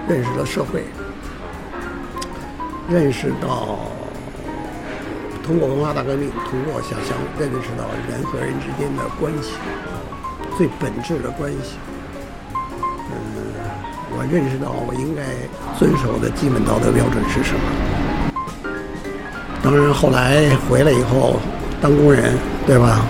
[0.08, 0.84] 认识了社会，
[2.90, 3.80] 认识到
[5.44, 9.52] 通过文化大革命，通过下乡认识到人和人之间的关系，
[10.58, 11.76] 最本质的关系。
[13.12, 13.52] 嗯，
[14.16, 15.22] 我认识到我应该
[15.78, 17.60] 遵守的基本道德标准是什么。
[19.62, 21.36] 当然，后来回来以后
[21.82, 23.06] 当工人，对吧？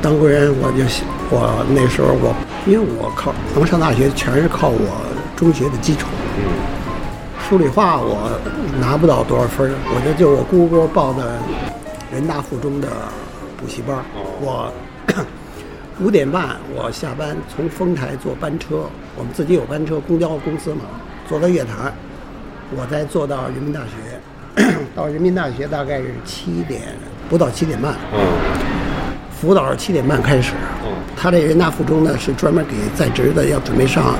[0.00, 0.82] 当工人，我就
[1.28, 2.34] 我那时候我，
[2.66, 5.04] 因为我靠能上大学，全是靠我
[5.36, 6.06] 中学的基础。
[7.50, 8.30] 数理化我
[8.80, 11.32] 拿不到多少分儿，我这就是我姑姑给我报的
[12.12, 12.86] 人大附中的
[13.56, 14.04] 补习班儿。
[14.40, 14.72] 我
[16.00, 18.84] 五点半我下班，从丰台坐班车，
[19.16, 20.82] 我们自己有班车，公交公司嘛，
[21.28, 21.92] 坐到月坛，
[22.76, 26.82] 我再坐到人民大学， 到人民大学大概是七点
[27.28, 28.20] 不到七点半，嗯
[29.40, 30.52] 辅导是七点半开始。
[30.84, 34.14] 嗯他这人大附中呢是专门给在职的要准备上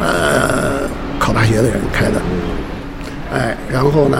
[0.00, 0.88] 呃
[1.18, 2.20] 考大学的人开的。
[3.32, 4.18] 哎，然后呢，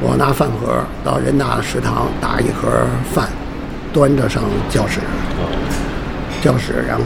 [0.00, 2.66] 我拿饭盒到人大食堂打一盒
[3.12, 3.28] 饭，
[3.92, 5.00] 端着上教室，
[6.42, 7.04] 教室，然后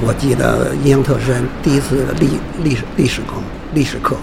[0.00, 3.34] 我记得印象特深，第一次历历史历史课
[3.74, 4.14] 历史课，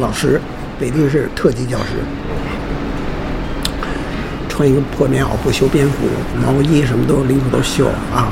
[0.00, 0.40] 老师
[0.78, 1.98] 北京市特级教师，
[4.48, 6.06] 穿一个破棉袄，不修边幅，
[6.40, 8.28] 毛衣什么都领口都袖啊，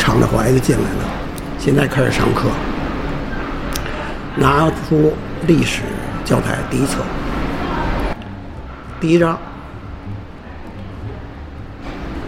[0.00, 1.08] 敞着怀就进来了。
[1.60, 2.48] 现在开始上课，
[4.36, 5.12] 拿出
[5.46, 5.82] 历史
[6.24, 7.02] 教材第一册，
[8.98, 9.38] 第一章，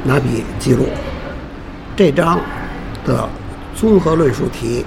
[0.04, 0.86] 拿笔记录。
[1.96, 2.38] 这章
[3.06, 3.26] 的
[3.74, 4.84] 综合论述题，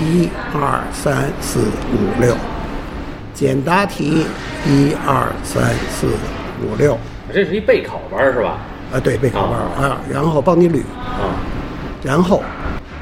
[0.00, 2.34] 一二三四五六，
[3.32, 4.26] 简答题
[4.66, 6.08] 一二三四
[6.64, 6.98] 五六，
[7.32, 8.58] 这是一备考班儿是吧？
[8.92, 11.30] 啊对备考班儿啊，然后帮你捋，啊，
[12.02, 12.42] 然后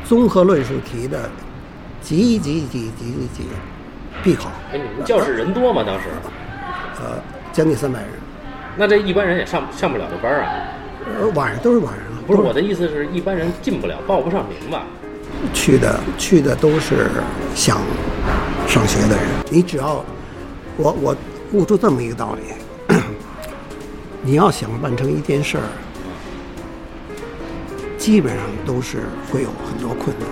[0.04, 1.30] 综合论述题的
[2.04, 3.44] 几几几几几几
[4.22, 5.82] 必考，哎，你们教室人多吗？
[5.82, 6.04] 当时？
[7.00, 7.18] 呃，
[7.50, 8.08] 将近三百人，
[8.76, 10.52] 那这一般人也上上不了这班儿啊？
[11.06, 14.84] 呃，晚上都是晚上，不是我的意思是一般人进不了，报不上名吧？
[15.54, 17.10] 去的去的都是
[17.54, 17.80] 想
[18.68, 19.26] 上学的人。
[19.50, 20.04] 你只要
[20.76, 21.16] 我我
[21.52, 22.96] 悟出这么一个道理，
[24.22, 25.64] 你要想办成一件事儿，
[27.96, 28.98] 基本上都是
[29.32, 30.28] 会有很多困难。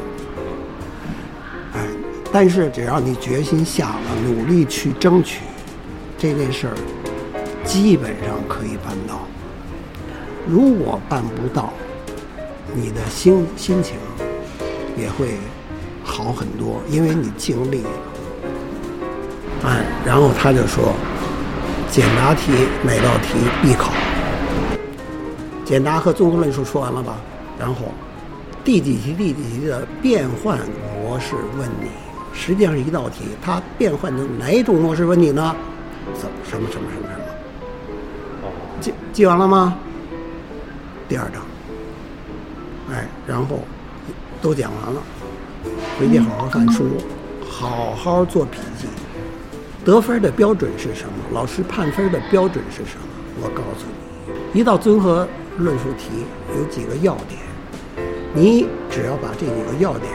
[2.32, 5.40] 但是只要你决心下了，努力去争取
[6.16, 6.74] 这件事儿，
[7.62, 9.20] 基本上可以办到。
[10.46, 11.72] 如果办不到，
[12.74, 13.96] 你的心心情
[14.96, 15.34] 也会
[16.02, 17.90] 好很多，因为你尽力了。
[19.64, 20.94] 哎，然后他就说，
[21.90, 22.50] 简答题
[22.82, 23.92] 每道题必考。
[25.66, 27.16] 简答和综合论述说完了吧？
[27.58, 27.92] 然后
[28.64, 30.58] 第几题第几题的变换
[31.04, 31.88] 模式问你，
[32.34, 35.54] 实际上是一道题，它变换成哪一种模式问你呢？
[36.14, 37.24] 怎么什么什么什么什么？
[38.42, 38.50] 哦，
[38.80, 39.76] 记记完了吗？
[41.08, 41.42] 第二章，
[42.90, 43.60] 哎，然后
[44.40, 45.02] 都讲完了，
[45.98, 46.84] 回去好好看书，
[47.48, 48.86] 好好做笔记。
[49.84, 51.12] 得分的标准是什么？
[51.32, 53.06] 老师判分的标准是什么？
[53.42, 53.86] 我告诉
[54.52, 55.28] 你，一道综合
[55.58, 56.24] 论述题
[56.56, 57.40] 有几个要点，
[58.34, 60.10] 你只要把这几个要点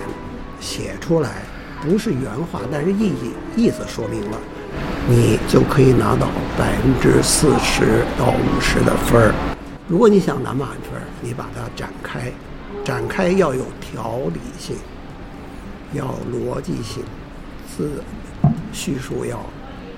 [0.60, 1.44] 写出来，
[1.82, 4.38] 不是原话，但是意义意思说明了，
[5.08, 6.28] 你就可以拿到
[6.58, 9.34] 百分之四十到五十的分儿。
[9.88, 12.32] 如果你想拿满分儿，你把它展开，
[12.84, 14.76] 展开要有条理性，
[15.94, 17.04] 要逻辑性，
[17.68, 18.04] 字
[18.74, 19.40] 叙述要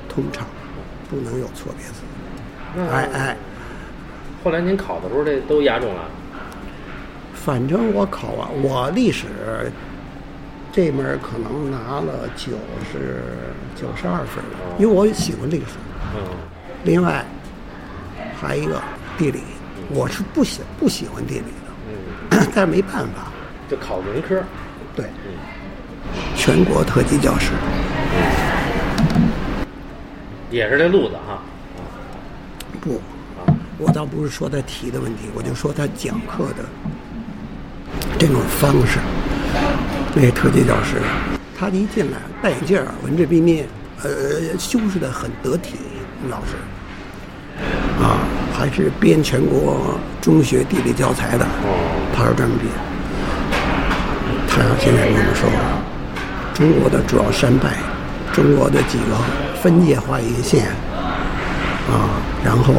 [0.08, 0.46] 通畅，
[1.10, 2.02] 不能有错别字。
[2.76, 3.38] 那哎哎，
[4.44, 6.04] 后来您考的时候这都押中了。
[7.34, 9.26] 反正我考完，我历史
[10.80, 12.54] 这门可能拿了九
[12.90, 13.22] 十
[13.76, 15.76] 九十二分了，因为我喜欢历史。
[16.16, 16.24] 嗯，
[16.86, 17.26] 另外
[18.40, 18.82] 还一个
[19.18, 19.42] 地理，
[19.90, 21.68] 我是不喜不喜欢地理的，
[22.30, 23.28] 嗯， 但是没办法，
[23.70, 24.42] 就考文科。
[24.96, 25.06] 对，
[26.34, 27.52] 全国特级教师，
[30.50, 31.42] 也是这路子哈。
[32.80, 33.02] 不，
[33.36, 36.64] 啊，我倒不是说他题的问题，我就说他讲课的
[38.18, 38.98] 这种方式。
[40.16, 40.98] 那特级教师，
[41.58, 43.66] 他一进来戴眼镜儿，文质彬彬，
[44.04, 44.10] 呃，
[44.58, 45.76] 修饰的很得体，
[46.30, 46.56] 老师。
[48.02, 48.20] 啊，
[48.58, 51.46] 还是编全国中学地理教材的，
[52.16, 52.72] 他是这么编。
[54.48, 55.50] 他现在跟我们说，
[56.54, 57.78] 中国的主要山脉，
[58.34, 59.16] 中国的几个
[59.62, 60.68] 分界化野线，
[61.88, 62.10] 啊，
[62.44, 62.74] 然后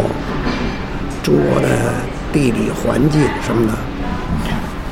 [1.23, 1.93] 中国的
[2.33, 3.79] 地理环境什么的，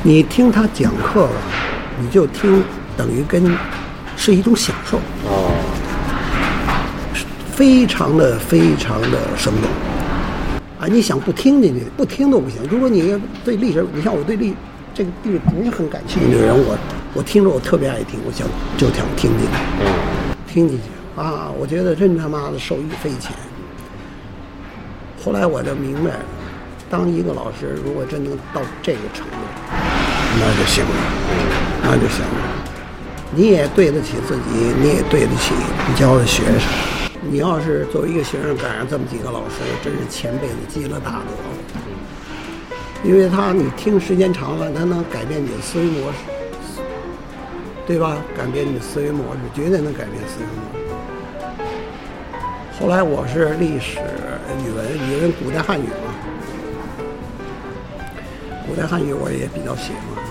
[0.02, 1.32] 你听他讲课吧，
[2.00, 2.62] 你就听，
[2.96, 3.44] 等于跟
[4.16, 5.52] 是一种享受，哦，
[7.52, 9.68] 非常的非常的生动。
[10.78, 12.60] 啊，你想不听进去，不听都不行。
[12.70, 14.54] 如果你对历史，你像我对历
[14.94, 16.78] 这个地理不是很感兴趣的人，我
[17.14, 18.46] 我听着我特别爱听，我想
[18.76, 19.56] 就想听进去。
[19.80, 19.86] 嗯，
[20.46, 23.32] 听进去啊，我觉得真他妈的受益匪浅。
[25.24, 26.12] 后来我就明白，
[26.88, 29.36] 当一个老师如果真能到这个程度，
[30.40, 30.90] 那就行了，
[31.82, 32.30] 那就行了。
[33.34, 34.40] 你也对得起自己，
[34.80, 35.52] 你也对得起
[35.88, 36.62] 你教的学生。
[37.30, 41.50] 你要是作为一个学生赶上这么几个老师，真是前辈子积了大德了。
[43.04, 46.18] 因为他你听时间长了，他能改变你的思维模式。
[47.86, 48.18] 对吧？
[48.36, 50.78] 改变你的思维模式，绝对能改变思维模式。
[52.78, 53.98] 后来我是历史、
[54.62, 56.12] 语文，语文古代汉语嘛，
[58.66, 60.27] 古代汉语我也比较喜欢。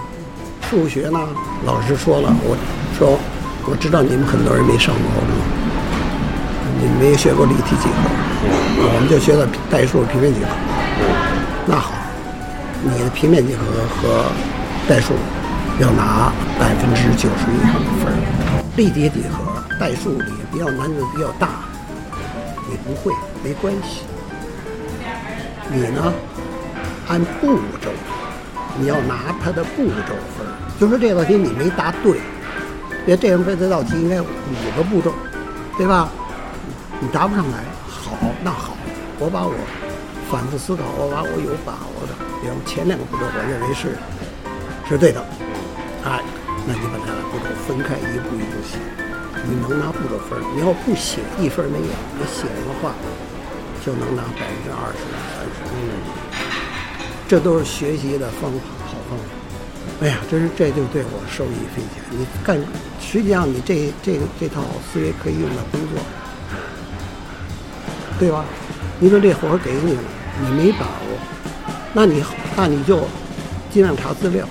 [0.70, 1.18] 数学呢，
[1.66, 2.58] 老师说了，我
[2.98, 3.18] 说
[3.66, 5.32] 我知道你们很多人没上过高中，
[6.80, 8.04] 你没学过立体几何，
[8.84, 10.50] 我们就学的代数、平面几何。
[11.66, 11.94] 那好，
[12.84, 13.64] 你的平面几何
[13.96, 14.26] 和
[14.90, 15.14] 代数
[15.80, 18.12] 要拿百分之九十以上的分，
[18.76, 21.48] 立体几何、代数里比较难度比较大，
[22.70, 24.02] 你不会没关系。
[25.72, 26.12] 你呢，
[27.08, 27.90] 按步骤，
[28.78, 30.48] 你要拿它的步骤分。
[30.80, 32.20] 就说这道题你没答对，
[33.06, 34.26] 别这样这这道题应该五
[34.76, 35.12] 个步骤，
[35.78, 36.10] 对吧？
[37.00, 38.78] 你答不上来，好，那好，
[39.20, 39.54] 我把我
[40.30, 43.98] 反复思考，我把我有把握的，比方前两个步骤我认为是
[44.90, 45.22] 是对的，
[46.06, 46.22] 哎，
[46.66, 48.78] 那你把它的步骤分开一步一步写，
[49.46, 50.42] 你能拿步骤分儿。
[50.54, 52.94] 你要不写一分没有，你写的话
[53.86, 55.58] 就能拿百分之二十、三十。
[55.74, 56.02] 嗯，
[57.28, 59.37] 这都是学习的方法，好方法。
[60.00, 62.04] 哎呀，真是这就对我受益匪浅。
[62.12, 62.60] 你干，
[63.02, 64.62] 实际上你这这这套
[64.94, 66.00] 思维可以用到工作，
[68.20, 68.46] 对吧？
[69.00, 70.02] 你说这活给你了，
[70.42, 71.18] 你没把握，
[71.94, 72.24] 那你
[72.56, 73.08] 那你就
[73.72, 74.48] 尽量查资料，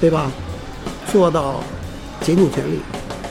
[0.00, 0.30] 对吧？
[1.10, 1.60] 做到
[2.20, 2.80] 竭尽全力，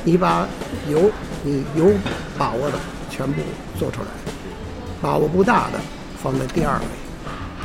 [0.03, 0.45] 你把
[0.89, 1.09] 有
[1.43, 1.91] 你有
[2.37, 2.77] 把握的
[3.09, 3.41] 全部
[3.79, 4.07] 做出来，
[5.01, 5.79] 把握不大的
[6.21, 6.85] 放在第二位，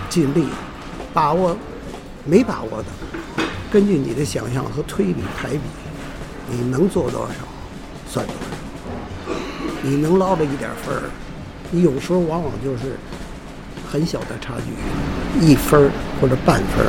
[0.08, 0.46] 尽力
[1.12, 1.56] 把握
[2.28, 2.86] 没把握的，
[3.72, 5.60] 根据你的想象和推理排比，
[6.46, 7.32] 你能做多少
[8.06, 9.32] 算多少，
[9.80, 11.04] 你能捞着一点分儿，
[11.70, 12.98] 你有时候往往就是
[13.90, 15.90] 很小的差距，一分
[16.20, 16.86] 或者半分，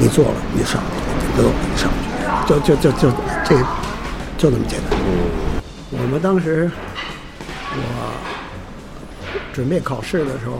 [0.00, 0.88] 你做了你上去，
[1.20, 2.08] 你得你上去，
[2.48, 3.12] 就就就就
[3.44, 3.54] 这
[4.38, 4.98] 就这么简单。
[5.90, 6.70] 我们当时
[7.74, 8.14] 我
[9.52, 10.56] 准备考试的时候，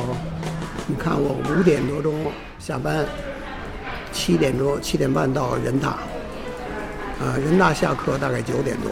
[0.87, 2.13] 你看我五点多钟
[2.59, 3.07] 下班，
[4.13, 5.89] 七点多七点半到人大，
[7.21, 8.91] 啊，人大下课大概九点多。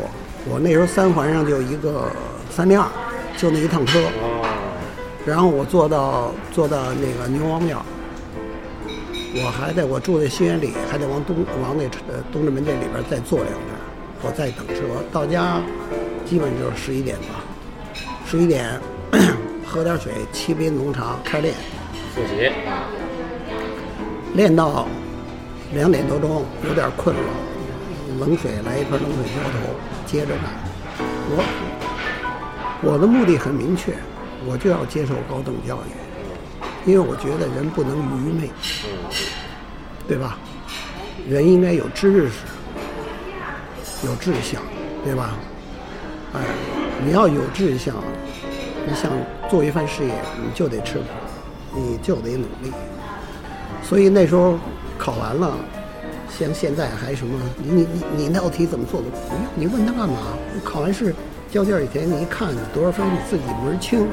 [0.49, 2.11] 我那时候三环上就一个
[2.51, 2.89] 三零二，
[3.37, 4.01] 就那一趟车。
[5.27, 7.85] 然后我坐到坐到那个牛王庙，
[9.35, 13.61] 我还得我住在新源里，还得往东往那呃东直门这里边再坐两站，
[14.23, 14.83] 我再等车
[15.13, 15.61] 到家，
[16.25, 17.45] 基本就是十一点吧。
[18.27, 18.81] 十一点
[19.67, 21.55] 喝点水，沏杯浓茶，开练。
[22.15, 22.51] 复习。
[24.35, 24.89] 练到
[25.73, 27.23] 两点多钟，有点困了，
[28.19, 29.75] 冷水来一盆冷水浇头，
[30.07, 30.45] 接着干。
[31.33, 31.45] 我
[32.83, 33.95] 我的目的很明确。
[34.47, 38.51] 我就要接受高等教育，因为我觉得人不能愚昧，
[40.09, 40.39] 对吧？
[41.29, 42.33] 人应该有知识，
[44.07, 44.63] 有志向，
[45.05, 45.35] 对吧？
[46.33, 46.41] 哎，
[47.05, 47.95] 你要有志向，
[48.87, 49.13] 你想
[49.51, 51.05] 做一番事业，你就得吃苦，
[51.75, 52.73] 你就得努力。
[53.83, 54.59] 所以那时候
[55.01, 55.57] 考完了，
[56.29, 57.41] 像现在还什么？
[57.57, 59.07] 你你你你那道题怎么做的？
[59.09, 60.37] 不用，你问他干嘛？
[60.63, 61.15] 考完试
[61.51, 64.07] 交卷以前，你一看多少分，你自己门清。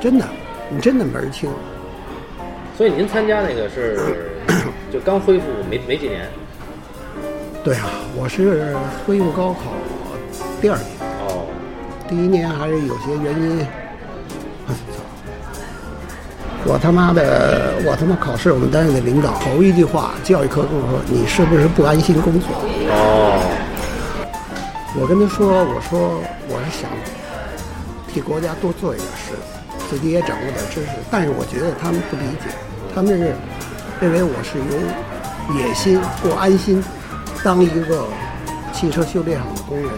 [0.00, 0.24] 真的，
[0.70, 1.50] 你真的门儿清。
[2.78, 3.98] 所以您参加那个是
[4.92, 6.28] 就刚恢复没没几年。
[7.64, 9.72] 对啊，我是恢复高考
[10.60, 10.86] 第二年。
[11.26, 11.44] 哦。
[12.08, 13.66] 第一年还是有些原因。
[16.64, 22.48] 我他妈的，我他妈考试，我们单位的领导头一句话，教育科跟我说：“你是不是不安心工作？”
[22.88, 23.42] 哦。
[24.94, 26.90] 我跟他说：“我说我是想
[28.12, 29.34] 替国家多做一点事。”
[29.90, 32.48] 自己也掌握点知识，但是我觉得他们不理解，
[32.94, 33.34] 他们是
[34.00, 36.82] 认为我是有野心、不安心
[37.44, 38.06] 当一个
[38.72, 39.90] 汽车修理厂的工人。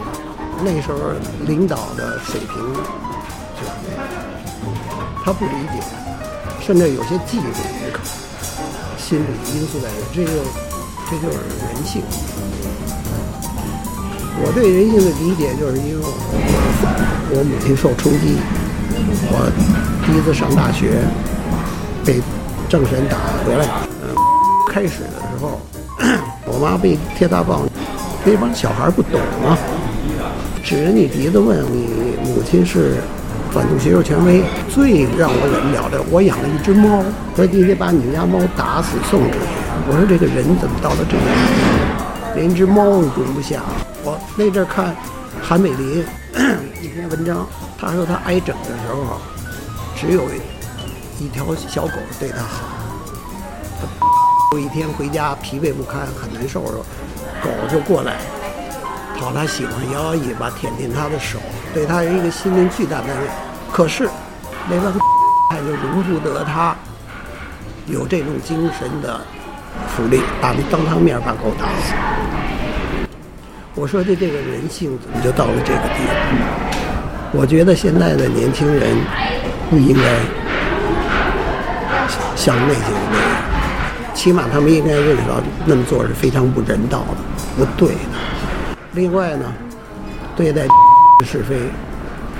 [0.65, 0.99] 那时候
[1.47, 2.75] 领导的水平
[3.55, 4.03] 就是那样，
[5.25, 5.79] 他不理解，
[6.67, 7.45] 甚至有些嫉妒，
[8.97, 10.33] 心理因素在这，这就
[11.11, 12.01] 这就是人性。
[14.43, 16.07] 我对人性的理解就是因为
[17.31, 18.39] 我母亲受冲击。
[19.29, 19.53] 我
[20.07, 21.03] 第一次上大学
[22.03, 22.23] 被
[22.67, 23.67] 政审打回来，
[24.67, 25.61] 开始的时候，
[26.47, 27.69] 我妈被贴大棒，
[28.25, 29.59] 那帮小孩不懂啊，
[30.63, 32.97] 指着你鼻子问你母亲是
[33.55, 34.43] 反动学术权威。
[34.69, 37.05] 最让我忍不了的，我养了一只猫，
[37.37, 39.47] 说你得把你们家猫打死送出去。
[39.87, 41.25] 我说这个人怎么到了这样，
[42.35, 43.63] 连只猫都容不下。
[44.03, 44.95] 我那阵看
[45.41, 46.05] 韩美林
[46.83, 47.47] 一篇文章。
[47.77, 49.21] 他说他挨整的时候，
[49.95, 50.23] 只有
[51.21, 52.67] 一条小狗对他好。
[53.81, 56.85] 他有一天回家疲惫不堪，很难受的时候，
[57.43, 58.17] 狗就过来
[59.19, 61.39] 讨他喜欢，摇摇尾巴，舔舔他的手，
[61.75, 63.29] 对他有一个心灵巨大的安慰。
[63.75, 64.09] 可是
[64.71, 65.01] 没办法
[65.51, 66.77] 他就容不得他
[67.89, 69.21] 有这种精神的
[69.89, 71.93] 福利，打当他面把狗打死。
[73.75, 76.05] 我说的这个人性怎么就到了这个地
[77.33, 77.37] 步？
[77.37, 78.97] 我觉得现在的年轻人
[79.69, 80.21] 不应该
[82.37, 83.27] 像那些人那样，
[84.15, 87.17] 起码他们应该认识到那么做是非常不人道的、
[87.57, 88.77] 不对的。
[88.93, 89.53] 另外呢，
[90.37, 90.63] 对待
[91.27, 91.57] 是非，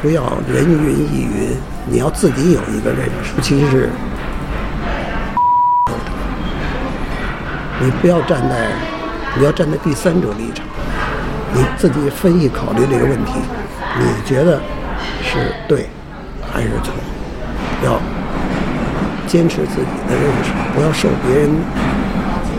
[0.05, 1.57] 不要人云亦云，
[1.87, 3.35] 你要自己有一个认识。
[3.37, 3.89] 尤其是，
[7.81, 8.69] 你不要站在，
[9.39, 10.67] 你要站在第三者立场，
[11.55, 13.33] 你自己分析考虑这个问题，
[13.99, 14.61] 你觉得？
[15.23, 15.89] 是对
[16.53, 16.93] 还是错？
[17.83, 17.99] 要
[19.27, 21.49] 坚持自己的认识，不要受别人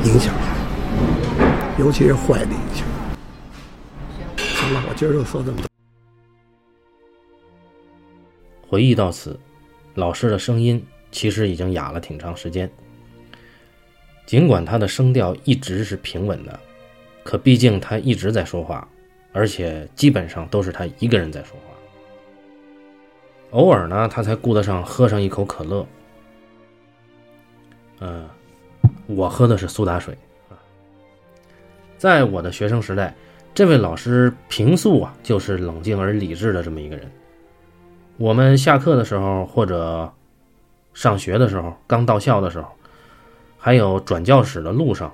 [0.03, 0.33] 影响，
[1.77, 2.83] 尤其是坏的影响。
[4.35, 5.74] 行了，我今儿就说这么多。
[8.67, 9.39] 回忆到此，
[9.93, 12.69] 老师的声音其实已经哑了挺长时间。
[14.25, 16.59] 尽管他的声调一直是平稳的，
[17.23, 18.87] 可毕竟他一直在说话，
[19.31, 21.75] 而且基本上都是他一个人在说话。
[23.51, 25.85] 偶尔呢，他才顾得上喝上一口可乐。
[27.99, 28.27] 嗯，
[29.05, 30.17] 我喝的是苏打水。
[31.97, 33.15] 在我的学生时代，
[33.53, 37.09] 这位老师平素啊就是冷静而理智的这么一个人。
[38.17, 40.09] 我们下课的时候，或者
[40.93, 42.67] 上学的时候，刚到校的时候，
[43.57, 45.11] 还有转教室的路上，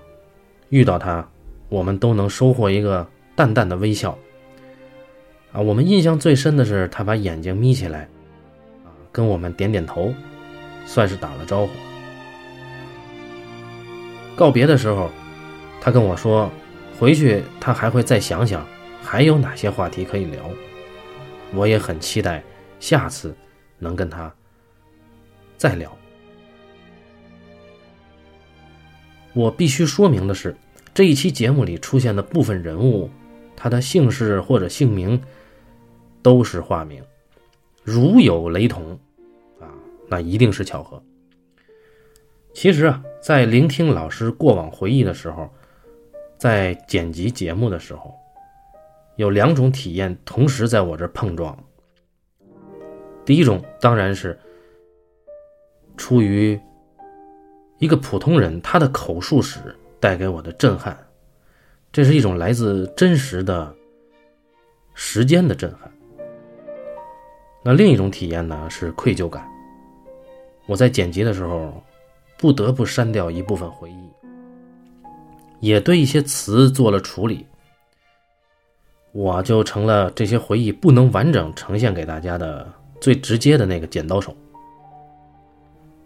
[0.69, 1.27] 遇到他，
[1.67, 4.15] 我们都能收获一个淡淡的微笑。
[5.51, 8.07] 啊，我们印象最深的是他把眼睛眯起来。
[9.11, 10.13] 跟我们点点头，
[10.85, 11.69] 算是打了招呼。
[14.35, 15.09] 告别的时候，
[15.81, 16.49] 他跟我说，
[16.99, 18.65] 回去他还会再想想，
[19.03, 20.39] 还有哪些话题可以聊。
[21.53, 22.41] 我也很期待
[22.81, 23.33] 下次
[23.79, 24.33] 能跟他
[25.55, 25.97] 再聊。
[29.33, 30.53] 我必须说明的是，
[30.93, 33.09] 这一期节目里出现的部分人物，
[33.55, 35.21] 他的姓氏或者姓名
[36.21, 37.01] 都是化名，
[37.81, 38.99] 如有雷同，
[39.61, 39.71] 啊，
[40.09, 41.01] 那一定是巧合。
[42.53, 45.49] 其实啊，在聆听老师过往回忆的时候，
[46.37, 48.13] 在剪辑节目的时候，
[49.15, 51.57] 有两种体验同时在我这碰撞。
[53.25, 54.37] 第一种当然是
[55.97, 56.59] 出于
[57.79, 59.59] 一个普通人他的口述史
[59.99, 60.97] 带给我的震撼，
[61.91, 63.75] 这是一种来自真实的
[64.93, 65.91] 时间的震撼。
[67.63, 69.47] 那另一种体验呢是愧疚感，
[70.65, 71.73] 我在剪辑的时候。
[72.37, 74.09] 不得不删掉一部分回忆，
[75.59, 77.45] 也对一些词做了处理，
[79.11, 82.67] 我就成了这些回忆不能完整呈现给大家的
[83.01, 84.33] 最直接的那个剪刀手。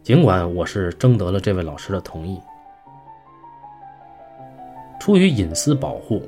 [0.02, 2.40] 尽管我是征得了这位老师的同意，
[5.00, 6.22] 出于隐私保护，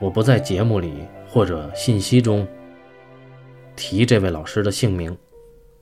[0.00, 0.92] 我不在节目里
[1.28, 2.46] 或者信息中
[3.76, 5.16] 提这位老师的姓名，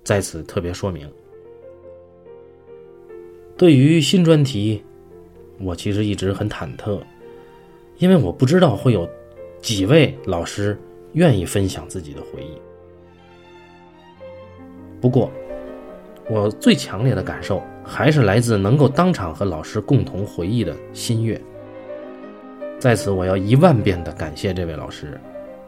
[0.05, 1.11] 在此特别说明。
[3.57, 4.85] 对于新专题，
[5.59, 7.01] 我其实一直很忐忑，
[7.97, 9.09] 因为我不知道会有
[9.63, 10.79] 几位老师
[11.15, 12.68] 愿意分享自己的回忆。
[15.01, 15.31] 不过，
[16.29, 21.41] 我最强烈的感受还是来自能够当场和老师共同回忆的心悦。
[22.79, 25.19] 在此，我要一万遍的感谢这位老师，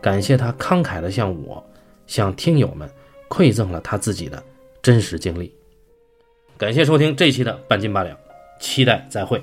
[0.01, 1.65] 感谢他慷慨的向我、
[2.07, 2.89] 向听友们
[3.29, 4.43] 馈赠了他自己的
[4.83, 5.53] 真实经历。
[6.57, 8.17] 感谢收听这期的半斤八两，
[8.61, 9.43] 期待再会。